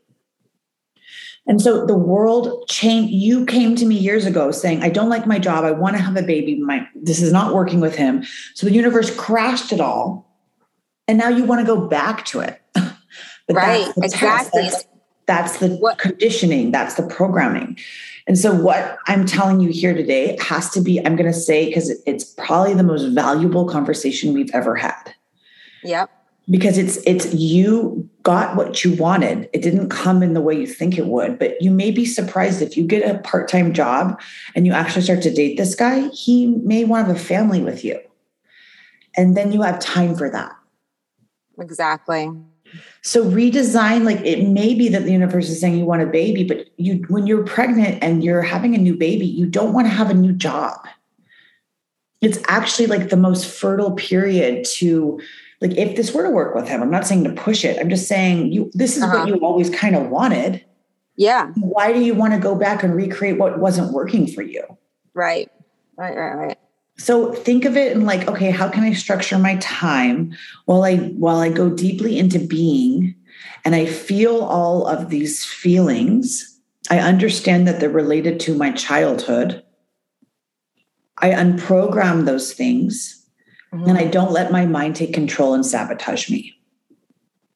And 1.50 1.60
so 1.60 1.84
the 1.84 1.98
world 1.98 2.68
changed. 2.68 3.12
You 3.12 3.44
came 3.44 3.74
to 3.74 3.84
me 3.84 3.96
years 3.96 4.24
ago 4.24 4.52
saying, 4.52 4.84
I 4.84 4.88
don't 4.88 5.08
like 5.08 5.26
my 5.26 5.40
job. 5.40 5.64
I 5.64 5.72
want 5.72 5.96
to 5.96 6.02
have 6.02 6.16
a 6.16 6.22
baby. 6.22 6.54
My 6.60 6.86
this 6.94 7.20
is 7.20 7.32
not 7.32 7.52
working 7.52 7.80
with 7.80 7.96
him. 7.96 8.22
So 8.54 8.68
the 8.68 8.72
universe 8.72 9.12
crashed 9.16 9.72
it 9.72 9.80
all. 9.80 10.30
And 11.08 11.18
now 11.18 11.28
you 11.28 11.42
want 11.42 11.60
to 11.60 11.66
go 11.66 11.88
back 11.88 12.24
to 12.26 12.38
it. 12.38 12.62
right. 13.50 13.92
exactly. 13.96 14.62
That's, 14.62 14.86
that's, 15.26 15.58
the 15.58 15.70
what? 15.78 15.98
conditioning. 15.98 16.70
That's 16.70 16.94
the 16.94 17.02
programming. 17.02 17.80
And 18.28 18.38
so 18.38 18.54
what 18.54 18.98
I'm 19.08 19.26
telling 19.26 19.58
you 19.58 19.70
here 19.70 19.92
today 19.92 20.38
has 20.40 20.70
to 20.70 20.80
be, 20.80 21.04
I'm 21.04 21.16
going 21.16 21.32
to 21.32 21.36
say, 21.36 21.66
because 21.66 21.90
it's 22.06 22.22
probably 22.22 22.74
the 22.74 22.84
most 22.84 23.12
valuable 23.12 23.66
conversation 23.68 24.34
we've 24.34 24.54
ever 24.54 24.76
had. 24.76 25.16
Yep 25.82 26.12
because 26.50 26.76
it's 26.76 26.98
it's 27.06 27.32
you 27.32 28.08
got 28.22 28.56
what 28.56 28.84
you 28.84 28.94
wanted. 28.96 29.48
It 29.52 29.62
didn't 29.62 29.88
come 29.88 30.22
in 30.22 30.34
the 30.34 30.40
way 30.40 30.54
you 30.54 30.66
think 30.66 30.98
it 30.98 31.06
would 31.06 31.38
but 31.38 31.60
you 31.62 31.70
may 31.70 31.90
be 31.90 32.04
surprised 32.04 32.60
if 32.60 32.76
you 32.76 32.84
get 32.84 33.08
a 33.08 33.18
part-time 33.20 33.72
job 33.72 34.20
and 34.54 34.66
you 34.66 34.72
actually 34.72 35.02
start 35.02 35.22
to 35.22 35.32
date 35.32 35.56
this 35.56 35.74
guy 35.74 36.08
he 36.08 36.48
may 36.48 36.84
want 36.84 37.06
to 37.06 37.12
have 37.12 37.16
a 37.16 37.24
family 37.24 37.62
with 37.62 37.84
you. 37.84 37.98
And 39.16 39.36
then 39.36 39.52
you 39.52 39.62
have 39.62 39.80
time 39.80 40.14
for 40.14 40.30
that. 40.30 40.54
Exactly. 41.58 42.30
So 43.02 43.24
redesign 43.24 44.04
like 44.04 44.20
it 44.20 44.48
may 44.48 44.74
be 44.74 44.88
that 44.88 45.04
the 45.04 45.12
universe 45.12 45.48
is 45.48 45.60
saying 45.60 45.76
you 45.78 45.84
want 45.84 46.02
a 46.02 46.06
baby 46.06 46.44
but 46.44 46.68
you 46.76 47.04
when 47.08 47.26
you're 47.26 47.44
pregnant 47.44 48.02
and 48.02 48.22
you're 48.22 48.42
having 48.42 48.74
a 48.74 48.78
new 48.78 48.96
baby 48.96 49.26
you 49.26 49.46
don't 49.46 49.72
want 49.72 49.86
to 49.86 49.92
have 49.92 50.10
a 50.10 50.14
new 50.14 50.32
job. 50.32 50.86
It's 52.20 52.38
actually 52.48 52.86
like 52.86 53.08
the 53.08 53.16
most 53.16 53.46
fertile 53.46 53.92
period 53.92 54.64
to 54.76 55.20
like 55.60 55.76
if 55.76 55.96
this 55.96 56.12
were 56.12 56.22
to 56.22 56.30
work 56.30 56.54
with 56.54 56.68
him 56.68 56.82
i'm 56.82 56.90
not 56.90 57.06
saying 57.06 57.24
to 57.24 57.30
push 57.32 57.64
it. 57.64 57.78
I'm 57.78 57.90
just 57.90 58.08
saying 58.08 58.52
you 58.52 58.70
this 58.74 58.96
is 58.96 59.02
uh-huh. 59.02 59.18
what 59.18 59.28
you 59.28 59.36
always 59.36 59.70
kind 59.70 59.96
of 59.96 60.08
wanted. 60.08 60.64
Yeah. 61.16 61.48
Why 61.56 61.92
do 61.92 62.00
you 62.00 62.14
want 62.14 62.32
to 62.32 62.38
go 62.38 62.54
back 62.54 62.82
and 62.82 62.94
recreate 62.94 63.38
what 63.38 63.58
wasn't 63.58 63.92
working 63.92 64.26
for 64.26 64.42
you? 64.42 64.62
Right. 65.14 65.50
Right 65.96 66.16
right 66.16 66.34
right. 66.34 66.58
So 66.96 67.32
think 67.32 67.64
of 67.64 67.76
it 67.76 67.92
and 67.92 68.06
like 68.06 68.28
okay 68.28 68.50
how 68.50 68.68
can 68.68 68.84
i 68.84 68.92
structure 68.92 69.38
my 69.38 69.56
time 69.56 70.34
while 70.66 70.84
i 70.84 70.96
while 70.96 71.38
i 71.38 71.48
go 71.48 71.70
deeply 71.70 72.18
into 72.18 72.38
being 72.38 73.14
and 73.64 73.74
i 73.74 73.86
feel 73.86 74.40
all 74.42 74.86
of 74.86 75.10
these 75.10 75.44
feelings? 75.44 76.46
I 76.90 76.98
understand 76.98 77.68
that 77.68 77.78
they're 77.78 77.88
related 77.88 78.40
to 78.40 78.56
my 78.56 78.72
childhood. 78.72 79.62
I 81.18 81.30
unprogram 81.30 82.24
those 82.24 82.52
things 82.52 83.19
Mm-hmm. 83.72 83.88
And 83.88 83.98
I 83.98 84.04
don't 84.06 84.32
let 84.32 84.50
my 84.50 84.66
mind 84.66 84.96
take 84.96 85.12
control 85.12 85.54
and 85.54 85.64
sabotage 85.64 86.28
me. 86.28 86.54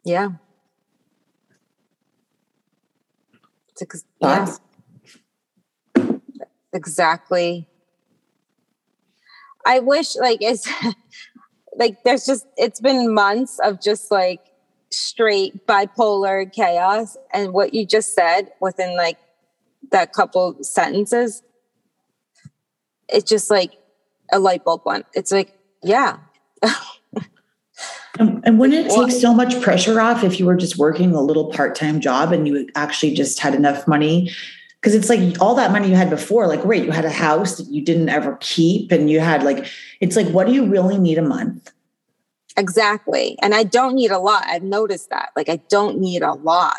Yeah. 0.05 0.31
It's 3.71 3.83
ex- 3.83 4.05
yeah. 4.21 4.57
Exactly. 6.73 7.69
I 9.67 9.81
wish 9.81 10.17
like 10.17 10.39
it's 10.41 10.69
like 11.77 12.03
there's 12.05 12.27
just 12.27 12.47
it's 12.57 12.81
been 12.81 13.13
months 13.13 13.59
of 13.61 13.81
just 13.81 14.11
like 14.11 14.41
straight 14.91 15.67
bipolar 15.67 16.53
chaos 16.53 17.17
and 17.33 17.53
what 17.53 17.75
you 17.75 17.87
just 17.87 18.15
said 18.15 18.53
within 18.61 18.97
like 18.97 19.19
that 19.91 20.13
couple 20.13 20.57
sentences 20.63 21.43
it's 23.09 23.29
just 23.29 23.51
like 23.51 23.73
a 24.33 24.39
light 24.39 24.65
bulb 24.65 24.81
one 24.85 25.05
it's 25.15 25.33
like 25.33 25.54
yeah. 25.85 26.19
and, 28.19 28.41
and 28.45 28.59
wouldn't 28.59 28.87
it 28.87 28.91
take 28.91 29.11
so 29.13 29.35
much 29.35 29.61
pressure 29.61 30.01
off 30.01 30.25
if 30.25 30.41
you 30.41 30.47
were 30.47 30.57
just 30.57 30.79
working 30.79 31.15
a 31.15 31.21
little 31.21 31.51
part-time 31.51 32.01
job 32.01 32.33
and 32.33 32.49
you 32.49 32.69
actually 32.75 33.15
just 33.15 33.39
had 33.39 33.55
enough 33.55 33.87
money? 33.87 34.31
Because 34.81 34.95
it's 34.95 35.09
like 35.09 35.41
all 35.41 35.55
that 35.55 35.73
money 35.73 35.89
you 35.89 35.97
had 35.97 36.11
before, 36.11 36.47
like, 36.47 36.65
wait, 36.65 36.85
you 36.85 36.91
had 36.91 37.07
a 37.07 37.11
house 37.11 37.57
that 37.57 37.67
you 37.69 37.83
didn't 37.83 38.11
ever 38.11 38.37
keep, 38.41 38.93
and 38.93 39.09
you 39.09 39.19
had 39.19 39.43
like, 39.43 39.67
it's 40.01 40.15
like, 40.15 40.29
what 40.29 40.47
do 40.47 40.53
you 40.53 40.67
really 40.67 40.99
need 40.99 41.17
a 41.17 41.23
month? 41.23 41.73
Exactly. 42.57 43.37
And 43.41 43.55
I 43.55 43.65
don't 43.65 43.95
need 43.95 44.11
a 44.11 44.19
lot. 44.19 44.45
I've 44.47 44.63
noticed 44.63 45.11
that. 45.11 45.31
Like, 45.37 45.49
I 45.49 45.57
don't 45.69 45.99
need 45.99 46.23
a 46.23 46.35
lot. 46.35 46.77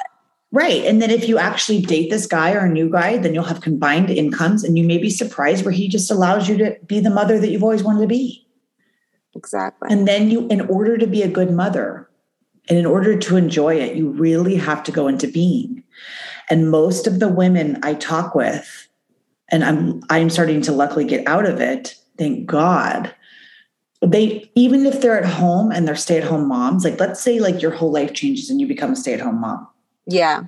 Right. 0.52 0.86
And 0.86 1.02
then 1.02 1.10
if 1.10 1.28
you 1.28 1.38
actually 1.38 1.82
date 1.82 2.10
this 2.10 2.28
guy 2.28 2.54
or 2.54 2.60
a 2.60 2.70
new 2.70 2.90
guy, 2.90 3.18
then 3.18 3.34
you'll 3.34 3.44
have 3.44 3.60
combined 3.60 4.10
incomes 4.10 4.64
and 4.64 4.78
you 4.78 4.86
may 4.86 4.98
be 4.98 5.10
surprised 5.10 5.66
where 5.66 5.74
he 5.74 5.90
just 5.90 6.10
allows 6.10 6.48
you 6.48 6.58
to 6.60 6.78
be 6.86 7.02
the 7.02 7.10
mother 7.10 7.40
that 7.40 7.50
you've 7.50 7.64
always 7.64 7.84
wanted 7.84 8.02
to 8.02 8.08
be. 8.08 8.45
Exactly. 9.36 9.90
And 9.92 10.08
then 10.08 10.32
you, 10.32 10.48
in 10.48 10.62
order 10.62 10.98
to 10.98 11.08
be 11.08 11.22
a 11.22 11.28
good 11.28 11.52
mother 11.52 12.10
and 12.70 12.78
in 12.78 12.86
order 12.86 13.18
to 13.18 13.38
enjoy 13.38 13.76
it, 13.76 13.96
you 13.96 14.10
really 14.10 14.56
have 14.56 14.84
to 14.84 14.92
go 14.92 15.08
into 15.08 15.28
being. 15.28 15.84
And 16.50 16.72
most 16.72 17.08
of 17.08 17.20
the 17.20 17.28
women 17.28 17.80
I 17.84 17.96
talk 17.96 18.34
with, 18.36 18.88
and 19.50 19.64
I'm 19.64 20.02
I'm 20.10 20.30
starting 20.30 20.62
to 20.64 20.72
luckily 20.72 21.06
get 21.06 21.28
out 21.28 21.46
of 21.46 21.60
it, 21.62 21.96
thank 22.18 22.46
God. 22.46 23.14
They 24.02 24.52
even 24.56 24.86
if 24.86 25.02
they're 25.02 25.18
at 25.18 25.30
home 25.30 25.72
and 25.72 25.88
they're 25.88 25.96
stay-at-home 25.96 26.48
moms, 26.48 26.84
like 26.84 27.00
let's 27.00 27.22
say 27.22 27.40
like 27.40 27.62
your 27.62 27.72
whole 27.72 27.92
life 27.92 28.14
changes 28.14 28.50
and 28.50 28.60
you 28.60 28.68
become 28.68 28.94
a 28.94 28.96
stay-at-home 28.96 29.42
mom. 29.42 29.68
Yeah. 30.08 30.44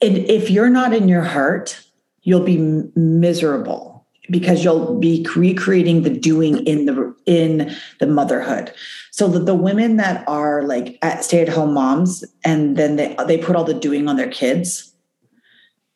And 0.00 0.16
if 0.18 0.50
you're 0.50 0.70
not 0.70 0.92
in 0.92 1.08
your 1.08 1.22
heart, 1.22 1.80
you'll 2.22 2.44
be 2.44 2.58
miserable 2.96 4.06
because 4.30 4.64
you'll 4.64 4.98
be 4.98 5.26
recreating 5.36 6.02
the 6.02 6.10
doing 6.10 6.64
in 6.66 6.86
the 6.86 7.09
in 7.30 7.72
the 8.00 8.06
motherhood 8.08 8.74
so 9.12 9.28
the, 9.28 9.38
the 9.38 9.54
women 9.54 9.96
that 9.96 10.24
are 10.26 10.64
like 10.64 10.98
at 11.00 11.22
stay-at-home 11.22 11.72
moms 11.72 12.24
and 12.44 12.76
then 12.76 12.96
they 12.96 13.16
they 13.28 13.38
put 13.38 13.54
all 13.54 13.62
the 13.62 13.72
doing 13.72 14.08
on 14.08 14.16
their 14.16 14.28
kids 14.30 14.92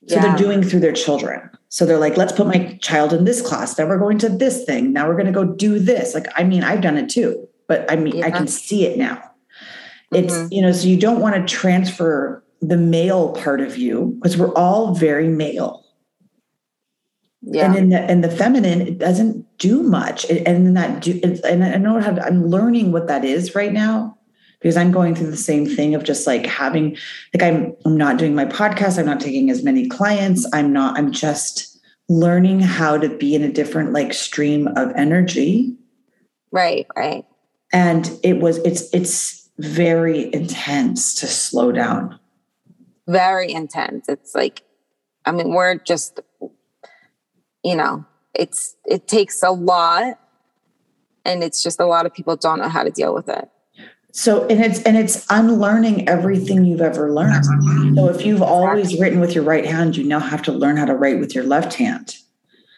so 0.07 0.15
yeah. 0.15 0.23
they're 0.23 0.37
doing 0.37 0.63
through 0.63 0.79
their 0.79 0.93
children 0.93 1.51
so 1.71 1.85
they're 1.85 1.99
like 1.99 2.17
let's 2.17 2.33
put 2.33 2.47
my 2.47 2.79
child 2.81 3.13
in 3.13 3.25
this 3.25 3.43
class 3.43 3.77
now 3.77 3.85
we're 3.85 3.99
going 3.99 4.17
to 4.17 4.29
this 4.29 4.65
thing 4.65 4.93
now 4.93 5.09
we're 5.09 5.17
going 5.17 5.27
to 5.27 5.33
go 5.33 5.45
do 5.45 5.81
this 5.81 6.15
like 6.15 6.27
i 6.37 6.45
mean 6.45 6.63
i've 6.63 6.81
done 6.81 6.97
it 6.97 7.09
too 7.09 7.49
but 7.67 7.91
i 7.91 7.97
mean 7.97 8.17
yeah. 8.19 8.27
i 8.27 8.31
can 8.31 8.47
see 8.47 8.87
it 8.87 8.97
now 8.97 9.21
it's 10.13 10.35
mm-hmm. 10.35 10.53
you 10.53 10.63
know 10.63 10.71
so 10.71 10.87
you 10.87 10.99
don't 10.99 11.21
want 11.21 11.35
to 11.35 11.53
transfer 11.53 12.45
the 12.63 12.77
male 12.77 13.33
part 13.33 13.61
of 13.61 13.77
you 13.77 14.17
because 14.23 14.37
we're 14.37 14.55
all 14.55 14.95
very 14.95 15.29
male 15.29 15.85
yeah. 17.47 17.67
And 17.67 17.77
in 17.77 17.89
the 17.91 18.11
in 18.11 18.21
the 18.23 18.31
feminine, 18.31 18.81
it 18.81 18.99
doesn't 18.99 19.47
do 19.59 19.83
much. 19.83 20.25
and 20.29 20.47
then 20.47 20.75
that 20.75 21.03
do 21.03 21.21
and 21.23 21.65
I 21.65 21.77
know 21.77 22.01
how 22.01 22.13
to, 22.13 22.25
I'm 22.25 22.47
learning 22.47 22.93
what 22.93 23.07
that 23.09 23.25
is 23.25 23.55
right 23.55 23.73
now 23.73 24.19
because 24.65 24.77
I'm 24.77 24.93
going 24.93 25.15
through 25.15 25.31
the 25.31 25.37
same 25.37 25.67
thing 25.67 25.95
of 25.95 26.05
just 26.05 26.27
like 26.27 26.47
having 26.47 26.97
like 27.35 27.43
I'm 27.43 27.77
I'm 27.85 27.97
not 27.97 28.17
doing 28.17 28.35
my 28.35 28.47
podcast. 28.47 28.99
I'm 28.99 29.07
not 29.07 29.21
taking 29.21 29.51
as 29.51 29.63
many 29.63 29.89
clients. 29.89 30.47
I'm 30.55 30.73
not. 30.73 30.99
I'm 30.99 31.13
just 31.13 31.79
learning 32.09 32.61
how 32.61 32.97
to 32.97 33.09
be 33.09 33.35
in 33.35 33.43
a 33.43 33.53
different 33.53 33.93
like 33.93 34.15
stream 34.15 34.69
of 34.69 34.91
energy. 34.97 35.77
Right. 36.51 36.87
Right. 36.97 37.27
And 37.73 38.11
it 38.23 38.41
was 38.41 38.59
it's 38.59 38.93
it's 38.95 39.51
very 39.59 40.33
intense 40.33 41.15
to 41.17 41.27
slow 41.27 41.71
down. 41.71 42.19
Very 43.07 43.53
intense. 43.53 44.09
It's 44.09 44.35
like 44.35 44.63
I 45.27 45.33
mean, 45.33 45.51
we're 45.51 45.77
just 45.77 46.21
you 47.63 47.77
know, 47.77 48.05
it's 48.35 48.77
it 48.85 49.07
takes 49.09 49.43
a 49.43 49.51
lot 49.51 50.19
and 51.25 51.43
it's 51.43 51.63
just 51.63 51.81
a 51.81 51.87
lot 51.87 52.07
of 52.07 52.13
people 52.13 52.37
don't 52.37 52.59
know 52.59 52.69
how 52.69 52.83
to 52.83 52.91
deal 52.91 53.15
with 53.15 53.29
it. 53.29 53.49
So 54.13 54.47
and 54.47 54.65
it's 54.65 54.81
and 54.83 54.97
it's 54.97 55.27
unlearning 55.31 56.09
everything 56.09 56.65
you've 56.65 56.81
ever 56.81 57.13
learned. 57.13 57.45
So 57.97 58.09
if 58.09 58.25
you've 58.25 58.43
always 58.43 58.99
written 59.01 59.19
with 59.19 59.35
your 59.35 59.43
right 59.43 59.67
hand, 59.67 59.97
you 59.97 60.05
now 60.05 60.21
have 60.21 60.43
to 60.43 60.53
learn 60.53 60.77
how 60.77 60.85
to 60.85 60.95
write 60.95 61.19
with 61.19 61.35
your 61.35 61.45
left 61.45 61.75
hand. 61.75 62.17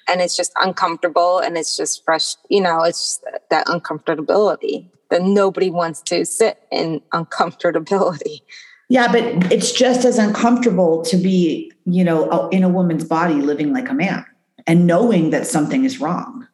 And 0.08 0.20
it's 0.20 0.36
just 0.36 0.52
uncomfortable 0.56 1.40
and 1.40 1.58
it's 1.58 1.76
just 1.76 2.04
fresh, 2.04 2.36
you 2.48 2.60
know, 2.60 2.84
it's 2.84 3.20
that 3.50 3.66
uncomfortability 3.66 4.88
that 5.10 5.22
nobody 5.22 5.68
wants 5.68 6.00
to 6.02 6.24
sit 6.24 6.62
in 6.70 7.02
uncomfortability. 7.12 8.40
Yeah, 8.88 9.10
but 9.10 9.52
it's 9.52 9.72
just 9.72 10.04
as 10.04 10.16
uncomfortable 10.16 11.02
to 11.02 11.16
be, 11.16 11.72
you 11.86 12.04
know, 12.04 12.48
in 12.50 12.62
a 12.62 12.68
woman's 12.68 13.04
body 13.04 13.34
living 13.34 13.72
like 13.72 13.90
a 13.90 13.94
man 13.94 14.24
and 14.66 14.86
knowing 14.86 15.30
that 15.30 15.46
something 15.46 15.84
is 15.84 16.00
wrong. 16.00 16.46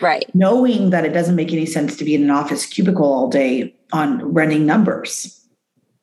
Right. 0.00 0.32
Knowing 0.34 0.90
that 0.90 1.04
it 1.04 1.12
doesn't 1.12 1.34
make 1.34 1.52
any 1.52 1.66
sense 1.66 1.96
to 1.96 2.04
be 2.04 2.14
in 2.14 2.22
an 2.22 2.30
office 2.30 2.66
cubicle 2.66 3.04
all 3.04 3.28
day 3.28 3.74
on 3.92 4.32
running 4.32 4.64
numbers. 4.64 5.44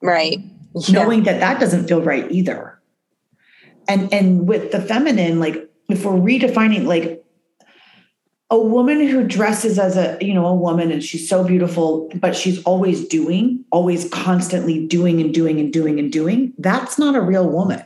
Right. 0.01 0.39
Yeah. 0.75 1.01
Knowing 1.01 1.23
that 1.23 1.39
that 1.39 1.59
doesn't 1.59 1.87
feel 1.87 2.01
right 2.01 2.29
either. 2.29 2.79
And 3.87 4.11
and 4.13 4.47
with 4.47 4.71
the 4.71 4.81
feminine 4.81 5.39
like 5.39 5.69
if 5.89 6.03
we're 6.03 6.13
redefining 6.13 6.85
like 6.85 7.23
a 8.51 8.59
woman 8.59 9.07
who 9.07 9.23
dresses 9.23 9.79
as 9.79 9.97
a 9.97 10.17
you 10.21 10.33
know 10.33 10.45
a 10.45 10.55
woman 10.55 10.91
and 10.91 11.03
she's 11.03 11.27
so 11.27 11.43
beautiful 11.43 12.09
but 12.15 12.35
she's 12.35 12.61
always 12.63 13.07
doing 13.07 13.63
always 13.71 14.09
constantly 14.09 14.85
doing 14.87 15.19
and 15.21 15.33
doing 15.33 15.59
and 15.59 15.73
doing 15.73 15.99
and 15.99 16.11
doing 16.11 16.53
that's 16.57 16.97
not 16.97 17.15
a 17.15 17.21
real 17.21 17.47
woman 17.49 17.83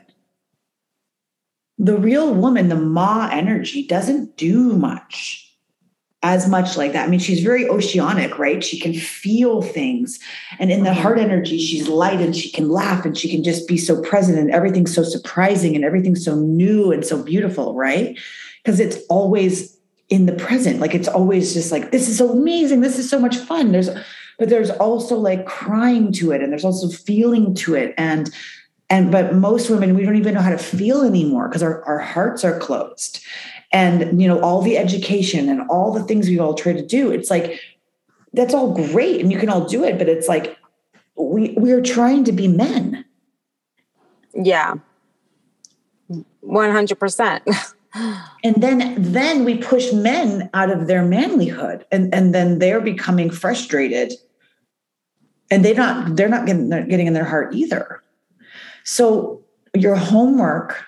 the 1.79 1.97
real 1.97 2.33
woman 2.33 2.67
the 2.67 2.75
ma 2.75 3.29
energy 3.31 3.87
doesn't 3.87 4.35
do 4.35 4.73
much 4.73 5.45
as 6.21 6.49
much 6.49 6.75
like 6.75 6.91
that. 6.91 7.07
I 7.07 7.09
mean 7.09 7.21
she's 7.21 7.41
very 7.41 7.67
oceanic 7.69 8.37
right? 8.37 8.61
She 8.61 8.77
can 8.77 8.93
feel 8.93 9.61
things. 9.61 10.19
And 10.59 10.69
in 10.69 10.83
the 10.83 10.89
mm-hmm. 10.89 11.01
heart 11.01 11.17
energy 11.17 11.57
she's 11.57 11.87
light 11.87 12.19
and 12.19 12.35
she 12.35 12.51
can 12.51 12.69
laugh 12.69 13.05
and 13.05 13.17
she 13.17 13.29
can 13.29 13.41
just 13.41 13.67
be 13.67 13.77
so 13.77 14.01
present 14.01 14.37
and 14.37 14.51
everything's 14.51 14.93
so 14.93 15.03
surprising 15.03 15.75
and 15.75 15.85
everything's 15.85 16.25
so 16.25 16.35
new 16.35 16.91
and 16.91 17.05
so 17.05 17.23
beautiful 17.23 17.73
right? 17.73 18.19
Because 18.61 18.81
it's 18.81 18.97
always 19.09 19.77
in 20.09 20.25
the 20.25 20.33
present. 20.33 20.81
Like 20.81 20.93
it's 20.93 21.07
always 21.07 21.53
just 21.53 21.71
like 21.71 21.91
this 21.91 22.09
is 22.09 22.17
so 22.17 22.29
amazing. 22.31 22.81
This 22.81 22.99
is 22.99 23.09
so 23.09 23.19
much 23.19 23.37
fun. 23.37 23.71
There's 23.71 23.89
but 24.37 24.49
there's 24.49 24.71
also 24.71 25.17
like 25.17 25.45
crying 25.45 26.11
to 26.13 26.31
it 26.31 26.41
and 26.41 26.51
there's 26.51 26.65
also 26.65 26.89
feeling 26.89 27.53
to 27.55 27.75
it. 27.75 27.93
And 27.97 28.29
and 28.89 29.11
but 29.11 29.35
most 29.35 29.69
women 29.69 29.95
we 29.95 30.03
don't 30.03 30.15
even 30.15 30.33
know 30.33 30.41
how 30.41 30.49
to 30.49 30.57
feel 30.57 31.03
anymore 31.03 31.47
because 31.47 31.63
our, 31.63 31.83
our 31.83 31.99
hearts 31.99 32.43
are 32.43 32.57
closed. 32.59 33.23
And 33.71 34.19
you 34.19 34.27
know 34.27 34.39
all 34.41 34.61
the 34.61 34.77
education 34.77 35.47
and 35.47 35.61
all 35.69 35.93
the 35.93 36.03
things 36.03 36.27
we 36.27 36.39
all 36.39 36.55
try 36.55 36.73
to 36.73 36.85
do 36.85 37.11
it's 37.11 37.29
like 37.29 37.59
that's 38.33 38.53
all 38.53 38.73
great 38.73 39.21
and 39.21 39.31
you 39.31 39.37
can 39.37 39.49
all 39.49 39.65
do 39.65 39.83
it 39.83 39.97
but 39.97 40.09
it's 40.09 40.27
like 40.27 40.57
we 41.15 41.53
we're 41.57 41.81
trying 41.81 42.23
to 42.23 42.31
be 42.31 42.47
men. 42.47 43.05
Yeah. 44.33 44.75
100% 46.43 47.73
and 48.43 48.55
then 48.55 48.95
then 48.97 49.45
we 49.45 49.57
push 49.57 49.93
men 49.93 50.49
out 50.55 50.71
of 50.71 50.87
their 50.87 51.03
manlyhood 51.03 51.83
and 51.91 52.13
and 52.13 52.33
then 52.33 52.57
they're 52.57 52.81
becoming 52.81 53.29
frustrated. 53.29 54.13
And 55.51 55.63
they're 55.63 55.75
not 55.75 56.15
they're 56.15 56.29
not 56.29 56.47
getting, 56.47 56.69
they're 56.69 56.85
getting 56.85 57.05
in 57.05 57.13
their 57.13 57.25
heart 57.25 57.53
either 57.53 58.01
so 58.89 59.39
your 59.75 59.95
homework 59.95 60.83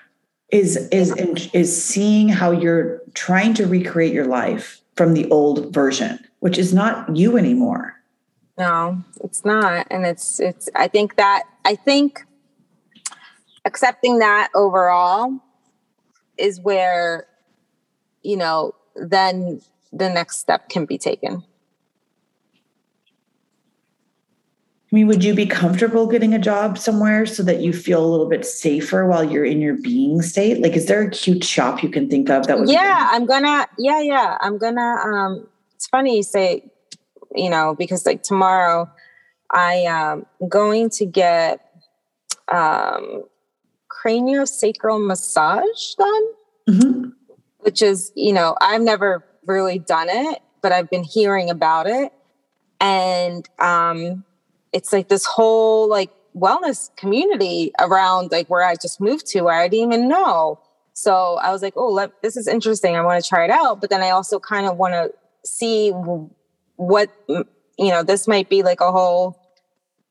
is 0.50 0.76
is 0.88 1.12
is 1.52 1.84
seeing 1.84 2.28
how 2.28 2.50
you're 2.50 3.00
trying 3.14 3.54
to 3.54 3.64
recreate 3.64 4.12
your 4.12 4.26
life 4.26 4.80
from 4.96 5.14
the 5.14 5.30
old 5.30 5.72
version 5.72 6.18
which 6.40 6.58
is 6.58 6.74
not 6.74 7.16
you 7.16 7.38
anymore. 7.38 7.94
No 8.58 9.00
it's 9.22 9.44
not. 9.44 9.86
And 9.88 10.04
it's 10.04 10.40
it's 10.40 10.68
i 10.74 10.88
think 10.88 11.14
that 11.14 11.44
i 11.64 11.76
think 11.76 12.26
accepting 13.64 14.18
that 14.18 14.48
overall 14.52 15.38
is 16.36 16.58
where 16.58 17.28
you 18.24 18.36
know 18.36 18.74
then 18.96 19.60
the 19.92 20.08
next 20.08 20.38
step 20.38 20.68
can 20.68 20.86
be 20.86 20.98
taken 20.98 21.44
I 24.92 24.94
mean, 24.94 25.06
would 25.06 25.24
you 25.24 25.34
be 25.34 25.46
comfortable 25.46 26.06
getting 26.06 26.34
a 26.34 26.38
job 26.38 26.76
somewhere 26.76 27.24
so 27.24 27.42
that 27.44 27.60
you 27.60 27.72
feel 27.72 28.04
a 28.04 28.06
little 28.06 28.28
bit 28.28 28.44
safer 28.44 29.06
while 29.06 29.24
you're 29.24 29.44
in 29.44 29.62
your 29.62 29.74
being 29.74 30.20
state? 30.20 30.60
Like, 30.60 30.74
is 30.74 30.84
there 30.84 31.00
a 31.00 31.10
cute 31.10 31.42
shop 31.42 31.82
you 31.82 31.88
can 31.88 32.10
think 32.10 32.28
of 32.28 32.46
that 32.46 32.58
would? 32.58 32.68
Yeah, 32.68 33.08
I'm 33.10 33.24
gonna. 33.24 33.66
Yeah, 33.78 34.02
yeah, 34.02 34.36
I'm 34.42 34.58
gonna. 34.58 34.80
Um, 34.80 35.48
it's 35.74 35.86
funny 35.86 36.18
you 36.18 36.22
say, 36.22 36.70
you 37.34 37.48
know, 37.48 37.74
because 37.74 38.04
like 38.04 38.22
tomorrow, 38.22 38.90
I 39.50 39.74
am 39.86 40.26
going 40.46 40.90
to 40.90 41.06
get 41.06 41.60
um, 42.48 43.24
craniosacral 43.90 45.04
massage 45.06 45.94
done 45.98 46.24
mm-hmm. 46.68 47.08
which 47.58 47.82
is, 47.82 48.12
you 48.14 48.32
know, 48.32 48.56
I've 48.60 48.82
never 48.82 49.24
really 49.46 49.78
done 49.78 50.08
it, 50.08 50.40
but 50.60 50.72
I've 50.72 50.90
been 50.90 51.04
hearing 51.04 51.50
about 51.50 51.86
it. 51.86 52.12
And 52.80 53.48
um, 53.58 54.24
it's 54.72 54.92
like 54.92 55.08
this 55.08 55.24
whole 55.24 55.88
like 55.88 56.10
wellness 56.36 56.94
community 56.96 57.72
around 57.78 58.32
like 58.32 58.48
where 58.48 58.62
I 58.62 58.74
just 58.74 59.00
moved 59.00 59.26
to 59.28 59.42
where 59.42 59.54
I 59.54 59.68
didn't 59.68 59.92
even 59.92 60.08
know. 60.08 60.60
So 60.94 61.38
I 61.42 61.52
was 61.52 61.62
like, 61.62 61.74
oh, 61.76 61.88
let, 61.88 62.22
this 62.22 62.36
is 62.36 62.46
interesting. 62.46 62.96
I 62.96 63.02
want 63.02 63.22
to 63.22 63.28
try 63.28 63.44
it 63.44 63.50
out. 63.50 63.80
But 63.80 63.90
then 63.90 64.02
I 64.02 64.10
also 64.10 64.38
kind 64.38 64.66
of 64.66 64.76
want 64.76 64.92
to 64.92 65.12
see 65.44 65.90
what, 65.90 67.10
you 67.28 67.44
know, 67.78 68.02
this 68.02 68.28
might 68.28 68.48
be 68.48 68.62
like 68.62 68.80
a 68.80 68.92
whole 68.92 69.38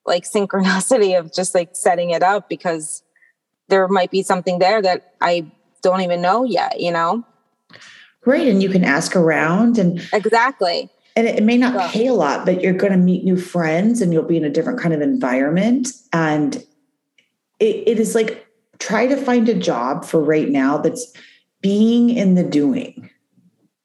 like 0.06 0.24
synchronicity 0.36 1.18
of 1.18 1.34
just 1.34 1.54
like 1.54 1.72
setting 1.74 2.12
it 2.12 2.24
up 2.24 2.50
because 2.50 3.04
there 3.68 3.88
might 3.88 4.12
be 4.12 4.24
something 4.24 4.60
there 4.60 4.82
that 4.82 5.14
I 5.22 5.52
don't 5.82 6.02
even 6.02 6.22
know 6.22 6.44
yet, 6.44 6.80
you 6.80 6.92
know? 6.92 7.26
Great. 8.22 8.48
And 8.48 8.62
you 8.62 8.70
can 8.70 8.84
ask 8.84 9.16
around 9.16 9.80
and 9.80 10.08
exactly. 10.14 10.90
And 11.16 11.28
it, 11.28 11.44
may 11.44 11.58
not 11.58 11.92
pay 11.92 12.08
a 12.08 12.14
lot, 12.14 12.46
but 12.46 12.62
you're 12.62 12.74
going 12.74 12.94
to 12.94 12.98
meet 12.98 13.24
new 13.24 13.36
friends 13.36 14.02
and 14.02 14.14
you'll 14.14 14.24
be 14.24 14.38
in 14.38 14.46
a 14.46 14.50
different 14.50 14.80
kind 14.80 14.94
of 14.94 15.02
environment. 15.02 15.90
And 16.14 16.56
it, 17.60 17.84
it 17.88 18.00
is 18.00 18.16
like 18.16 18.48
try 18.80 19.08
to 19.08 19.18
find 19.18 19.48
a 19.50 19.54
job 19.54 20.06
for 20.06 20.22
right 20.22 20.50
now 20.50 20.78
that's 20.78 21.14
being 21.62 22.10
in 22.10 22.36
the 22.36 22.44
doing. 22.44 23.10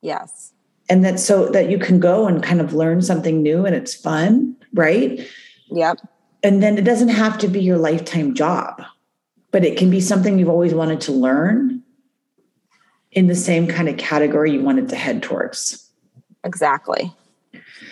Yes. 0.03 0.53
And 0.89 1.05
that 1.05 1.18
so 1.18 1.49
that 1.49 1.68
you 1.68 1.79
can 1.79 1.99
go 1.99 2.29
and 2.29 2.43
kind 2.43 2.61
of 2.61 2.72
learn 2.72 3.03
something 3.03 3.43
new 3.43 3.66
and 3.66 3.74
it's 3.74 3.95
fun, 3.95 4.57
right? 4.72 5.20
Yep. 5.70 5.99
And 6.43 6.62
then 6.62 6.79
it 6.79 6.85
doesn't 6.85 7.09
have 7.09 7.39
to 7.39 7.49
be 7.49 7.61
your 7.61 7.77
lifetime 7.77 8.35
job, 8.35 8.83
but 9.51 9.64
it 9.64 9.77
can 9.77 9.91
be 9.91 10.01
something 10.01 10.39
you've 10.39 10.49
always 10.49 10.74
wanted 10.74 11.01
to 11.03 11.12
learn 11.12 11.83
in 13.11 13.27
the 13.27 13.35
same 13.35 13.66
kind 13.66 13.89
of 13.89 13.97
category 13.97 14.53
you 14.53 14.62
wanted 14.62 14.89
to 14.91 14.97
head 14.97 15.22
towards. 15.22 15.86
Exactly. 16.47 17.12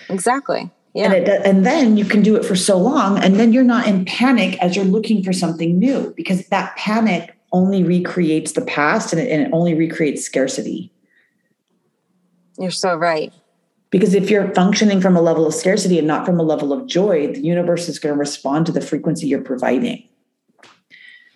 Exactly. 0.08 0.70
Yeah. 0.94 1.06
And, 1.06 1.14
it, 1.14 1.28
and 1.44 1.66
then 1.66 1.96
you 1.96 2.04
can 2.04 2.22
do 2.22 2.36
it 2.36 2.44
for 2.44 2.54
so 2.54 2.78
long, 2.78 3.18
and 3.18 3.34
then 3.34 3.52
you're 3.52 3.64
not 3.64 3.88
in 3.88 4.04
panic 4.04 4.56
as 4.62 4.76
you're 4.76 4.84
looking 4.84 5.24
for 5.24 5.32
something 5.32 5.76
new 5.76 6.14
because 6.16 6.46
that 6.48 6.76
panic 6.76 7.36
only 7.52 7.82
recreates 7.82 8.52
the 8.52 8.62
past 8.62 9.12
and 9.12 9.20
it, 9.20 9.30
and 9.30 9.42
it 9.42 9.50
only 9.52 9.74
recreates 9.74 10.24
scarcity. 10.24 10.92
You're 12.58 12.70
so 12.70 12.94
right. 12.94 13.32
Because 13.90 14.14
if 14.14 14.30
you're 14.30 14.52
functioning 14.54 15.00
from 15.00 15.16
a 15.16 15.20
level 15.20 15.46
of 15.46 15.54
scarcity 15.54 15.98
and 15.98 16.06
not 16.06 16.24
from 16.24 16.38
a 16.38 16.42
level 16.42 16.72
of 16.72 16.86
joy, 16.86 17.32
the 17.32 17.40
universe 17.40 17.88
is 17.88 17.98
going 17.98 18.14
to 18.14 18.18
respond 18.18 18.66
to 18.66 18.72
the 18.72 18.80
frequency 18.80 19.26
you're 19.26 19.42
providing 19.42 20.08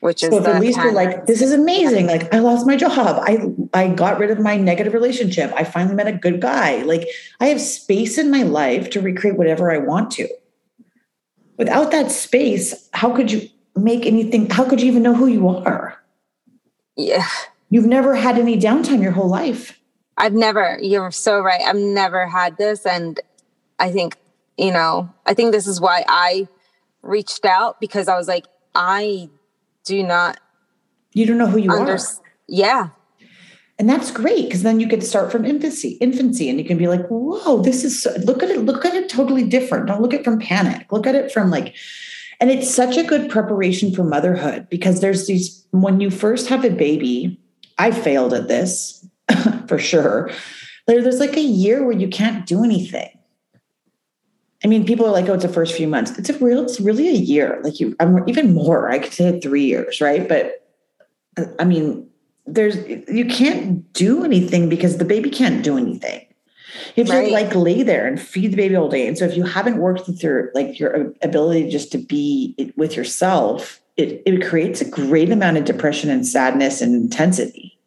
which 0.01 0.23
is 0.23 0.31
so 0.31 0.45
at 0.45 0.61
least 0.61 0.79
you're 0.79 0.93
like 0.93 1.27
this 1.27 1.43
is 1.43 1.53
amazing 1.53 2.07
like 2.07 2.33
i 2.33 2.39
lost 2.39 2.67
my 2.67 2.77
job. 2.77 3.21
I 3.23 3.53
i 3.75 3.89
got 3.89 4.19
rid 4.19 4.31
of 4.31 4.39
my 4.39 4.57
negative 4.57 4.95
relationship. 4.95 5.53
I 5.55 5.65
finally 5.65 5.95
met 5.95 6.07
a 6.07 6.13
good 6.13 6.41
guy. 6.41 6.83
Like 6.83 7.09
i 7.41 7.47
have 7.47 7.61
space 7.61 8.19
in 8.19 8.31
my 8.31 8.43
life 8.43 8.91
to 8.91 9.01
recreate 9.01 9.37
whatever 9.37 9.71
i 9.71 9.79
want 9.79 10.11
to. 10.13 10.29
Without 11.57 11.91
that 11.91 12.11
space 12.11 12.89
how 12.93 13.15
could 13.15 13.33
you 13.33 13.49
make 13.77 14.07
anything 14.07 14.49
how 14.51 14.69
could 14.69 14.81
you 14.81 14.89
even 14.89 15.03
know 15.03 15.15
who 15.15 15.27
you 15.27 15.49
are? 15.49 16.01
Yeah. 16.97 17.29
You've 17.71 17.87
never 17.87 18.15
had 18.15 18.39
any 18.39 18.59
downtime 18.59 19.03
your 19.03 19.13
whole 19.13 19.29
life. 19.29 19.79
I've 20.17 20.33
never 20.33 20.79
you're 20.81 21.11
so 21.11 21.41
right. 21.41 21.61
I've 21.61 21.77
never 21.77 22.27
had 22.27 22.57
this. 22.57 22.87
And 22.87 23.21
i 23.79 23.91
think 23.91 24.17
you 24.57 24.73
know 24.73 25.09
i 25.27 25.35
think 25.35 25.53
this 25.53 25.67
is 25.67 25.81
why 25.81 26.05
i 26.09 26.47
reached 27.03 27.45
out 27.45 27.81
because 27.81 28.09
i 28.09 28.17
was 28.17 28.29
like 28.29 28.47
i 28.75 29.29
do 29.85 30.03
not 30.03 30.39
you 31.13 31.27
don't 31.27 31.39
know 31.39 31.47
who 31.47 31.59
you 31.59 31.71
under- 31.71 31.95
are 31.95 31.99
yeah. 32.49 32.89
And 33.79 33.89
that's 33.89 34.11
great 34.11 34.47
because 34.47 34.65
then 34.65 34.81
you 34.81 34.89
get 34.89 35.01
to 35.01 35.07
start 35.07 35.31
from 35.31 35.45
infancy 35.45 35.91
infancy 36.01 36.49
and 36.49 36.59
you 36.59 36.65
can 36.65 36.79
be 36.79 36.89
like 36.89 37.07
whoa 37.09 37.63
this 37.63 37.85
is 37.85 38.03
so, 38.03 38.13
look 38.25 38.43
at 38.43 38.51
it 38.51 38.61
look 38.61 38.85
at 38.85 38.95
it 38.95 39.09
totally 39.09 39.45
different. 39.45 39.87
Don't 39.87 40.03
look 40.03 40.15
at 40.15 40.21
it 40.21 40.25
from 40.25 40.41
panic. 40.41 40.91
Look 40.91 41.07
at 41.07 41.15
it 41.15 41.31
from 41.31 41.51
like 41.51 41.77
and 42.41 42.51
it's 42.51 42.73
such 42.73 42.97
a 42.97 43.05
good 43.05 43.31
preparation 43.31 43.95
for 43.95 44.05
motherhood 44.05 44.69
because 44.69 45.01
there's 45.01 45.27
these 45.27 45.67
when 45.71 46.01
you 46.01 46.11
first 46.11 46.49
have 46.49 46.65
a 46.65 46.71
baby 46.71 47.41
i 47.79 47.91
failed 47.91 48.33
at 48.33 48.49
this 48.49 49.07
for 49.69 49.79
sure. 49.79 50.31
There's 50.87 51.21
like 51.21 51.37
a 51.37 51.43
year 51.43 51.85
where 51.85 51.97
you 51.97 52.09
can't 52.09 52.47
do 52.47 52.65
anything 52.65 53.11
I 54.65 54.67
mean, 54.67 54.85
people 54.85 55.07
are 55.07 55.13
like, 55.13 55.29
"Oh, 55.29 55.35
it's 55.35 55.45
the 55.45 55.49
first 55.49 55.75
few 55.75 55.87
months." 55.87 56.19
It's 56.19 56.31
a 56.31 56.39
real, 56.39 56.63
it's 56.65 56.81
really 56.81 57.09
a 57.09 57.13
year. 57.13 57.61
Like 57.63 57.79
you, 57.81 57.95
I'm 58.01 58.29
even 58.29 58.55
more. 58.55 58.91
I 58.91 58.99
could 58.99 59.13
say 59.13 59.39
three 59.41 59.65
years, 59.65 60.01
right? 60.01 60.29
But 60.29 60.67
uh, 61.37 61.45
I 61.59 61.65
mean, 61.65 62.09
there's 62.47 62.77
you 63.09 63.25
can't 63.27 63.91
do 63.93 64.25
anything 64.25 64.69
because 64.69 64.99
the 64.99 65.05
baby 65.05 65.31
can't 65.31 65.63
do 65.63 65.77
anything. 65.79 66.25
You 66.97 67.05
have 67.05 67.11
Right. 67.13 67.27
to 67.29 67.33
like 67.33 67.55
lay 67.55 67.83
there 67.83 68.07
and 68.07 68.21
feed 68.21 68.53
the 68.53 68.57
baby 68.57 68.75
all 68.77 68.89
day. 68.89 69.07
And 69.07 69.17
so 69.17 69.25
if 69.25 69.37
you 69.37 69.45
haven't 69.45 69.79
worked 69.79 70.07
with 70.09 70.23
your 70.23 70.51
like 70.55 70.79
your 70.81 71.13
ability 71.23 71.71
just 71.71 71.93
to 71.93 71.99
be 71.99 72.73
with 72.77 72.97
yourself, 72.97 73.81
it, 73.97 74.23
it 74.27 74.45
creates 74.49 74.81
a 74.81 74.89
great 74.89 75.31
amount 75.31 75.57
of 75.57 75.65
depression 75.65 76.11
and 76.11 76.27
sadness 76.27 76.81
and 76.81 76.95
intensity. 76.95 77.78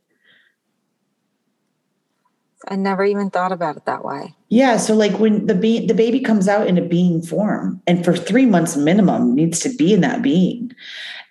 I 2.67 2.75
never 2.75 3.03
even 3.03 3.29
thought 3.29 3.51
about 3.51 3.77
it 3.77 3.85
that 3.85 4.05
way. 4.05 4.35
Yeah. 4.49 4.77
So 4.77 4.93
like 4.93 5.17
when 5.19 5.47
the 5.47 5.55
be- 5.55 5.85
the 5.85 5.93
baby 5.93 6.19
comes 6.19 6.47
out 6.47 6.67
in 6.67 6.77
a 6.77 6.81
being 6.81 7.21
form 7.21 7.81
and 7.87 8.05
for 8.05 8.15
three 8.15 8.45
months 8.45 8.77
minimum 8.77 9.33
needs 9.33 9.59
to 9.61 9.75
be 9.75 9.93
in 9.93 10.01
that 10.01 10.21
being. 10.21 10.71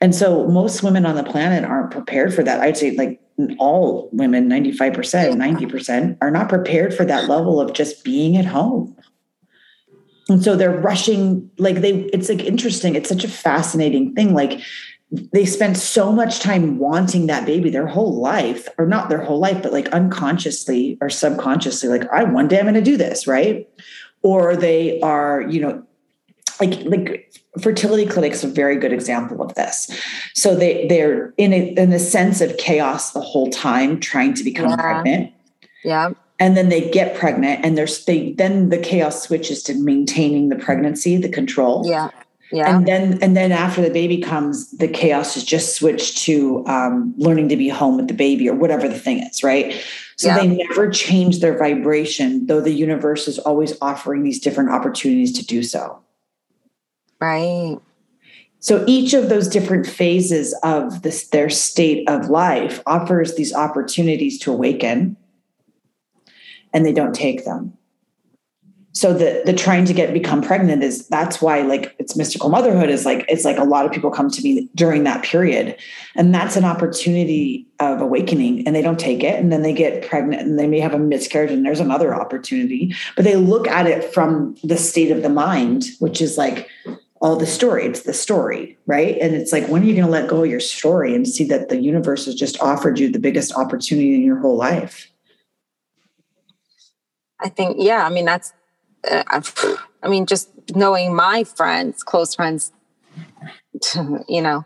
And 0.00 0.14
so 0.14 0.48
most 0.48 0.82
women 0.82 1.06
on 1.06 1.14
the 1.14 1.24
planet 1.24 1.64
aren't 1.64 1.90
prepared 1.90 2.34
for 2.34 2.42
that. 2.42 2.60
I'd 2.60 2.76
say 2.76 2.92
like 2.96 3.20
all 3.58 4.08
women, 4.12 4.48
95%, 4.48 5.34
90% 5.34 6.18
are 6.20 6.30
not 6.30 6.48
prepared 6.48 6.94
for 6.94 7.04
that 7.04 7.28
level 7.28 7.60
of 7.60 7.72
just 7.72 8.04
being 8.04 8.36
at 8.36 8.44
home. 8.44 8.96
And 10.28 10.42
so 10.42 10.56
they're 10.56 10.78
rushing, 10.78 11.50
like 11.58 11.76
they, 11.76 12.04
it's 12.12 12.28
like 12.28 12.44
interesting. 12.44 12.94
It's 12.94 13.08
such 13.08 13.24
a 13.24 13.28
fascinating 13.28 14.14
thing. 14.14 14.32
Like 14.32 14.60
they 15.32 15.44
spend 15.44 15.76
so 15.76 16.12
much 16.12 16.38
time 16.38 16.78
wanting 16.78 17.26
that 17.26 17.44
baby 17.44 17.68
their 17.70 17.86
whole 17.86 18.14
life, 18.20 18.68
or 18.78 18.86
not 18.86 19.08
their 19.08 19.20
whole 19.22 19.40
life, 19.40 19.62
but 19.62 19.72
like 19.72 19.88
unconsciously 19.88 20.96
or 21.00 21.10
subconsciously, 21.10 21.88
like, 21.88 22.08
I 22.12 22.22
one 22.24 22.46
day 22.48 22.58
I'm 22.60 22.66
gonna 22.66 22.80
do 22.80 22.96
this, 22.96 23.26
right? 23.26 23.68
Or 24.22 24.54
they 24.56 25.00
are, 25.00 25.42
you 25.42 25.60
know, 25.60 25.82
like 26.60 26.82
like 26.84 27.32
fertility 27.60 28.06
clinics 28.06 28.44
a 28.44 28.46
very 28.48 28.76
good 28.76 28.92
example 28.92 29.42
of 29.42 29.54
this. 29.54 29.90
So 30.34 30.54
they 30.54 30.86
they're 30.88 31.32
in 31.38 31.52
a 31.52 31.68
in 31.76 31.92
a 31.92 31.98
sense 31.98 32.40
of 32.40 32.56
chaos 32.58 33.12
the 33.12 33.20
whole 33.20 33.50
time 33.50 33.98
trying 33.98 34.34
to 34.34 34.44
become 34.44 34.68
Yeah. 34.70 34.76
pregnant 34.76 35.32
Yeah. 35.82 36.10
and 36.38 36.56
then 36.56 36.68
they 36.68 36.88
get 36.90 37.16
pregnant 37.16 37.64
and 37.64 37.76
there's 37.78 38.04
they 38.04 38.32
then 38.34 38.68
the 38.68 38.78
chaos 38.78 39.22
switches 39.22 39.62
to 39.64 39.74
maintaining 39.74 40.50
the 40.50 40.56
pregnancy 40.56 41.16
the 41.16 41.30
control 41.30 41.84
Yeah. 41.86 42.10
Yeah. 42.52 42.74
and 42.74 42.86
then 42.86 43.18
and 43.22 43.36
then 43.36 43.52
after 43.52 43.80
the 43.80 43.90
baby 43.90 44.18
comes 44.18 44.70
the 44.72 44.88
chaos 44.88 45.36
is 45.36 45.44
just 45.44 45.76
switched 45.76 46.18
to 46.24 46.66
um, 46.66 47.14
learning 47.16 47.48
to 47.50 47.56
be 47.56 47.68
home 47.68 47.96
with 47.96 48.08
the 48.08 48.14
baby 48.14 48.48
or 48.48 48.54
whatever 48.54 48.88
the 48.88 48.98
thing 48.98 49.22
is 49.22 49.42
right 49.44 49.74
so 50.16 50.28
Yeah. 50.28 50.38
they 50.38 50.46
never 50.48 50.90
change 50.90 51.40
their 51.40 51.56
vibration 51.56 52.46
though 52.46 52.60
the 52.60 52.72
universe 52.72 53.28
is 53.28 53.38
always 53.38 53.76
offering 53.80 54.24
these 54.24 54.40
different 54.40 54.70
opportunities 54.70 55.32
to 55.38 55.46
do 55.46 55.62
so 55.62 56.00
right. 57.20 57.78
so 58.58 58.84
each 58.88 59.14
of 59.14 59.28
those 59.28 59.46
different 59.46 59.86
phases 59.86 60.52
of 60.64 61.02
this 61.02 61.28
their 61.28 61.50
state 61.50 62.08
of 62.08 62.30
life 62.30 62.82
offers 62.86 63.36
these 63.36 63.54
opportunities 63.54 64.38
to 64.40 64.52
awaken 64.52 65.16
and 66.72 66.86
they 66.86 66.92
don't 66.92 67.14
take 67.14 67.44
them. 67.44 67.72
So 68.92 69.12
the 69.12 69.42
the 69.46 69.52
trying 69.52 69.84
to 69.84 69.92
get 69.92 70.12
become 70.12 70.42
pregnant 70.42 70.82
is 70.82 71.06
that's 71.08 71.40
why 71.40 71.60
like 71.62 71.94
it's 71.98 72.16
mystical 72.16 72.48
motherhood 72.48 72.90
is 72.90 73.06
like 73.06 73.24
it's 73.28 73.44
like 73.44 73.56
a 73.56 73.64
lot 73.64 73.86
of 73.86 73.92
people 73.92 74.10
come 74.10 74.28
to 74.30 74.42
me 74.42 74.68
during 74.74 75.04
that 75.04 75.22
period. 75.22 75.76
And 76.16 76.34
that's 76.34 76.56
an 76.56 76.64
opportunity 76.64 77.68
of 77.78 78.00
awakening 78.00 78.66
and 78.66 78.74
they 78.74 78.82
don't 78.82 78.98
take 78.98 79.22
it 79.22 79.38
and 79.38 79.52
then 79.52 79.62
they 79.62 79.72
get 79.72 80.08
pregnant 80.08 80.42
and 80.42 80.58
they 80.58 80.66
may 80.66 80.80
have 80.80 80.92
a 80.92 80.98
miscarriage 80.98 81.52
and 81.52 81.64
there's 81.64 81.80
another 81.80 82.14
opportunity. 82.14 82.92
But 83.14 83.24
they 83.24 83.36
look 83.36 83.68
at 83.68 83.86
it 83.86 84.12
from 84.12 84.56
the 84.64 84.76
state 84.76 85.12
of 85.12 85.22
the 85.22 85.28
mind 85.28 85.86
which 86.00 86.20
is 86.20 86.36
like 86.36 86.68
all 87.20 87.36
the 87.36 87.46
story. 87.46 87.84
It's 87.84 88.02
the 88.02 88.14
story 88.14 88.76
right? 88.86 89.16
And 89.20 89.36
it's 89.36 89.52
like 89.52 89.68
when 89.68 89.82
are 89.82 89.86
you 89.86 89.94
going 89.94 90.06
to 90.06 90.10
let 90.10 90.28
go 90.28 90.42
of 90.42 90.50
your 90.50 90.58
story 90.58 91.14
and 91.14 91.28
see 91.28 91.44
that 91.44 91.68
the 91.68 91.80
universe 91.80 92.26
has 92.26 92.34
just 92.34 92.60
offered 92.60 92.98
you 92.98 93.08
the 93.08 93.20
biggest 93.20 93.54
opportunity 93.54 94.16
in 94.16 94.22
your 94.22 94.40
whole 94.40 94.56
life? 94.56 95.08
I 97.38 97.48
think, 97.48 97.76
yeah, 97.78 98.04
I 98.04 98.10
mean, 98.10 98.24
that's, 98.24 98.52
Uh, 99.08 99.42
I 100.02 100.08
mean, 100.08 100.26
just 100.26 100.50
knowing 100.74 101.14
my 101.14 101.44
friends, 101.44 102.02
close 102.02 102.34
friends, 102.34 102.72
you 104.28 104.42
know, 104.42 104.64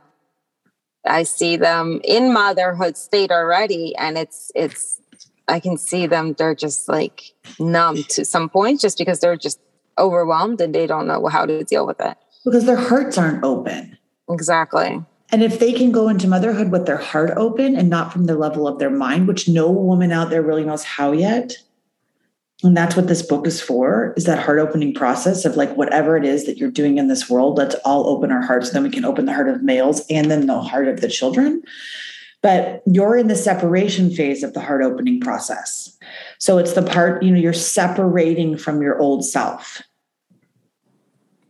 I 1.07 1.23
see 1.25 1.57
them 1.57 2.01
in 2.05 2.33
motherhood 2.33 2.97
state 2.97 3.31
already. 3.31 3.95
And 3.97 4.17
it's, 4.17 4.51
it's, 4.55 5.01
I 5.49 5.61
can 5.61 5.77
see 5.77 6.07
them, 6.07 6.35
they're 6.35 6.55
just 6.55 6.89
like 6.89 7.35
numb 7.59 8.03
to 8.11 8.25
some 8.25 8.49
point 8.49 8.81
just 8.81 8.99
because 8.99 9.21
they're 9.21 9.37
just 9.37 9.61
overwhelmed 9.99 10.61
and 10.61 10.75
they 10.75 10.87
don't 10.87 11.07
know 11.07 11.27
how 11.27 11.47
to 11.47 11.63
deal 11.65 11.87
with 11.87 12.01
it. 12.01 12.17
because 12.45 12.65
their 12.65 12.77
hearts 12.77 13.19
aren't 13.19 13.45
open 13.45 13.97
Exactly. 14.31 15.05
And 15.31 15.43
if 15.43 15.59
they 15.59 15.73
can 15.73 15.91
go 15.91 16.09
into 16.09 16.29
motherhood 16.29 16.71
with 16.71 16.87
their 16.87 16.97
heart 16.97 17.31
open 17.37 17.77
and 17.77 17.91
not 17.91 18.13
from 18.13 18.27
the 18.27 18.37
level 18.37 18.69
of 18.69 18.79
their 18.79 18.91
mind, 18.91 19.27
which 19.27 19.49
no 19.49 19.71
woman 19.71 20.13
out 20.13 20.31
there 20.31 20.43
really 20.43 20.65
knows 20.65 20.85
how 20.85 21.13
yet. 21.13 21.57
And 22.65 22.77
that's 22.77 22.97
what 22.97 23.09
this 23.09 23.21
book 23.21 23.47
is 23.47 23.61
for, 23.61 24.15
is 24.17 24.25
that 24.25 24.39
heart 24.39 24.59
opening 24.59 24.95
process 24.95 25.45
of 25.45 25.55
like 25.57 25.77
whatever 25.77 26.17
it 26.17 26.25
is 26.25 26.47
that 26.47 26.57
you're 26.57 26.71
doing 26.71 26.97
in 26.97 27.09
this 27.09 27.29
world, 27.29 27.59
let's 27.59 27.75
all 27.85 28.09
open 28.09 28.33
our 28.33 28.41
hearts. 28.41 28.71
Then 28.71 28.83
we 28.83 28.91
can 28.91 29.05
open 29.05 29.27
the 29.27 29.35
heart 29.35 29.49
of 29.49 29.63
males 29.63 30.03
and 30.09 30.31
then 30.31 30.47
the 30.47 30.61
heart 30.61 30.89
of 30.89 31.03
the 31.03 31.09
children. 31.09 31.63
But 32.41 32.83
you're 32.87 33.17
in 33.17 33.29
the 33.29 33.37
separation 33.37 34.11
phase 34.11 34.43
of 34.43 34.55
the 34.55 34.61
heart 34.61 34.83
opening 34.83 35.21
process. 35.21 35.97
So 36.39 36.59
it's 36.59 36.73
the 36.73 36.83
part, 36.83 37.23
you 37.23 37.31
know, 37.31 37.39
you're 37.39 37.53
separating 37.53 38.57
from 38.57 38.81
your 38.83 38.99
old 38.99 39.25
self. 39.25 39.83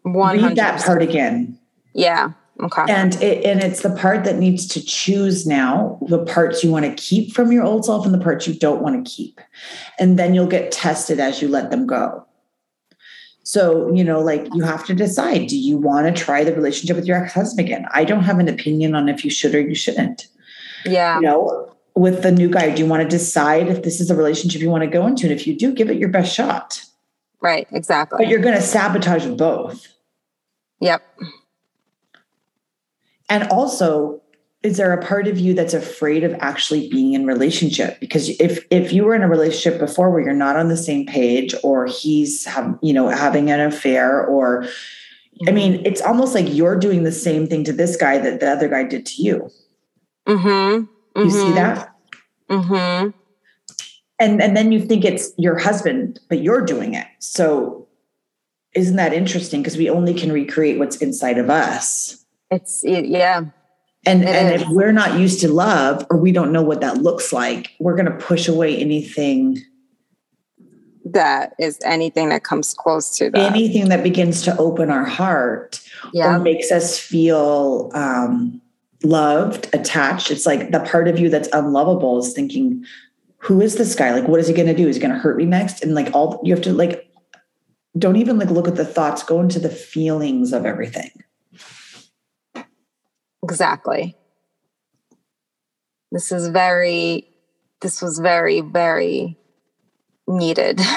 One 0.02 0.42
Read 0.42 0.56
that 0.56 0.82
part 0.82 1.00
again. 1.00 1.58
Yeah. 1.94 2.32
Okay. 2.60 2.84
and 2.88 3.20
it, 3.20 3.44
and 3.44 3.60
it's 3.60 3.82
the 3.82 3.90
part 3.96 4.22
that 4.24 4.36
needs 4.36 4.66
to 4.68 4.84
choose 4.84 5.44
now 5.44 5.98
the 6.08 6.24
parts 6.24 6.62
you 6.62 6.70
want 6.70 6.84
to 6.84 6.94
keep 6.94 7.32
from 7.32 7.50
your 7.50 7.64
old 7.64 7.84
self 7.84 8.06
and 8.06 8.14
the 8.14 8.18
parts 8.18 8.46
you 8.46 8.54
don't 8.54 8.80
want 8.80 9.04
to 9.04 9.10
keep 9.10 9.40
and 9.98 10.16
then 10.18 10.34
you'll 10.34 10.46
get 10.46 10.70
tested 10.70 11.18
as 11.18 11.42
you 11.42 11.48
let 11.48 11.72
them 11.72 11.84
go 11.84 12.24
so 13.42 13.92
you 13.92 14.04
know 14.04 14.20
like 14.20 14.46
you 14.54 14.62
have 14.62 14.86
to 14.86 14.94
decide 14.94 15.48
do 15.48 15.58
you 15.58 15.76
want 15.76 16.06
to 16.06 16.22
try 16.22 16.44
the 16.44 16.54
relationship 16.54 16.94
with 16.94 17.06
your 17.06 17.16
ex-husband 17.16 17.66
again 17.66 17.86
i 17.92 18.04
don't 18.04 18.22
have 18.22 18.38
an 18.38 18.48
opinion 18.48 18.94
on 18.94 19.08
if 19.08 19.24
you 19.24 19.30
should 19.32 19.52
or 19.52 19.60
you 19.60 19.74
shouldn't 19.74 20.28
yeah. 20.84 21.16
you 21.16 21.22
know 21.22 21.74
with 21.96 22.22
the 22.22 22.30
new 22.30 22.48
guy 22.48 22.72
do 22.72 22.82
you 22.82 22.88
want 22.88 23.02
to 23.02 23.08
decide 23.08 23.66
if 23.66 23.82
this 23.82 24.00
is 24.00 24.12
a 24.12 24.16
relationship 24.16 24.62
you 24.62 24.70
want 24.70 24.84
to 24.84 24.90
go 24.90 25.08
into 25.08 25.26
and 25.26 25.32
if 25.32 25.44
you 25.44 25.58
do 25.58 25.72
give 25.72 25.90
it 25.90 25.98
your 25.98 26.08
best 26.08 26.32
shot 26.32 26.84
Right. 27.44 27.68
Exactly. 27.72 28.16
But 28.16 28.28
you're 28.28 28.40
going 28.40 28.54
to 28.54 28.62
sabotage 28.62 29.26
both 29.36 29.86
Yep. 30.80 31.02
And 33.28 33.44
also, 33.48 34.20
is 34.62 34.78
there 34.78 34.92
a 34.92 35.04
part 35.04 35.26
of 35.26 35.38
you 35.38 35.54
that's 35.54 35.74
afraid 35.74 36.24
of 36.24 36.34
actually 36.40 36.88
being 36.88 37.12
in 37.12 37.26
relationship? 37.26 38.00
Because 38.00 38.30
if 38.40 38.64
if 38.70 38.92
you 38.92 39.04
were 39.04 39.14
in 39.14 39.22
a 39.22 39.28
relationship 39.28 39.78
before 39.78 40.10
where 40.10 40.22
you're 40.22 40.32
not 40.32 40.56
on 40.56 40.68
the 40.68 40.76
same 40.76 41.06
page, 41.06 41.54
or 41.62 41.86
he's 41.86 42.44
have 42.46 42.78
you 42.82 42.92
know 42.92 43.08
having 43.08 43.50
an 43.50 43.60
affair, 43.60 44.24
or 44.24 44.66
I 45.46 45.50
mean, 45.50 45.84
it's 45.84 46.00
almost 46.00 46.34
like 46.34 46.46
you're 46.48 46.78
doing 46.78 47.02
the 47.02 47.12
same 47.12 47.46
thing 47.46 47.64
to 47.64 47.72
this 47.72 47.96
guy 47.96 48.18
that 48.18 48.40
the 48.40 48.50
other 48.50 48.68
guy 48.68 48.84
did 48.84 49.04
to 49.06 49.22
you. 49.22 49.50
Mm-hmm. 50.26 51.20
You 51.20 51.30
see 51.30 51.52
that? 51.52 51.94
Mm-hmm. 52.48 53.10
And 54.18 54.42
and 54.42 54.56
then 54.56 54.72
you 54.72 54.80
think 54.80 55.04
it's 55.04 55.32
your 55.36 55.58
husband, 55.58 56.20
but 56.28 56.40
you're 56.40 56.64
doing 56.64 56.94
it. 56.94 57.06
So 57.18 57.86
isn't 58.74 58.96
that 58.96 59.12
interesting? 59.12 59.60
Because 59.60 59.76
we 59.76 59.90
only 59.90 60.14
can 60.14 60.32
recreate 60.32 60.78
what's 60.78 60.96
inside 60.96 61.38
of 61.38 61.50
us. 61.50 62.23
It's 62.50 62.84
it, 62.84 63.06
yeah. 63.06 63.44
And, 64.06 64.22
It 64.22 64.28
and 64.28 64.54
is. 64.54 64.62
if 64.62 64.68
we're 64.68 64.92
not 64.92 65.18
used 65.18 65.40
to 65.40 65.48
love 65.48 66.06
or 66.10 66.18
we 66.18 66.30
don't 66.30 66.52
know 66.52 66.62
what 66.62 66.80
that 66.82 66.98
looks 66.98 67.32
like, 67.32 67.70
we're 67.80 67.96
going 67.96 68.06
to 68.06 68.16
push 68.24 68.48
away 68.48 68.76
anything, 68.76 69.58
That 71.06 71.54
is 71.58 71.78
anything 71.84 72.28
that 72.28 72.44
comes 72.44 72.74
close 72.74 73.16
to 73.18 73.30
that. 73.30 73.52
anything 73.52 73.88
that 73.88 74.02
begins 74.02 74.42
to 74.42 74.56
open 74.58 74.90
our 74.90 75.04
heart 75.04 75.80
yeah. 76.12 76.36
or 76.36 76.38
makes 76.38 76.70
us 76.70 76.98
feel 76.98 77.90
um, 77.94 78.60
loved, 79.02 79.68
attached. 79.74 80.30
It's 80.30 80.44
like 80.46 80.70
the 80.70 80.80
part 80.80 81.08
of 81.08 81.18
you 81.18 81.30
that's 81.30 81.48
unlovable 81.52 82.18
is 82.18 82.32
thinking, 82.34 82.84
who 83.38 83.60
is 83.60 83.76
this 83.76 83.94
guy? 83.94 84.12
Like, 84.12 84.28
what 84.28 84.40
is 84.40 84.48
he 84.48 84.54
going 84.54 84.68
to 84.68 84.74
do? 84.74 84.88
Is 84.88 84.96
he 84.96 85.02
going 85.02 85.12
to 85.14 85.18
hurt 85.18 85.36
me 85.36 85.44
next? 85.46 85.82
And 85.82 85.94
like, 85.94 86.08
all 86.14 86.40
you 86.44 86.54
have 86.54 86.62
to 86.64 86.72
like, 86.72 87.10
don't 87.98 88.16
even 88.16 88.38
like 88.38 88.50
look 88.50 88.68
at 88.68 88.76
the 88.76 88.84
thoughts, 88.84 89.22
go 89.22 89.40
into 89.40 89.58
the 89.58 89.70
feelings 89.70 90.52
of 90.52 90.66
everything. 90.66 91.10
Exactly. 93.44 94.16
This 96.10 96.32
is 96.32 96.48
very, 96.48 97.28
this 97.82 98.00
was 98.00 98.18
very, 98.18 98.62
very 98.62 99.36
needed. 100.26 100.80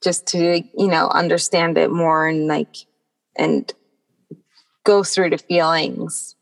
Just 0.00 0.28
to, 0.28 0.62
you 0.78 0.86
know, 0.86 1.08
understand 1.08 1.76
it 1.76 1.90
more 1.90 2.28
and 2.28 2.46
like, 2.46 2.76
and 3.34 3.72
go 4.84 5.02
through 5.02 5.30
the 5.30 5.38
feelings 5.38 6.36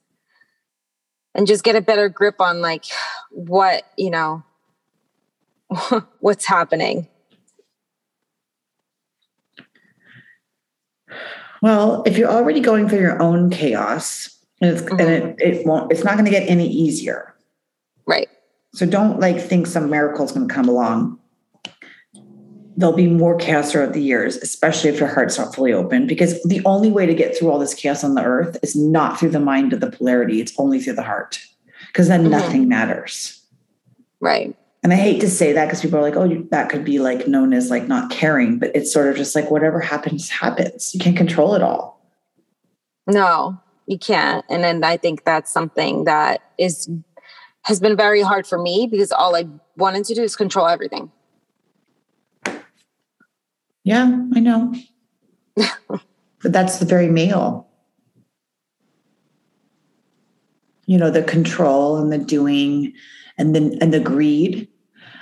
and 1.35 1.47
just 1.47 1.65
get 1.65 1.75
a 1.75 1.81
better 1.81 2.11
grip 2.11 2.39
on 2.39 2.61
like 2.61 2.85
what, 3.31 3.85
you 3.97 4.11
know, 4.11 4.43
what's 6.21 6.45
happening. 6.45 7.09
Well, 11.63 12.03
if 12.07 12.17
you're 12.19 12.31
already 12.31 12.61
going 12.61 12.89
through 12.89 13.01
your 13.01 13.21
own 13.21 13.51
chaos, 13.51 14.29
and, 14.61 14.71
it's, 14.71 14.83
and 14.83 15.01
it, 15.01 15.37
it 15.41 15.67
won't, 15.67 15.91
it's 15.93 16.05
not 16.05 16.15
going 16.15 16.25
to 16.25 16.31
get 16.31 16.49
any 16.49 16.69
easier. 16.69 17.35
Right. 18.07 18.29
So 18.75 18.87
don't 18.87 19.21
like 19.21 19.41
think 19.41 19.67
some 19.67 19.91
miracle 19.91 20.25
is 20.25 20.33
going 20.33 20.49
to 20.49 20.55
come 20.55 20.69
along. 20.69 21.19
there'll 22.77 22.95
be 22.95 23.07
more 23.07 23.37
chaos 23.37 23.73
throughout 23.73 23.93
the 23.95 24.03
years, 24.03 24.37
especially 24.37 24.91
if 24.91 25.01
your 25.01 25.09
heart's 25.09 25.39
not 25.39 25.55
fully 25.55 25.73
open, 25.73 26.07
because 26.07 26.43
the 26.43 26.63
only 26.65 26.91
way 26.91 27.07
to 27.07 27.15
get 27.15 27.37
through 27.37 27.51
all 27.51 27.59
this 27.59 27.75
chaos 27.75 28.05
on 28.05 28.15
the 28.15 28.23
earth 28.23 28.59
is 28.63 28.77
not 28.77 29.19
through 29.19 29.31
the 29.31 29.41
mind 29.41 29.73
of 29.73 29.81
the 29.81 29.91
polarity, 29.91 30.41
it's 30.41 30.53
only 30.59 30.81
through 30.81 30.93
the 30.93 31.03
heart, 31.03 31.41
because 31.89 32.09
then 32.09 32.23
mm-hmm. 32.23 32.33
nothing 32.33 32.69
matters. 32.69 33.43
Right. 34.21 34.57
And 34.87 34.93
I 34.93 34.97
hate 34.99 35.21
to 35.23 35.29
say 35.29 35.53
that 35.53 35.65
because 35.65 35.83
people 35.83 35.99
are 35.99 36.03
like, 36.03 36.15
oh, 36.15 36.29
that 36.53 36.69
could 36.69 36.85
be 36.85 37.01
like 37.01 37.27
known 37.27 37.53
as 37.53 37.71
like 37.71 37.89
not 37.89 38.09
caring, 38.09 38.61
but 38.61 38.71
it's 38.73 38.93
sort 38.93 39.09
of 39.09 39.17
just 39.17 39.35
like 39.35 39.51
whatever 39.51 39.81
happens, 39.81 40.31
happens. 40.31 40.95
You 40.95 41.01
can't 41.01 41.17
control 41.17 41.57
it 41.57 41.61
all. 41.61 42.01
No, 43.09 43.61
you 43.89 43.99
can't. 43.99 44.45
And 44.49 44.63
then 44.63 44.85
I 44.85 44.97
think 44.97 45.25
that's 45.25 45.51
something 45.51 46.05
that 46.05 46.41
is 46.57 46.89
has 47.63 47.81
been 47.81 47.97
very 47.97 48.23
hard 48.23 48.47
for 48.47 48.63
me 48.63 48.87
because 48.89 49.11
all 49.11 49.35
I 49.35 49.49
wanted 49.77 50.05
to 50.05 50.15
do 50.15 50.23
is 50.23 50.37
control 50.37 50.69
everything. 50.69 51.11
Yeah, 53.83 54.21
I 54.37 54.39
know. 54.39 54.73
but 55.57 56.53
that's 56.53 56.79
the 56.79 56.87
very 56.87 57.09
male. 57.09 57.67
You 60.85 60.97
know, 60.97 61.11
the 61.11 61.25
control 61.25 61.97
and 61.97 62.13
the 62.13 62.19
doing 62.19 62.93
and 63.37 63.53
then 63.53 63.79
and 63.81 63.93
the 63.93 63.99
greed. 63.99 64.69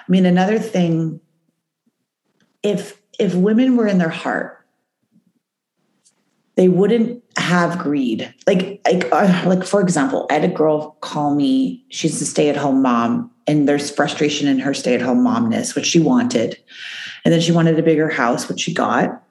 I 0.07 0.13
mean, 0.13 0.27
another 0.27 0.59
thing, 0.59 1.21
if 2.63 3.01
if 3.19 3.35
women 3.35 3.77
were 3.77 3.87
in 3.87 3.99
their 3.99 4.09
heart, 4.09 4.65
they 6.57 6.69
wouldn't 6.69 7.23
have 7.37 7.79
greed. 7.79 8.33
Like, 8.47 8.81
like, 8.87 9.09
uh, 9.13 9.43
like 9.47 9.65
for 9.65 9.81
example, 9.81 10.27
I 10.31 10.35
had 10.35 10.45
a 10.45 10.49
girl 10.49 10.97
call 11.01 11.35
me. 11.35 11.85
She's 11.91 12.21
a 12.21 12.27
stay-at-home 12.27 12.83
mom, 12.83 13.31
and 13.47 13.69
there's 13.69 13.91
frustration 13.91 14.49
in 14.49 14.59
her 14.59 14.75
stay-at-home 14.75 15.25
momness, 15.25 15.75
which 15.75 15.87
she 15.87 16.01
wanted. 16.01 16.59
And 17.25 17.33
then 17.33 17.41
she 17.41 17.53
wanted 17.53 17.79
a 17.79 17.83
bigger 17.83 18.09
house, 18.09 18.49
which 18.49 18.61
she 18.61 18.75
got. 18.75 19.23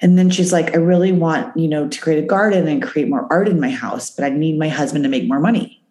And 0.00 0.18
then 0.18 0.28
she's 0.28 0.52
like, 0.52 0.74
I 0.74 0.78
really 0.78 1.12
want, 1.12 1.56
you 1.56 1.68
know, 1.68 1.88
to 1.88 2.00
create 2.00 2.22
a 2.22 2.26
garden 2.26 2.68
and 2.68 2.82
create 2.82 3.08
more 3.08 3.26
art 3.30 3.48
in 3.48 3.60
my 3.60 3.70
house, 3.70 4.10
but 4.10 4.24
I 4.24 4.28
need 4.28 4.58
my 4.58 4.68
husband 4.68 5.04
to 5.04 5.08
make 5.08 5.26
more 5.26 5.40
money. 5.40 5.82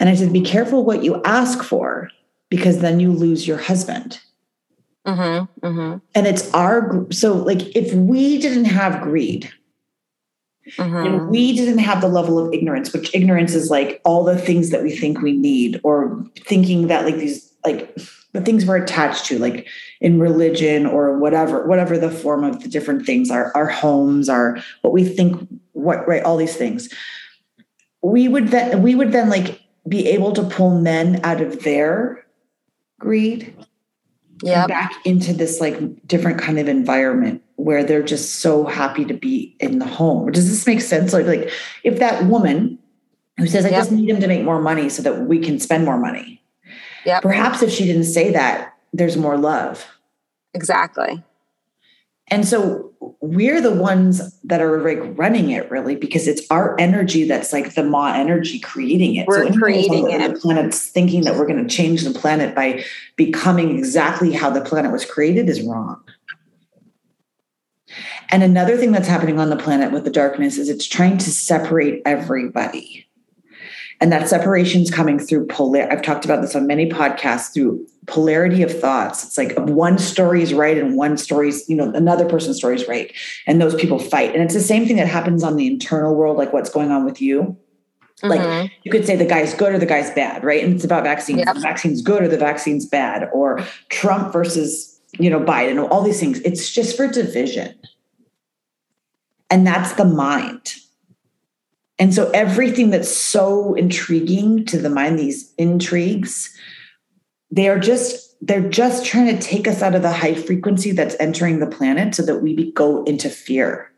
And 0.00 0.08
I 0.08 0.14
said, 0.14 0.32
be 0.32 0.40
careful 0.40 0.84
what 0.84 1.04
you 1.04 1.20
ask 1.24 1.62
for 1.62 2.10
because 2.54 2.78
then 2.80 3.00
you 3.00 3.10
lose 3.10 3.48
your 3.48 3.58
husband. 3.58 4.20
Mm-hmm, 5.06 5.66
mm-hmm. 5.66 5.98
And 6.14 6.26
it's 6.26 6.52
our, 6.54 7.06
so 7.10 7.34
like 7.34 7.76
if 7.76 7.92
we 7.94 8.38
didn't 8.38 8.66
have 8.66 9.02
greed, 9.02 9.52
Mm-hmm. 10.78 10.96
And 10.96 11.28
we 11.28 11.54
didn't 11.54 11.78
have 11.78 12.00
the 12.00 12.08
level 12.08 12.38
of 12.38 12.52
ignorance, 12.52 12.92
which 12.92 13.14
ignorance 13.14 13.54
is 13.54 13.70
like 13.70 14.00
all 14.04 14.24
the 14.24 14.38
things 14.38 14.70
that 14.70 14.82
we 14.82 14.96
think 14.96 15.20
we 15.20 15.32
need, 15.32 15.80
or 15.84 16.24
thinking 16.46 16.86
that 16.86 17.04
like 17.04 17.16
these 17.16 17.52
like 17.66 17.94
the 18.32 18.40
things 18.40 18.64
we're 18.64 18.82
attached 18.82 19.26
to, 19.26 19.38
like 19.38 19.68
in 20.00 20.18
religion 20.18 20.86
or 20.86 21.18
whatever, 21.18 21.66
whatever 21.66 21.98
the 21.98 22.10
form 22.10 22.44
of 22.44 22.62
the 22.62 22.68
different 22.68 23.04
things 23.04 23.30
are, 23.30 23.52
our 23.54 23.66
homes, 23.66 24.28
our 24.28 24.58
what 24.80 24.92
we 24.92 25.04
think, 25.04 25.46
what 25.72 26.06
right, 26.08 26.22
all 26.22 26.38
these 26.38 26.56
things. 26.56 26.88
We 28.00 28.28
would 28.28 28.48
then 28.48 28.80
we 28.80 28.94
would 28.94 29.12
then 29.12 29.28
like 29.28 29.60
be 29.86 30.08
able 30.08 30.32
to 30.32 30.42
pull 30.44 30.80
men 30.80 31.20
out 31.24 31.42
of 31.42 31.62
their 31.62 32.23
greed 33.04 33.54
yeah 34.42 34.66
back 34.66 34.92
into 35.04 35.32
this 35.32 35.60
like 35.60 35.76
different 36.08 36.40
kind 36.40 36.58
of 36.58 36.68
environment 36.68 37.42
where 37.56 37.84
they're 37.84 38.02
just 38.02 38.36
so 38.40 38.64
happy 38.64 39.04
to 39.04 39.14
be 39.14 39.56
in 39.60 39.78
the 39.78 39.86
home. 39.86 40.32
Does 40.32 40.50
this 40.50 40.66
make 40.66 40.80
sense? 40.80 41.12
Like 41.12 41.26
like 41.26 41.50
if 41.84 41.98
that 42.00 42.24
woman 42.26 42.78
who 43.36 43.46
says 43.46 43.64
i 43.64 43.68
yep. 43.68 43.80
just 43.80 43.92
need 43.92 44.08
him 44.08 44.20
to 44.20 44.28
make 44.28 44.44
more 44.44 44.60
money 44.60 44.88
so 44.88 45.02
that 45.02 45.26
we 45.26 45.38
can 45.40 45.58
spend 45.58 45.84
more 45.84 45.98
money 45.98 46.40
yeah 47.04 47.18
perhaps 47.18 47.62
if 47.62 47.70
she 47.70 47.84
didn't 47.84 48.04
say 48.04 48.30
that 48.30 48.74
there's 48.92 49.16
more 49.16 49.36
love. 49.36 49.84
Exactly 50.54 51.22
and 52.28 52.46
so 52.46 52.92
we're 53.20 53.60
the 53.60 53.74
ones 53.74 54.38
that 54.42 54.60
are 54.60 54.82
like 54.82 55.18
running 55.18 55.50
it 55.50 55.70
really 55.70 55.94
because 55.94 56.26
it's 56.26 56.42
our 56.50 56.78
energy 56.80 57.24
that's 57.24 57.52
like 57.52 57.74
the 57.74 57.84
ma 57.84 58.14
energy 58.14 58.58
creating 58.58 59.16
it. 59.16 59.26
We're 59.26 59.52
so 59.52 59.58
creating 59.58 60.10
it. 60.10 60.32
The 60.32 60.38
planet's 60.38 60.88
thinking 60.88 61.22
that 61.22 61.36
we're 61.36 61.46
going 61.46 61.66
to 61.66 61.74
change 61.74 62.02
the 62.02 62.18
planet 62.18 62.54
by 62.54 62.84
becoming 63.16 63.78
exactly 63.78 64.32
how 64.32 64.50
the 64.50 64.62
planet 64.62 64.90
was 64.90 65.04
created 65.04 65.48
is 65.48 65.62
wrong. 65.62 66.02
And 68.30 68.42
another 68.42 68.76
thing 68.76 68.92
that's 68.92 69.06
happening 69.06 69.38
on 69.38 69.50
the 69.50 69.56
planet 69.56 69.92
with 69.92 70.04
the 70.04 70.10
darkness 70.10 70.56
is 70.56 70.68
it's 70.68 70.86
trying 70.86 71.18
to 71.18 71.30
separate 71.30 72.02
everybody. 72.06 73.06
And 74.00 74.12
that 74.12 74.28
separation 74.28 74.82
is 74.82 74.90
coming 74.90 75.18
through 75.18 75.46
polar. 75.46 75.90
I've 75.90 76.02
talked 76.02 76.24
about 76.24 76.42
this 76.42 76.54
on 76.54 76.66
many 76.66 76.90
podcasts 76.90 77.52
through 77.54 77.86
polarity 78.06 78.62
of 78.62 78.78
thoughts. 78.78 79.24
It's 79.24 79.38
like 79.38 79.56
one 79.58 79.98
story 79.98 80.42
is 80.42 80.52
right 80.52 80.76
and 80.76 80.96
one 80.96 81.16
story's, 81.16 81.68
you 81.68 81.76
know, 81.76 81.90
another 81.92 82.28
person's 82.28 82.58
story 82.58 82.76
is 82.76 82.86
right. 82.86 83.12
And 83.46 83.62
those 83.62 83.74
people 83.74 83.98
fight. 83.98 84.34
And 84.34 84.42
it's 84.42 84.54
the 84.54 84.60
same 84.60 84.86
thing 84.86 84.96
that 84.96 85.08
happens 85.08 85.42
on 85.42 85.56
the 85.56 85.66
internal 85.66 86.14
world, 86.14 86.36
like 86.36 86.52
what's 86.52 86.70
going 86.70 86.90
on 86.90 87.04
with 87.04 87.22
you. 87.22 87.56
Mm-hmm. 88.22 88.28
Like 88.28 88.72
you 88.82 88.92
could 88.92 89.06
say 89.06 89.16
the 89.16 89.24
guy's 89.24 89.54
good 89.54 89.74
or 89.74 89.78
the 89.78 89.86
guy's 89.86 90.10
bad, 90.10 90.44
right? 90.44 90.62
And 90.62 90.74
it's 90.74 90.84
about 90.84 91.04
vaccines. 91.04 91.38
Yep. 91.46 91.54
The 91.54 91.60
vaccine's 91.60 92.02
good 92.02 92.22
or 92.22 92.28
the 92.28 92.38
vaccine's 92.38 92.86
bad, 92.86 93.28
or 93.32 93.64
Trump 93.88 94.32
versus, 94.32 95.00
you 95.18 95.30
know, 95.30 95.40
Biden, 95.40 95.88
all 95.90 96.02
these 96.02 96.20
things. 96.20 96.40
It's 96.40 96.70
just 96.70 96.96
for 96.96 97.08
division. 97.08 97.74
And 99.50 99.66
that's 99.66 99.94
the 99.94 100.04
mind. 100.04 100.74
And 101.98 102.12
so 102.12 102.30
everything 102.30 102.90
that's 102.90 103.14
so 103.14 103.74
intriguing 103.74 104.64
to 104.66 104.78
the 104.78 104.90
mind, 104.90 105.18
these 105.18 105.52
intrigues, 105.58 106.52
they 107.50 107.68
are 107.68 107.78
just 107.78 108.36
they're 108.40 108.68
just 108.68 109.06
trying 109.06 109.26
to 109.26 109.40
take 109.40 109.66
us 109.66 109.80
out 109.80 109.94
of 109.94 110.02
the 110.02 110.12
high 110.12 110.34
frequency 110.34 110.90
that's 110.90 111.16
entering 111.18 111.60
the 111.60 111.66
planet 111.66 112.14
so 112.14 112.22
that 112.22 112.40
we 112.40 112.72
go 112.72 113.02
into 113.04 113.30
fear. 113.30 113.90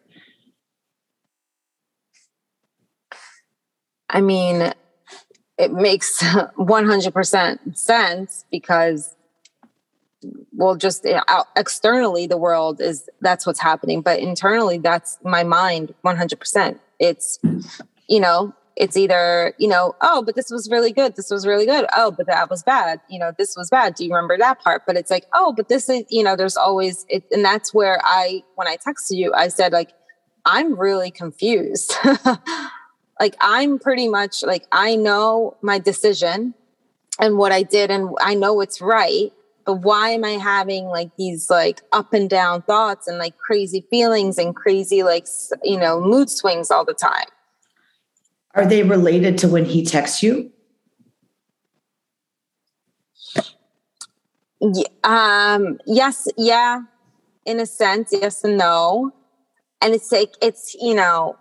I 4.09 4.21
mean, 4.21 4.73
it 5.59 5.73
makes 5.73 6.23
100% 6.23 7.77
sense 7.77 8.45
because 8.51 9.16
well 10.53 10.77
just 10.77 11.07
eh, 11.07 11.21
externally 11.57 12.27
the 12.27 12.37
world 12.37 12.81
is 12.81 13.09
that's 13.21 13.47
what's 13.47 13.61
happening 13.61 14.01
but 14.01 14.19
internally 14.19 14.79
that's 14.79 15.19
my 15.23 15.43
mind 15.43 15.95
100% 16.05 16.79
it's 16.99 17.39
you 18.09 18.21
know 18.21 18.53
it's 18.77 18.97
either 18.97 19.55
you 19.59 19.69
know 19.69 19.95
oh 20.03 20.23
but 20.23 20.35
this 20.35 20.51
was 20.51 20.69
really 20.71 20.93
good 20.93 21.17
this 21.17 21.31
was 21.31 21.47
really 21.47 21.67
good 21.67 21.87
oh 21.97 22.11
but 22.11 22.27
that 22.27 22.51
was 22.51 22.63
bad 22.63 23.01
you 23.09 23.19
know 23.19 23.33
this 23.39 23.57
was 23.57 23.71
bad 23.71 23.95
do 23.95 24.05
you 24.05 24.11
remember 24.11 24.37
that 24.39 24.61
part? 24.63 24.83
But 24.87 24.97
it's 24.97 25.11
like 25.11 25.25
oh 25.33 25.53
but 25.57 25.69
this 25.69 25.89
is 25.89 26.05
you 26.11 26.23
know 26.23 26.37
there's 26.37 26.57
always 26.57 27.07
it 27.09 27.25
and 27.33 27.45
that's 27.45 27.73
where 27.73 27.99
i 28.05 28.43
when 28.55 28.69
i 28.69 28.77
texted 28.77 29.17
you 29.17 29.33
i 29.35 29.49
said 29.49 29.73
like 29.73 29.93
i'm 30.45 30.79
really 30.79 31.11
confused. 31.11 31.95
Like 33.19 33.37
i'm 33.41 33.79
pretty 33.79 34.09
much 34.09 34.43
like 34.43 34.67
i 34.73 34.95
know 34.95 35.57
my 35.63 35.79
decision 35.79 36.55
and 37.19 37.39
what 37.39 37.51
i 37.51 37.63
did 37.63 37.91
and 37.91 38.11
i 38.21 38.35
know 38.35 38.61
it's 38.61 38.81
right 38.81 39.33
why 39.67 40.11
am 40.11 40.25
I 40.25 40.33
having 40.33 40.87
like 40.87 41.11
these 41.17 41.51
like 41.51 41.83
up 41.93 42.13
and 42.13 42.31
down 42.31 42.63
thoughts 42.63 43.09
and 43.09 43.19
like 43.19 43.37
crazy 43.39 43.87
feelings 43.91 44.39
and 44.39 44.55
crazy 44.55 45.03
like 45.03 45.27
you 45.63 45.79
know 45.79 46.01
mood 46.01 46.31
swings 46.31 46.71
all 46.71 46.85
the 46.85 46.95
time? 46.95 47.27
Are 48.55 48.67
they 48.67 48.83
related 48.83 49.37
to 49.39 49.49
when 49.49 49.65
he 49.65 49.85
texts 49.85 50.23
you? 50.23 50.51
Yeah, 54.61 54.85
um, 55.05 55.79
yes, 55.85 56.27
yeah, 56.39 56.81
in 57.45 57.61
a 57.61 57.67
sense, 57.67 58.11
yes 58.13 58.43
and 58.45 58.57
no. 58.57 59.13
And 59.83 59.95
it's 59.95 60.11
like 60.11 60.35
it's 60.41 60.75
you 60.81 60.95
know, 60.95 61.37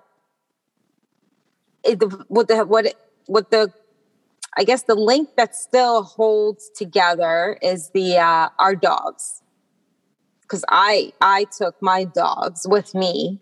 it, 1.83 2.01
what 2.27 2.47
the 2.47 2.65
what 2.65 2.93
what 3.27 3.51
the 3.51 3.71
I 4.57 4.63
guess 4.63 4.83
the 4.83 4.95
link 4.95 5.29
that 5.37 5.55
still 5.55 6.03
holds 6.03 6.69
together 6.75 7.57
is 7.61 7.89
the 7.93 8.17
uh, 8.17 8.49
our 8.57 8.75
dogs, 8.75 9.41
because 10.41 10.63
I 10.69 11.11
I 11.21 11.45
took 11.57 11.81
my 11.81 12.05
dogs 12.05 12.65
with 12.67 12.95
me, 12.95 13.41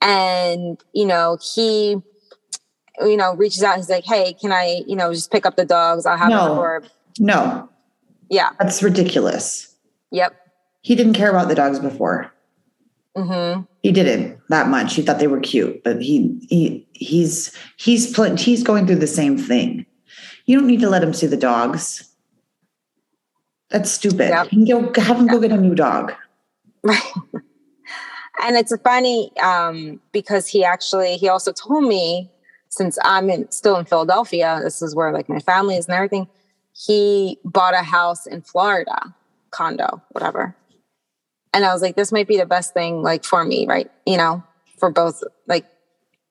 and 0.00 0.78
you 0.92 1.06
know 1.06 1.38
he, 1.54 1.96
you 3.00 3.16
know, 3.16 3.34
reaches 3.34 3.62
out. 3.62 3.76
He's 3.76 3.88
like, 3.88 4.04
"Hey, 4.04 4.34
can 4.34 4.52
I, 4.52 4.82
you 4.86 4.96
know, 4.96 5.12
just 5.12 5.32
pick 5.32 5.46
up 5.46 5.56
the 5.56 5.64
dogs? 5.64 6.04
I'll 6.06 6.18
have 6.18 6.30
no, 6.30 6.48
them 6.48 6.56
for." 6.56 6.82
No. 7.18 7.68
Yeah. 8.32 8.50
That's 8.58 8.82
ridiculous. 8.82 9.76
Yep. 10.10 10.34
He 10.80 10.94
didn't 10.94 11.12
care 11.12 11.28
about 11.28 11.48
the 11.48 11.54
dogs 11.54 11.78
before. 11.78 12.32
Mm-hmm. 13.16 13.62
He 13.82 13.92
didn't 13.92 14.38
that 14.48 14.68
much. 14.68 14.94
He 14.94 15.02
thought 15.02 15.18
they 15.18 15.26
were 15.26 15.40
cute, 15.40 15.84
but 15.84 16.00
he 16.00 16.38
he 16.48 16.86
he's 16.92 17.54
he's 17.76 18.16
he's 18.40 18.62
going 18.62 18.86
through 18.86 18.96
the 18.96 19.06
same 19.06 19.36
thing. 19.36 19.84
You 20.46 20.58
don't 20.58 20.66
need 20.66 20.80
to 20.80 20.88
let 20.88 21.02
him 21.02 21.12
see 21.12 21.26
the 21.26 21.36
dogs. 21.36 22.08
That's 23.70 23.90
stupid. 23.90 24.28
Yep. 24.28 24.48
You 24.52 24.92
have 24.96 25.16
him 25.18 25.26
yep. 25.26 25.32
go 25.32 25.40
get 25.40 25.52
a 25.52 25.56
new 25.56 25.74
dog. 25.74 26.12
Right. 26.82 27.12
and 28.42 28.56
it's 28.56 28.74
funny 28.82 29.30
um, 29.38 30.00
because 30.12 30.48
he 30.48 30.64
actually 30.64 31.16
he 31.16 31.28
also 31.28 31.52
told 31.52 31.84
me 31.84 32.30
since 32.70 32.98
I'm 33.04 33.28
in, 33.28 33.50
still 33.50 33.76
in 33.76 33.84
Philadelphia, 33.84 34.58
this 34.62 34.80
is 34.80 34.94
where 34.94 35.12
like 35.12 35.28
my 35.28 35.40
family 35.40 35.76
is 35.76 35.86
and 35.86 35.94
everything. 35.94 36.26
He 36.74 37.38
bought 37.44 37.74
a 37.74 37.82
house 37.82 38.26
in 38.26 38.40
Florida, 38.40 39.14
condo, 39.50 40.00
whatever 40.12 40.56
and 41.52 41.64
I 41.64 41.72
was 41.72 41.82
like, 41.82 41.96
this 41.96 42.12
might 42.12 42.28
be 42.28 42.36
the 42.36 42.46
best 42.46 42.72
thing 42.74 43.02
like 43.02 43.24
for 43.24 43.44
me, 43.44 43.66
right? 43.66 43.90
You 44.06 44.16
know, 44.16 44.42
for 44.78 44.90
both 44.90 45.22
like 45.46 45.66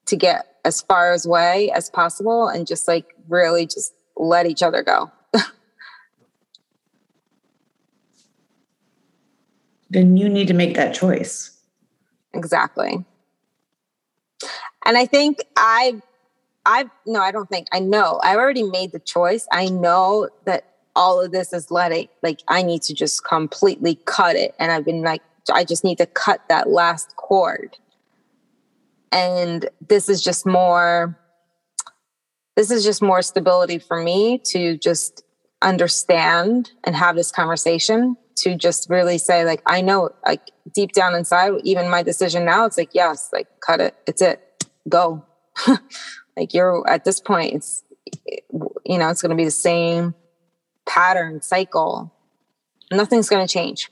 to 0.08 0.16
get 0.16 0.48
as 0.66 0.82
far 0.82 1.12
as 1.12 1.26
away 1.26 1.72
as 1.72 1.90
possible 1.90 2.48
and 2.48 2.68
just 2.68 2.88
like 2.88 3.16
really 3.28 3.66
just 3.66 3.94
let 4.16 4.46
each 4.46 4.64
other 4.64 4.84
go. 4.84 5.12
then 9.90 10.18
you 10.18 10.28
need 10.30 10.48
to 10.48 10.54
make 10.54 10.76
that 10.76 10.94
choice. 10.94 11.58
Exactly. 12.34 13.06
And 14.86 14.98
I 14.98 15.06
think 15.06 15.40
I 15.56 16.02
I 16.66 16.90
no, 17.06 17.22
I 17.22 17.32
don't 17.32 17.50
think 17.50 17.68
I 17.72 17.80
know. 17.80 18.20
I 18.24 18.36
already 18.36 18.64
made 18.64 18.92
the 18.92 19.00
choice. 19.00 19.48
I 19.52 19.68
know 19.68 20.30
that 20.46 20.71
all 20.96 21.22
of 21.22 21.32
this 21.32 21.54
is 21.54 21.72
letting 21.72 22.08
like 22.22 22.42
I 22.48 22.64
need 22.64 22.82
to 22.84 22.94
just 22.94 23.24
completely 23.26 23.96
cut 24.06 24.36
it. 24.36 24.56
And 24.60 24.72
I've 24.72 24.86
been 24.86 25.02
like, 25.02 25.22
I 25.52 25.64
just 25.64 25.84
need 25.84 25.98
to 25.98 26.06
cut 26.06 26.42
that 26.50 26.70
last 26.70 27.16
cord. 27.16 27.78
And 29.12 29.70
this 29.88 30.10
is 30.10 30.22
just 30.22 30.46
more 30.46 31.18
this 32.56 32.70
is 32.70 32.84
just 32.84 33.02
more 33.02 33.22
stability 33.22 33.80
for 33.80 34.02
me 34.02 34.38
to 34.38 34.78
just 34.78 35.24
understand 35.62 36.72
and 36.84 36.96
have 36.96 37.16
this 37.16 37.32
conversation 37.32 38.18
to 38.36 38.56
just 38.56 38.90
really 38.90 39.18
say 39.18 39.46
like 39.46 39.62
i 39.66 39.82
know 39.82 40.10
like 40.26 40.52
deep 40.74 40.92
down 40.92 41.14
inside 41.14 41.54
even 41.64 41.90
my 41.90 42.02
decision 42.02 42.46
now 42.46 42.66
it's 42.66 42.78
like 42.78 42.90
yes 42.94 43.30
like 43.32 43.48
cut 43.60 43.80
it 43.80 43.96
it's 44.08 44.22
it 44.22 44.66
go 44.90 45.24
like 46.38 46.54
you're 46.54 46.88
at 46.90 47.06
this 47.06 47.20
point 47.20 47.54
it's 47.54 47.84
you 48.86 48.98
know 48.98 49.10
it's 49.10 49.22
going 49.22 49.30
to 49.30 49.36
be 49.36 49.46
the 49.46 49.52
same 49.52 50.16
pattern 50.94 51.42
cycle 51.42 52.12
nothing's 52.92 53.30
going 53.30 53.46
to 53.46 53.52
change. 53.52 53.90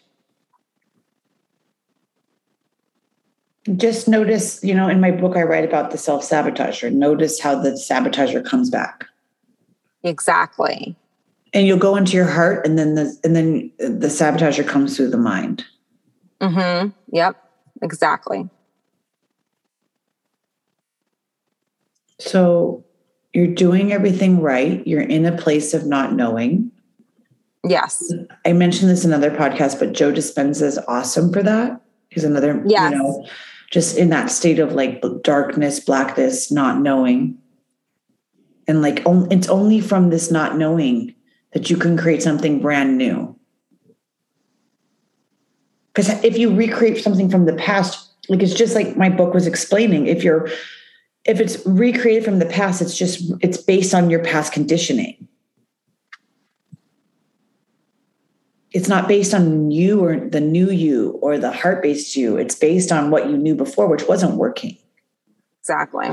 Just 3.76 4.08
notice 4.08 4.64
you 4.64 4.74
know 4.74 4.88
in 4.88 5.00
my 5.00 5.12
book 5.12 5.38
i 5.38 5.43
write 5.43 5.64
about 5.64 5.91
the 5.91 5.97
self-sabotager. 5.97 6.91
Notice 6.91 7.39
how 7.39 7.62
the 7.62 7.72
sabotager 7.72 8.43
comes 8.43 8.70
back. 8.70 9.06
Exactly. 10.04 10.95
And 11.54 11.68
you'll 11.68 11.78
go 11.78 11.95
into 11.95 12.14
your 12.14 12.28
heart 12.28 12.66
and 12.66 12.78
then 12.80 12.95
the 12.95 13.16
and 13.24 13.36
then 13.36 13.72
the 13.78 14.08
sabotager 14.08 14.68
comes 14.68 14.97
through 14.97 15.10
the 15.10 15.18
mind. 15.18 15.66
Mm-hmm. 16.41 16.89
Yep. 17.16 17.36
Exactly. 17.82 18.50
So 22.18 22.84
you're 23.34 23.47
doing 23.47 23.93
everything 23.93 24.41
right. 24.41 24.86
You're 24.88 25.02
in 25.02 25.26
a 25.26 25.38
place 25.38 25.74
of 25.74 25.86
not 25.86 26.14
knowing 26.14 26.72
yes. 27.64 28.14
I 28.45 28.53
mentioned 28.53 28.89
this 28.89 29.05
in 29.05 29.14
another 29.14 29.36
podcast 29.36 29.80
but 29.80 29.93
joe 29.93 30.12
dispenza 30.12 30.64
is 30.64 30.78
awesome 30.88 31.32
for 31.32 31.43
that. 31.43 31.82
He's 32.10 32.24
another 32.24 32.64
yes. 32.66 32.91
you 32.91 32.97
know 32.97 33.26
just 33.72 33.97
in 33.97 34.10
that 34.10 34.32
state 34.32 34.60
of 34.60 34.74
like 34.74 35.03
darkness 35.24 35.80
blackness 35.80 36.51
not 36.51 36.80
knowing. 36.82 37.38
And 38.68 38.82
like 38.82 39.03
it's 39.05 39.49
only 39.49 39.82
from 39.82 40.10
this 40.10 40.32
not 40.32 40.57
knowing 40.57 41.14
that 41.53 41.70
you 41.70 41.78
can 41.78 41.97
create 41.97 42.22
something 42.22 42.60
brand 42.60 42.97
new. 42.97 43.36
Because 45.93 46.24
if 46.24 46.38
you 46.38 46.55
recreate 46.55 47.03
something 47.03 47.30
from 47.30 47.45
the 47.45 47.53
past 47.53 48.10
like 48.30 48.43
it's 48.43 48.53
just 48.53 48.76
like 48.76 48.95
my 48.95 49.10
book 49.10 49.34
was 49.34 49.47
explaining 49.47 50.07
if 50.07 50.24
you're 50.24 50.47
if 51.26 51.39
it's 51.39 51.66
recreated 51.66 52.24
from 52.24 52.39
the 52.39 52.45
past 52.45 52.82
it's 52.82 52.97
just 52.97 53.32
it's 53.41 53.57
based 53.57 53.93
on 53.93 54.10
your 54.10 54.24
past 54.24 54.53
conditioning 54.53 55.28
it's 58.72 58.88
not 58.88 59.07
based 59.07 59.34
on 59.34 59.72
you 59.72 60.03
or 60.03 60.20
the 60.20 60.41
new 60.41 60.70
you 60.70 61.20
or 61.22 61.38
the 61.38 61.51
heart 61.51 61.82
based 61.82 62.15
you. 62.15 62.38
It's 62.38 62.55
based 62.55 62.91
on 62.91 63.09
what 63.09 63.30
you 63.30 63.38
knew 63.38 63.55
before 63.55 63.88
which 63.88 64.07
wasn't 64.07 64.36
working. 64.36 64.78
Exactly. 65.61 66.09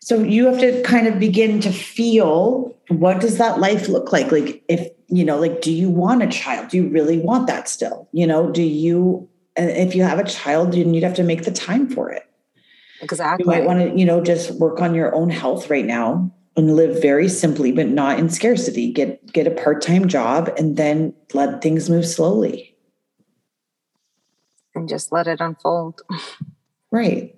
So 0.00 0.20
you 0.20 0.46
have 0.46 0.58
to 0.60 0.82
kind 0.82 1.06
of 1.06 1.18
begin 1.18 1.60
to 1.60 1.72
feel 1.72 2.74
what 2.88 3.20
does 3.20 3.38
that 3.38 3.58
life 3.58 3.88
look 3.88 4.12
like? 4.12 4.32
Like 4.32 4.62
if 4.68 4.88
you 5.08 5.24
know 5.24 5.38
like 5.38 5.60
do 5.60 5.72
you 5.72 5.90
want 5.90 6.22
a 6.22 6.28
child? 6.28 6.68
Do 6.68 6.76
you 6.78 6.88
really 6.88 7.18
want 7.18 7.46
that 7.48 7.68
still? 7.68 8.08
You 8.12 8.26
know 8.26 8.50
do 8.50 8.62
you 8.62 9.28
if 9.56 9.94
you 9.94 10.04
have 10.04 10.20
a 10.20 10.24
child 10.24 10.72
then 10.72 10.94
you'd 10.94 11.02
have 11.02 11.14
to 11.16 11.24
make 11.24 11.42
the 11.42 11.50
time 11.50 11.88
for 11.88 12.10
it. 12.10 12.22
Exactly 13.02 13.44
you 13.44 13.50
might 13.50 13.64
want 13.64 13.80
to 13.80 13.98
you 13.98 14.04
know 14.04 14.22
just 14.22 14.52
work 14.52 14.80
on 14.80 14.94
your 14.94 15.14
own 15.14 15.30
health 15.30 15.68
right 15.68 15.84
now 15.84 16.32
and 16.58 16.76
live 16.76 17.00
very 17.00 17.28
simply 17.28 17.72
but 17.72 17.88
not 17.88 18.18
in 18.18 18.28
scarcity. 18.28 18.92
Get 18.92 19.32
get 19.32 19.46
a 19.46 19.50
part-time 19.50 20.08
job 20.08 20.50
and 20.58 20.76
then 20.76 21.14
let 21.32 21.62
things 21.62 21.88
move 21.88 22.06
slowly. 22.06 22.76
And 24.74 24.88
just 24.88 25.12
let 25.12 25.26
it 25.26 25.40
unfold. 25.40 26.02
Right. 26.90 27.34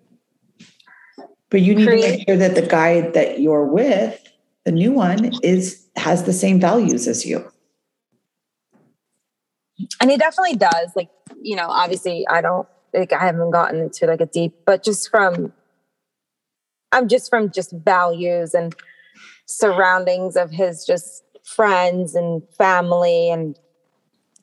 But 1.51 1.61
you 1.61 1.75
need 1.75 1.87
Create. 1.87 2.03
to 2.03 2.09
make 2.11 2.29
sure 2.29 2.37
that 2.37 2.55
the 2.55 2.67
guy 2.67 3.11
that 3.11 3.41
you're 3.41 3.67
with 3.67 4.21
the 4.65 4.73
new 4.73 4.93
one 4.93 5.33
is 5.43 5.87
has 5.97 6.25
the 6.25 6.33
same 6.33 6.61
values 6.61 7.09
as 7.09 7.27
you. 7.27 7.51
And 10.01 10.11
he 10.11 10.17
definitely 10.17 10.57
does 10.57 10.93
like 10.95 11.11
you 11.43 11.57
know 11.57 11.67
obviously 11.69 12.27
i 12.29 12.41
don't 12.41 12.69
like 12.93 13.13
i 13.13 13.19
haven't 13.19 13.51
gotten 13.51 13.81
into 13.81 14.07
like 14.07 14.21
a 14.21 14.27
deep 14.27 14.55
but 14.67 14.83
just 14.83 15.11
from 15.11 15.53
i'm 16.93 17.09
just 17.09 17.31
from 17.31 17.51
just 17.51 17.73
values 17.73 18.55
and 18.55 18.75
surroundings 19.51 20.37
of 20.37 20.51
his 20.51 20.85
just 20.85 21.25
friends 21.45 22.15
and 22.15 22.43
family 22.57 23.31
and 23.31 23.59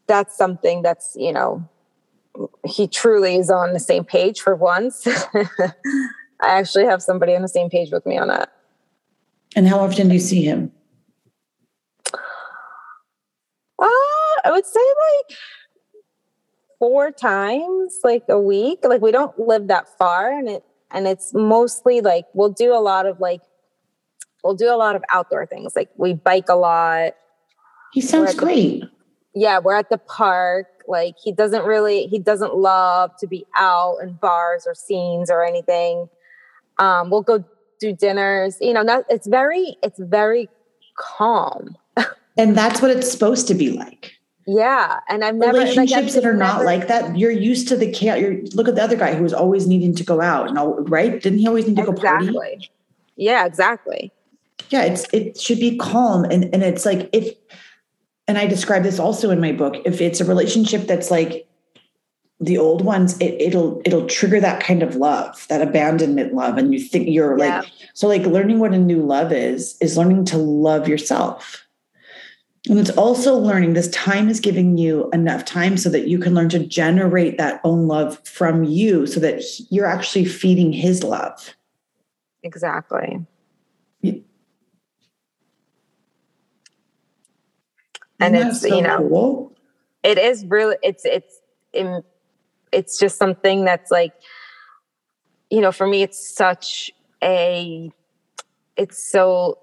that's 0.08 0.36
something 0.36 0.82
that's 0.82 1.16
you 1.16 1.32
know 1.32 1.68
he 2.66 2.88
truly 2.88 3.36
is 3.36 3.49
on 3.49 3.74
the 3.74 3.80
same 3.80 4.03
page 4.03 4.41
for 4.41 4.55
once. 4.55 5.08
I 5.36 5.74
actually 6.39 6.86
have 6.86 7.01
somebody 7.01 7.36
on 7.36 7.41
the 7.41 7.47
same 7.47 7.70
page 7.70 7.91
with 7.91 8.05
me 8.05 8.18
on 8.18 8.28
that. 8.28 8.51
And 9.55 9.68
how 9.68 9.80
often 9.80 10.08
do 10.08 10.14
you 10.14 10.20
see 10.20 10.43
him? 10.43 10.72
Uh, 13.80 13.86
i 14.45 14.49
would 14.51 14.66
say 14.66 14.80
like 14.80 15.38
four 16.80 17.12
times 17.12 17.97
like 18.03 18.24
a 18.30 18.39
week. 18.39 18.80
Like 18.84 19.01
we 19.01 19.12
don't 19.12 19.38
live 19.39 19.68
that 19.68 19.88
far 19.97 20.32
and 20.32 20.47
it 20.49 20.64
and 20.91 21.08
it's 21.08 21.34
mostly 21.34 22.01
like 22.01 22.26
we'll 22.34 22.51
do 22.51 22.74
a 22.74 22.80
lot 22.80 23.05
of 23.05 23.20
like 23.20 23.41
we'll 24.44 24.56
do 24.56 24.70
a 24.70 24.76
lot 24.76 24.96
of 24.96 25.04
outdoor 25.10 25.46
things. 25.46 25.76
Like 25.76 25.90
we 25.98 26.14
bike 26.14 26.50
a 26.50 26.56
lot. 26.56 27.14
He 27.94 28.02
sounds 28.02 28.36
great. 28.36 28.82
The, 28.82 28.90
yeah, 29.34 29.60
we're 29.60 29.76
at 29.76 29.90
the 29.90 29.98
park. 29.98 30.68
Like 30.88 31.16
he 31.22 31.32
doesn't 31.32 31.66
really, 31.66 32.08
he 32.08 32.20
doesn't 32.20 32.56
love 32.56 33.12
to 33.20 33.28
be 33.28 33.46
out 33.56 33.98
in 34.02 34.14
bars 34.14 34.66
or 34.66 34.74
scenes 34.74 35.30
or 35.30 35.44
anything. 35.44 36.10
Um, 36.80 37.10
we'll 37.10 37.24
go 37.24 37.44
do 37.80 37.94
dinners. 37.94 38.58
You 38.62 38.74
know, 38.74 38.84
that 38.86 39.06
it's 39.10 39.28
very, 39.28 39.78
it's 39.84 40.00
very 40.00 40.50
calm. 40.98 41.76
and 42.38 42.58
that's 42.58 42.82
what 42.82 42.92
it's 42.92 43.12
supposed 43.12 43.48
to 43.48 43.54
be 43.54 43.72
like. 43.72 44.14
Yeah, 44.50 45.02
and 45.10 45.26
I've 45.26 45.36
never 45.36 45.58
relationships 45.58 46.14
that 46.14 46.24
are 46.24 46.32
never, 46.32 46.60
not 46.60 46.64
like 46.64 46.88
that. 46.88 47.18
You're 47.18 47.32
used 47.32 47.68
to 47.68 47.76
the 47.76 47.92
chaos. 47.92 48.20
You're 48.20 48.42
look 48.54 48.70
at 48.70 48.76
the 48.76 48.82
other 48.82 48.96
guy 48.96 49.14
who 49.14 49.22
was 49.24 49.34
always 49.34 49.68
needing 49.68 49.94
to 49.96 50.06
go 50.06 50.22
out 50.22 50.48
and 50.48 50.58
all, 50.58 50.76
right? 50.84 51.22
Didn't 51.22 51.40
he 51.40 51.48
always 51.48 51.68
need 51.68 51.76
to 51.76 51.82
exactly. 51.82 52.32
go 52.32 52.40
party? 52.40 52.72
Yeah, 53.18 53.46
exactly 53.46 54.14
yeah 54.70 54.84
it's 54.84 55.05
it 55.13 55.39
should 55.39 55.59
be 55.59 55.78
calm 55.78 56.24
and 56.26 56.45
and 56.53 56.63
it's 56.63 56.86
like 56.86 57.09
if 57.13 57.34
and 58.28 58.38
i 58.38 58.45
describe 58.45 58.84
this 58.84 58.99
also 58.99 59.30
in 59.30 59.39
my 59.39 59.51
book 59.51 59.76
if 59.86 60.01
it's 60.01 60.20
a 60.20 60.26
relationship 60.26 60.88
that's 60.88 61.11
like 61.11 61.47
the 62.39 62.57
old 62.57 62.84
ones 62.86 63.18
it, 63.18 63.41
it'll 63.41 63.82
it'll 63.84 64.05
trigger 64.07 64.39
that 64.39 64.61
kind 64.61 64.84
of 64.84 64.95
love 64.95 65.45
that 65.49 65.61
abandonment 65.61 66.34
love. 66.34 66.57
And 66.57 66.74
you 66.74 66.80
think 66.80 67.07
you're 67.09 67.38
yeah. 67.38 67.59
like 67.59 67.72
so 67.93 68.07
like 68.07 68.24
learning 68.24 68.59
what 68.59 68.74
a 68.74 68.78
new 68.78 69.03
love 69.03 69.32
is 69.32 69.76
is 69.82 69.97
learning 69.97 70.26
to 70.26 70.38
love 70.38 70.88
yourself. 70.88 71.63
And 72.70 72.78
it's 72.78 72.89
also 72.91 73.36
learning 73.36 73.74
this 73.74 73.89
time 73.91 74.30
is 74.30 74.41
giving 74.41 74.78
you 74.78 75.09
enough 75.13 75.45
time 75.45 75.78
so 75.78 75.89
that 75.89 76.07
you 76.07 76.20
can 76.20 76.34
learn 76.34 76.49
to 76.49 76.59
generate 76.59 77.38
that 77.38 77.61
own 77.63 77.88
love 77.88 78.20
from 78.28 78.65
you 78.65 79.07
so 79.07 79.22
that 79.22 79.41
you're 79.72 79.86
actually 79.86 80.26
feeding 80.26 80.74
his 80.74 81.01
love. 81.01 81.55
Exactly 82.43 83.26
and 88.20 88.36
it's 88.36 88.61
so 88.61 88.76
you 88.76 88.82
know 88.82 88.97
cool? 88.97 89.53
it 90.03 90.18
is 90.18 90.45
really 90.45 90.76
it's 90.84 91.05
it's 91.05 91.39
it's 92.72 92.99
just 92.99 93.18
something 93.18 93.65
that's 93.65 93.91
like 93.91 94.13
you 95.49 95.61
know 95.61 95.72
for 95.72 95.88
me 95.88 96.03
it's 96.03 96.36
such 96.36 96.91
a 97.24 97.91
it's 98.76 99.11
so 99.11 99.59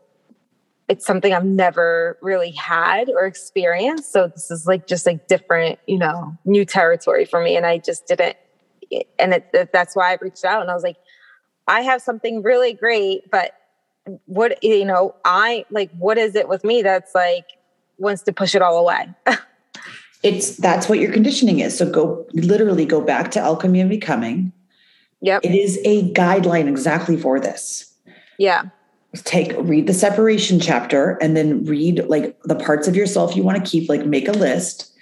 it's 0.88 1.06
something 1.06 1.32
I've 1.32 1.44
never 1.44 2.18
really 2.20 2.50
had 2.50 3.08
or 3.08 3.24
experienced. 3.26 4.12
So 4.12 4.28
this 4.28 4.50
is 4.50 4.66
like 4.66 4.86
just 4.86 5.06
like 5.06 5.26
different, 5.28 5.78
you 5.86 5.98
know, 5.98 6.36
new 6.44 6.64
territory 6.64 7.24
for 7.24 7.42
me. 7.42 7.56
And 7.56 7.64
I 7.64 7.78
just 7.78 8.06
didn't, 8.06 8.36
and 9.18 9.34
it, 9.34 9.70
that's 9.72 9.96
why 9.96 10.12
I 10.12 10.18
reached 10.20 10.44
out 10.44 10.60
and 10.60 10.70
I 10.70 10.74
was 10.74 10.82
like, 10.82 10.96
I 11.66 11.80
have 11.80 12.02
something 12.02 12.42
really 12.42 12.74
great, 12.74 13.30
but 13.30 13.52
what, 14.26 14.62
you 14.62 14.84
know, 14.84 15.14
I 15.24 15.64
like, 15.70 15.90
what 15.96 16.18
is 16.18 16.34
it 16.34 16.48
with 16.48 16.64
me 16.64 16.82
that's 16.82 17.14
like, 17.14 17.46
wants 17.98 18.22
to 18.22 18.32
push 18.32 18.54
it 18.54 18.62
all 18.62 18.78
away. 18.78 19.08
it's 20.22 20.56
that's 20.56 20.88
what 20.88 20.98
your 20.98 21.12
conditioning 21.12 21.60
is. 21.60 21.76
So 21.76 21.88
go 21.88 22.26
literally 22.32 22.86
go 22.86 23.00
back 23.00 23.30
to 23.32 23.40
alchemy 23.40 23.80
and 23.80 23.90
becoming. 23.90 24.52
Yep. 25.20 25.44
It 25.44 25.54
is 25.54 25.78
a 25.84 26.10
guideline 26.12 26.68
exactly 26.68 27.16
for 27.16 27.38
this. 27.38 27.94
Yeah. 28.38 28.64
Take 29.22 29.54
read 29.58 29.86
the 29.86 29.94
separation 29.94 30.58
chapter 30.58 31.18
and 31.20 31.36
then 31.36 31.64
read 31.64 32.04
like 32.08 32.38
the 32.44 32.56
parts 32.56 32.88
of 32.88 32.96
yourself 32.96 33.36
you 33.36 33.42
want 33.42 33.62
to 33.62 33.70
keep, 33.70 33.88
like 33.88 34.04
make 34.04 34.28
a 34.28 34.32
list. 34.32 34.92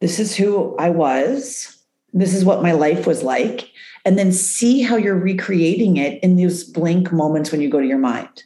This 0.00 0.18
is 0.18 0.36
who 0.36 0.76
I 0.76 0.90
was. 0.90 1.76
This 2.12 2.34
is 2.34 2.44
what 2.44 2.62
my 2.62 2.72
life 2.72 3.06
was 3.06 3.22
like. 3.22 3.70
And 4.04 4.16
then 4.18 4.32
see 4.32 4.82
how 4.82 4.96
you're 4.96 5.18
recreating 5.18 5.96
it 5.96 6.22
in 6.22 6.36
those 6.36 6.62
blank 6.62 7.12
moments 7.12 7.50
when 7.50 7.60
you 7.60 7.68
go 7.68 7.80
to 7.80 7.86
your 7.86 7.98
mind. 7.98 8.44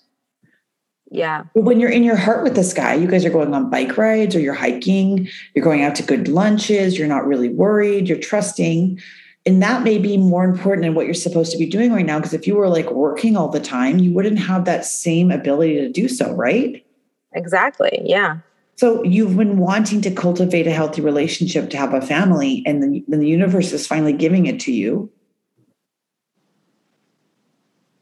Yeah. 1.10 1.44
When 1.54 1.80
you're 1.80 1.90
in 1.90 2.04
your 2.04 2.16
heart 2.16 2.44
with 2.44 2.54
this 2.54 2.72
guy, 2.72 2.94
you 2.94 3.08
guys 3.08 3.24
are 3.24 3.30
going 3.30 3.52
on 3.52 3.68
bike 3.68 3.96
rides 3.96 4.36
or 4.36 4.40
you're 4.40 4.54
hiking, 4.54 5.28
you're 5.54 5.64
going 5.64 5.82
out 5.82 5.96
to 5.96 6.04
good 6.04 6.28
lunches, 6.28 6.96
you're 6.96 7.08
not 7.08 7.26
really 7.26 7.48
worried, 7.48 8.08
you're 8.08 8.18
trusting. 8.18 9.00
And 9.44 9.62
that 9.62 9.82
may 9.82 9.98
be 9.98 10.16
more 10.16 10.44
important 10.44 10.84
than 10.84 10.94
what 10.94 11.06
you're 11.06 11.14
supposed 11.14 11.50
to 11.50 11.58
be 11.58 11.66
doing 11.66 11.92
right 11.92 12.06
now. 12.06 12.18
Because 12.18 12.34
if 12.34 12.46
you 12.46 12.54
were 12.54 12.68
like 12.68 12.90
working 12.92 13.36
all 13.36 13.48
the 13.48 13.60
time, 13.60 13.98
you 13.98 14.12
wouldn't 14.12 14.38
have 14.38 14.66
that 14.66 14.84
same 14.84 15.30
ability 15.30 15.76
to 15.76 15.88
do 15.88 16.08
so, 16.08 16.32
right? 16.34 16.84
Exactly. 17.32 18.02
Yeah. 18.04 18.38
So 18.76 19.02
you've 19.02 19.36
been 19.36 19.58
wanting 19.58 20.00
to 20.02 20.10
cultivate 20.10 20.66
a 20.66 20.70
healthy 20.70 21.02
relationship 21.02 21.70
to 21.70 21.76
have 21.76 21.92
a 21.92 22.00
family, 22.00 22.62
and 22.66 22.82
then, 22.82 23.04
then 23.08 23.20
the 23.20 23.28
universe 23.28 23.72
is 23.72 23.86
finally 23.86 24.12
giving 24.12 24.46
it 24.46 24.60
to 24.60 24.72
you. 24.72 25.10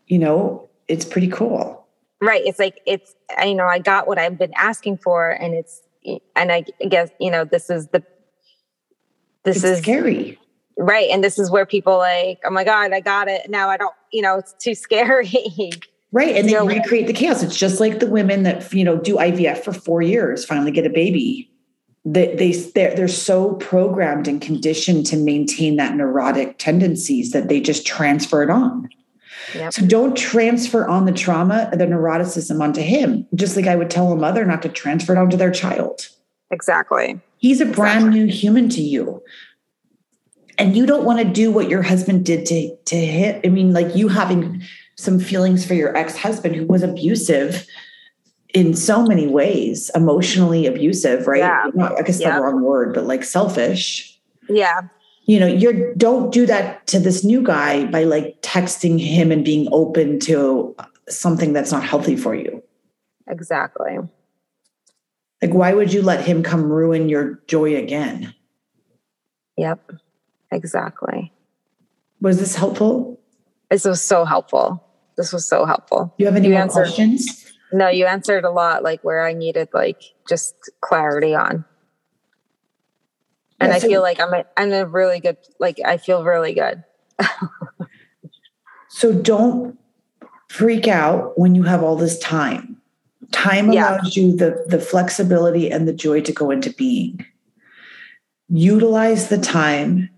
You 0.07 0.19
know, 0.19 0.69
it's 0.87 1.05
pretty 1.05 1.29
cool. 1.29 1.78
Right. 2.21 2.43
It's 2.45 2.59
like 2.59 2.81
it's 2.87 3.15
you 3.45 3.55
know 3.55 3.67
I 3.67 3.79
got 3.79 4.09
what 4.09 4.19
I've 4.19 4.39
been 4.39 4.53
asking 4.57 4.99
for, 4.99 5.31
and 5.31 5.55
it's 5.55 5.83
and 6.35 6.53
I 6.53 6.65
guess 6.89 7.11
you 7.21 7.31
know 7.31 7.45
this 7.45 7.71
is 7.71 7.89
the 7.89 8.03
this 9.45 9.57
it's 9.57 9.65
is 9.65 9.79
scary. 9.79 10.39
right, 10.77 11.09
and 11.11 11.23
this 11.23 11.39
is 11.39 11.51
where 11.51 11.67
people 11.67 11.97
like 11.97 12.41
oh 12.45 12.51
my 12.51 12.65
god 12.65 12.93
I 12.93 13.01
got 13.01 13.29
it 13.29 13.49
now 13.49 13.69
I 13.69 13.77
don't 13.77 13.95
you 14.13 14.23
know 14.23 14.39
it's 14.39 14.55
too 14.55 14.75
scary. 14.75 15.31
Right. 16.11 16.37
And 16.37 16.49
they 16.49 16.59
recreate 16.59 17.07
the 17.07 17.13
chaos. 17.13 17.43
It's 17.43 17.57
just 17.57 17.81
like 17.81 18.01
the 18.01 18.07
women 18.07 18.43
that, 18.45 18.73
you 18.73 18.83
know, 18.83 18.97
do 18.97 19.17
IVF 19.17 19.59
for 19.59 19.73
four 19.73 20.01
years, 20.01 20.45
finally 20.45 20.71
get 20.71 20.87
a 20.87 20.91
baby. 20.91 21.51
They, 22.05 22.35
they 22.35 22.53
they're, 22.53 22.95
they're 22.95 23.09
so 23.09 23.55
programmed 23.57 24.27
and 24.27 24.41
conditioned 24.41 25.05
to 25.07 25.17
maintain 25.19 25.77
that 25.77 25.97
neurotic 25.97 26.57
tendencies 26.59 27.33
that 27.33 27.49
they 27.49 27.61
just 27.61 27.87
transfer 27.87 28.43
it 28.43 28.49
on. 28.49 28.89
Yep. 29.55 29.73
So 29.73 29.87
don't 29.87 30.17
transfer 30.17 30.87
on 30.87 31.05
the 31.05 31.13
trauma, 31.13 31.71
the 31.73 31.87
neuroticism 31.87 32.61
onto 32.61 32.81
him. 32.81 33.27
Just 33.35 33.57
like 33.57 33.67
I 33.67 33.77
would 33.77 33.91
tell 33.91 34.13
a 34.13 34.17
mother 34.17 34.45
not 34.45 34.63
to 34.63 34.69
transfer 34.69 35.13
it 35.13 35.19
onto 35.19 35.37
their 35.37 35.51
child. 35.51 36.09
Exactly. 36.51 37.21
He's 37.39 37.61
a 37.61 37.67
brand 37.67 38.11
new 38.11 38.27
human 38.27 38.69
to 38.71 38.81
you. 38.83 39.23
And 40.59 40.77
you 40.77 40.87
don't 40.87 41.05
want 41.05 41.21
to 41.21 41.25
do 41.25 41.53
what 41.53 41.69
your 41.69 41.83
husband 41.83 42.25
did 42.25 42.45
to, 42.47 42.77
to 42.77 42.97
him. 42.97 43.41
I 43.45 43.49
mean, 43.49 43.73
like 43.73 43.95
you 43.95 44.09
having 44.09 44.63
some 44.97 45.21
feelings 45.21 45.65
for 45.65 45.75
your 45.75 45.97
ex-husband 45.97 46.57
who 46.57 46.67
was 46.67 46.83
abusive 46.83 47.65
in 48.55 48.75
so 48.75 49.05
many 49.05 49.29
ways, 49.29 49.91
emotionally 49.95 50.67
abusive, 50.67 51.29
right? 51.29 51.39
Yeah. 51.39 51.71
Not, 51.75 51.99
I 51.99 52.03
guess 52.03 52.19
Yeah. 52.19 52.37
the 52.37 52.43
wrong 52.43 52.63
word, 52.63 52.95
but 52.95 53.07
like 53.07 53.23
selfish. 53.23 54.19
Yeah. 54.49 54.81
You 55.29 55.39
know, 55.39 55.47
you're 55.47 55.95
don't 55.95 56.33
do 56.33 56.47
that 56.47 56.87
to 56.89 56.99
this 56.99 57.23
new 57.23 57.43
guy 57.43 57.85
by 57.85 58.05
like 58.05 58.41
texting 58.41 58.99
him 58.99 59.31
and 59.31 59.45
being 59.45 59.69
open 59.71 60.19
to 60.21 60.75
something 61.09 61.53
that's 61.53 61.71
not 61.71 61.85
healthy 61.85 62.17
for 62.17 62.35
you. 62.35 62.63
Exactly. 63.29 63.99
Like, 65.43 65.53
why 65.53 65.75
would 65.75 65.93
you 65.93 66.01
let 66.03 66.25
him 66.25 66.43
come 66.43 66.65
ruin 66.65 67.11
your 67.11 67.41
joy 67.47 67.77
again? 67.77 68.35
Yep. 69.59 69.93
Exactly. 70.51 71.31
Was 72.23 72.41
this 72.41 72.57
helpful? 72.57 73.21
This 73.71 73.85
was 73.85 74.03
so 74.03 74.25
helpful. 74.25 74.83
This 75.19 75.31
was 75.33 75.47
so 75.47 75.67
helpful. 75.67 76.15
You 76.17 76.25
have 76.25 76.37
any 76.37 76.49
You 76.49 76.55
more 76.55 76.63
answered- 76.63 76.85
questions? 76.87 77.45
No, 77.71 77.89
you 77.89 78.07
answered 78.07 78.45
a 78.47 78.51
lot 78.51 78.83
like 78.83 79.05
where 79.05 79.27
I 79.27 79.35
needed 79.35 79.69
like 79.75 80.03
just 80.27 80.55
clarity 80.81 81.35
on. 81.35 81.67
And 83.61 83.71
Yeah, 83.71 83.77
I 83.77 83.79
so- 83.81 83.89
feel 83.89 84.03
like 84.03 84.21
I'm 84.21 84.33
a, 84.35 84.45
I'm 84.57 84.73
a 84.73 84.87
really 84.87 85.21
good 85.21 85.37
like 85.59 85.79
I 85.85 85.97
feel 85.97 86.25
really 86.25 86.55
good. 86.55 86.85
So 88.91 89.13
don't 89.13 89.79
freak 90.49 90.89
out 90.89 91.39
when 91.39 91.55
you 91.55 91.63
have 91.65 91.83
all 91.83 91.95
this 91.95 92.19
time. 92.19 92.81
Time 93.33 93.71
Yeah. 93.71 93.97
allows 93.99 94.17
you 94.17 94.35
the, 94.35 94.65
the 94.67 94.81
flexibility 94.81 95.71
and 95.71 95.87
the 95.87 95.93
joy 95.93 96.23
to 96.23 96.33
go 96.33 96.51
into 96.51 96.73
being. 96.73 97.25
Utilize 98.49 99.29
the 99.29 99.39
time 99.39 100.09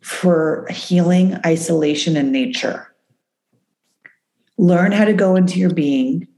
for 0.00 0.66
healing, 0.70 1.36
isolation, 1.44 2.16
and 2.16 2.30
nature. 2.30 2.86
Learn 4.58 4.92
how 4.92 5.04
to 5.04 5.12
go 5.12 5.34
into 5.34 5.58
your 5.58 5.74
being 5.74 6.28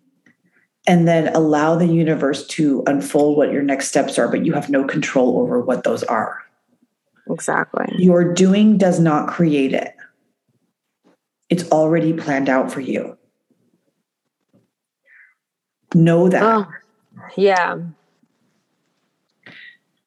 and 0.87 1.07
then 1.07 1.29
allow 1.37 1.77
the 1.77 1.87
universe 1.87 2.47
to 2.49 2.83
unfold 2.87 3.37
what 3.37 3.53
your 3.53 3.63
next 3.63 3.89
steps 3.89 4.19
are, 4.19 4.29
but 4.29 4.47
you 4.47 4.55
have 4.55 4.71
no 4.71 4.83
control 4.85 5.39
over 5.41 5.61
what 5.61 5.85
those 5.85 6.03
are. 6.05 6.42
Exactly. 7.31 7.87
Your 7.99 8.33
doing 8.35 8.79
does 8.79 8.99
not 9.01 9.29
create 9.29 9.73
it. 9.73 9.95
It's 11.51 11.69
already 11.71 12.13
planned 12.13 12.49
out 12.49 12.73
for 12.73 12.81
you. 12.81 13.17
Know 15.95 16.29
that. 16.29 16.43
Oh, 16.43 16.67
yeah. 17.37 17.79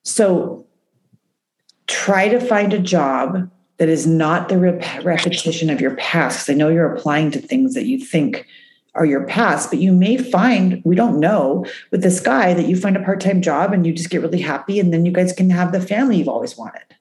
So 0.03 0.65
try 1.87 2.27
to 2.27 2.39
find 2.39 2.73
a 2.73 2.79
job 2.79 3.49
that 3.77 3.89
is 3.89 4.07
not 4.07 4.49
the 4.49 4.57
rep- 4.57 5.03
repetition 5.03 5.69
of 5.69 5.81
your 5.81 5.95
past. 5.95 6.39
'cause 6.47 6.49
I 6.53 6.57
know 6.57 6.69
you're 6.69 6.91
applying 6.93 7.29
to 7.31 7.39
things 7.39 7.73
that 7.75 7.85
you 7.85 7.99
think 7.99 8.45
are 8.95 9.05
your 9.05 9.25
past, 9.25 9.69
but 9.69 9.79
you 9.79 9.91
may 9.91 10.15
find, 10.17 10.81
we 10.85 10.95
don't 10.95 11.19
know, 11.19 11.65
with 11.91 12.01
this 12.01 12.19
guy 12.21 12.53
that 12.53 12.67
you 12.67 12.77
find 12.77 12.95
a 12.95 13.01
part 13.03 13.19
time 13.19 13.41
job 13.41 13.73
and 13.73 13.85
you 13.85 13.91
just 13.93 14.09
get 14.09 14.21
really 14.21 14.39
happy 14.41 14.79
and 14.79 14.93
then 14.93 15.05
you 15.05 15.11
guys 15.11 15.33
can 15.33 15.49
have 15.49 15.71
the 15.73 15.81
family 15.81 16.17
you've 16.17 16.29
always 16.29 16.57
wanted. 16.57 16.94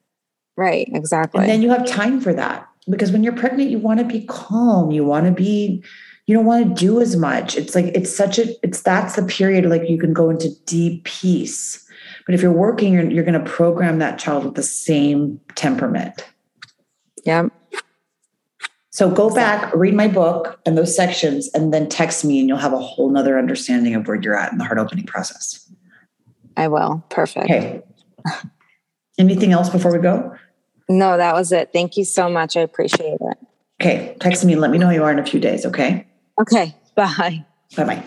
Right. 0.57 0.89
Exactly. 0.93 1.41
And 1.41 1.51
then 1.51 1.63
you 1.63 1.71
have 1.71 1.87
time 1.87 2.21
for 2.21 2.33
that. 2.35 2.69
Because 2.89 3.11
when 3.13 3.25
you're 3.25 3.35
pregnant, 3.35 3.71
you 3.71 3.79
want 3.79 4.01
to 4.01 4.05
be 4.05 4.27
calm. 4.27 4.91
You 4.91 5.05
want 5.05 5.27
to 5.27 5.33
be, 5.33 5.83
you 6.27 6.35
don't 6.35 6.45
want 6.45 6.69
to 6.69 6.75
do 6.75 7.01
as 7.01 7.17
much. 7.17 7.57
It's 7.57 7.75
like, 7.75 7.87
it's 7.87 8.15
such 8.15 8.39
a, 8.39 8.55
it's 8.63 8.83
that's 8.83 9.17
the 9.17 9.25
period 9.25 9.67
like 9.67 9.89
you 9.89 9.99
can 9.99 10.13
go 10.13 10.31
into 10.31 10.51
deep 10.67 11.05
peace. 11.05 11.81
But 12.27 12.35
if 12.35 12.43
you're 12.43 12.53
working, 12.53 12.93
you're, 12.93 13.11
you're 13.11 13.25
going 13.25 13.43
to 13.43 13.51
program 13.51 13.99
that 13.99 14.19
child 14.19 14.45
with 14.45 14.55
the 14.55 14.63
same 14.63 15.41
temperament. 15.55 16.25
yeah. 17.25 17.49
So 18.95 19.11
go 19.11 19.35
back, 19.35 19.75
read 19.75 19.95
my 19.95 20.07
book 20.07 20.61
and 20.65 20.79
those 20.79 20.95
sections, 20.95 21.51
and 21.53 21.75
then 21.75 21.89
text 21.89 22.25
me, 22.25 22.39
and 22.39 22.49
you'll 22.49 22.59
have 22.59 22.73
a 22.73 22.79
whole 22.79 23.11
nother 23.11 23.37
understanding 23.37 23.97
of 23.97 24.07
where 24.07 24.21
you're 24.21 24.37
at 24.37 24.53
in 24.53 24.59
the 24.59 24.65
heart 24.65 24.79
opening 24.79 25.05
process. 25.05 25.69
I 26.57 26.69
will. 26.69 27.05
Perfect. 27.09 27.47
Okay. 27.47 27.83
Anything 29.19 29.51
else 29.51 29.69
before 29.69 29.93
we 29.93 29.99
go? 29.99 30.33
No, 30.89 31.17
that 31.17 31.35
was 31.35 31.53
it. 31.53 31.71
Thank 31.73 31.97
you 31.97 32.05
so 32.05 32.29
much. 32.29 32.57
I 32.57 32.61
appreciate 32.61 33.19
it. 33.21 33.39
Okay. 33.81 34.17
Text 34.21 34.45
me 34.45 34.53
and 34.53 34.61
let 34.63 34.71
me 34.71 34.79
know 34.79 34.87
how 34.87 34.93
you 34.93 35.03
are 35.03 35.13
in 35.13 35.19
a 35.19 35.27
few 35.27 35.41
days. 35.41 35.67
Okay. 35.67 36.07
Okay. 36.41 36.75
Bye. 36.95 37.45
Bye 37.77 37.85
bye. 37.85 38.05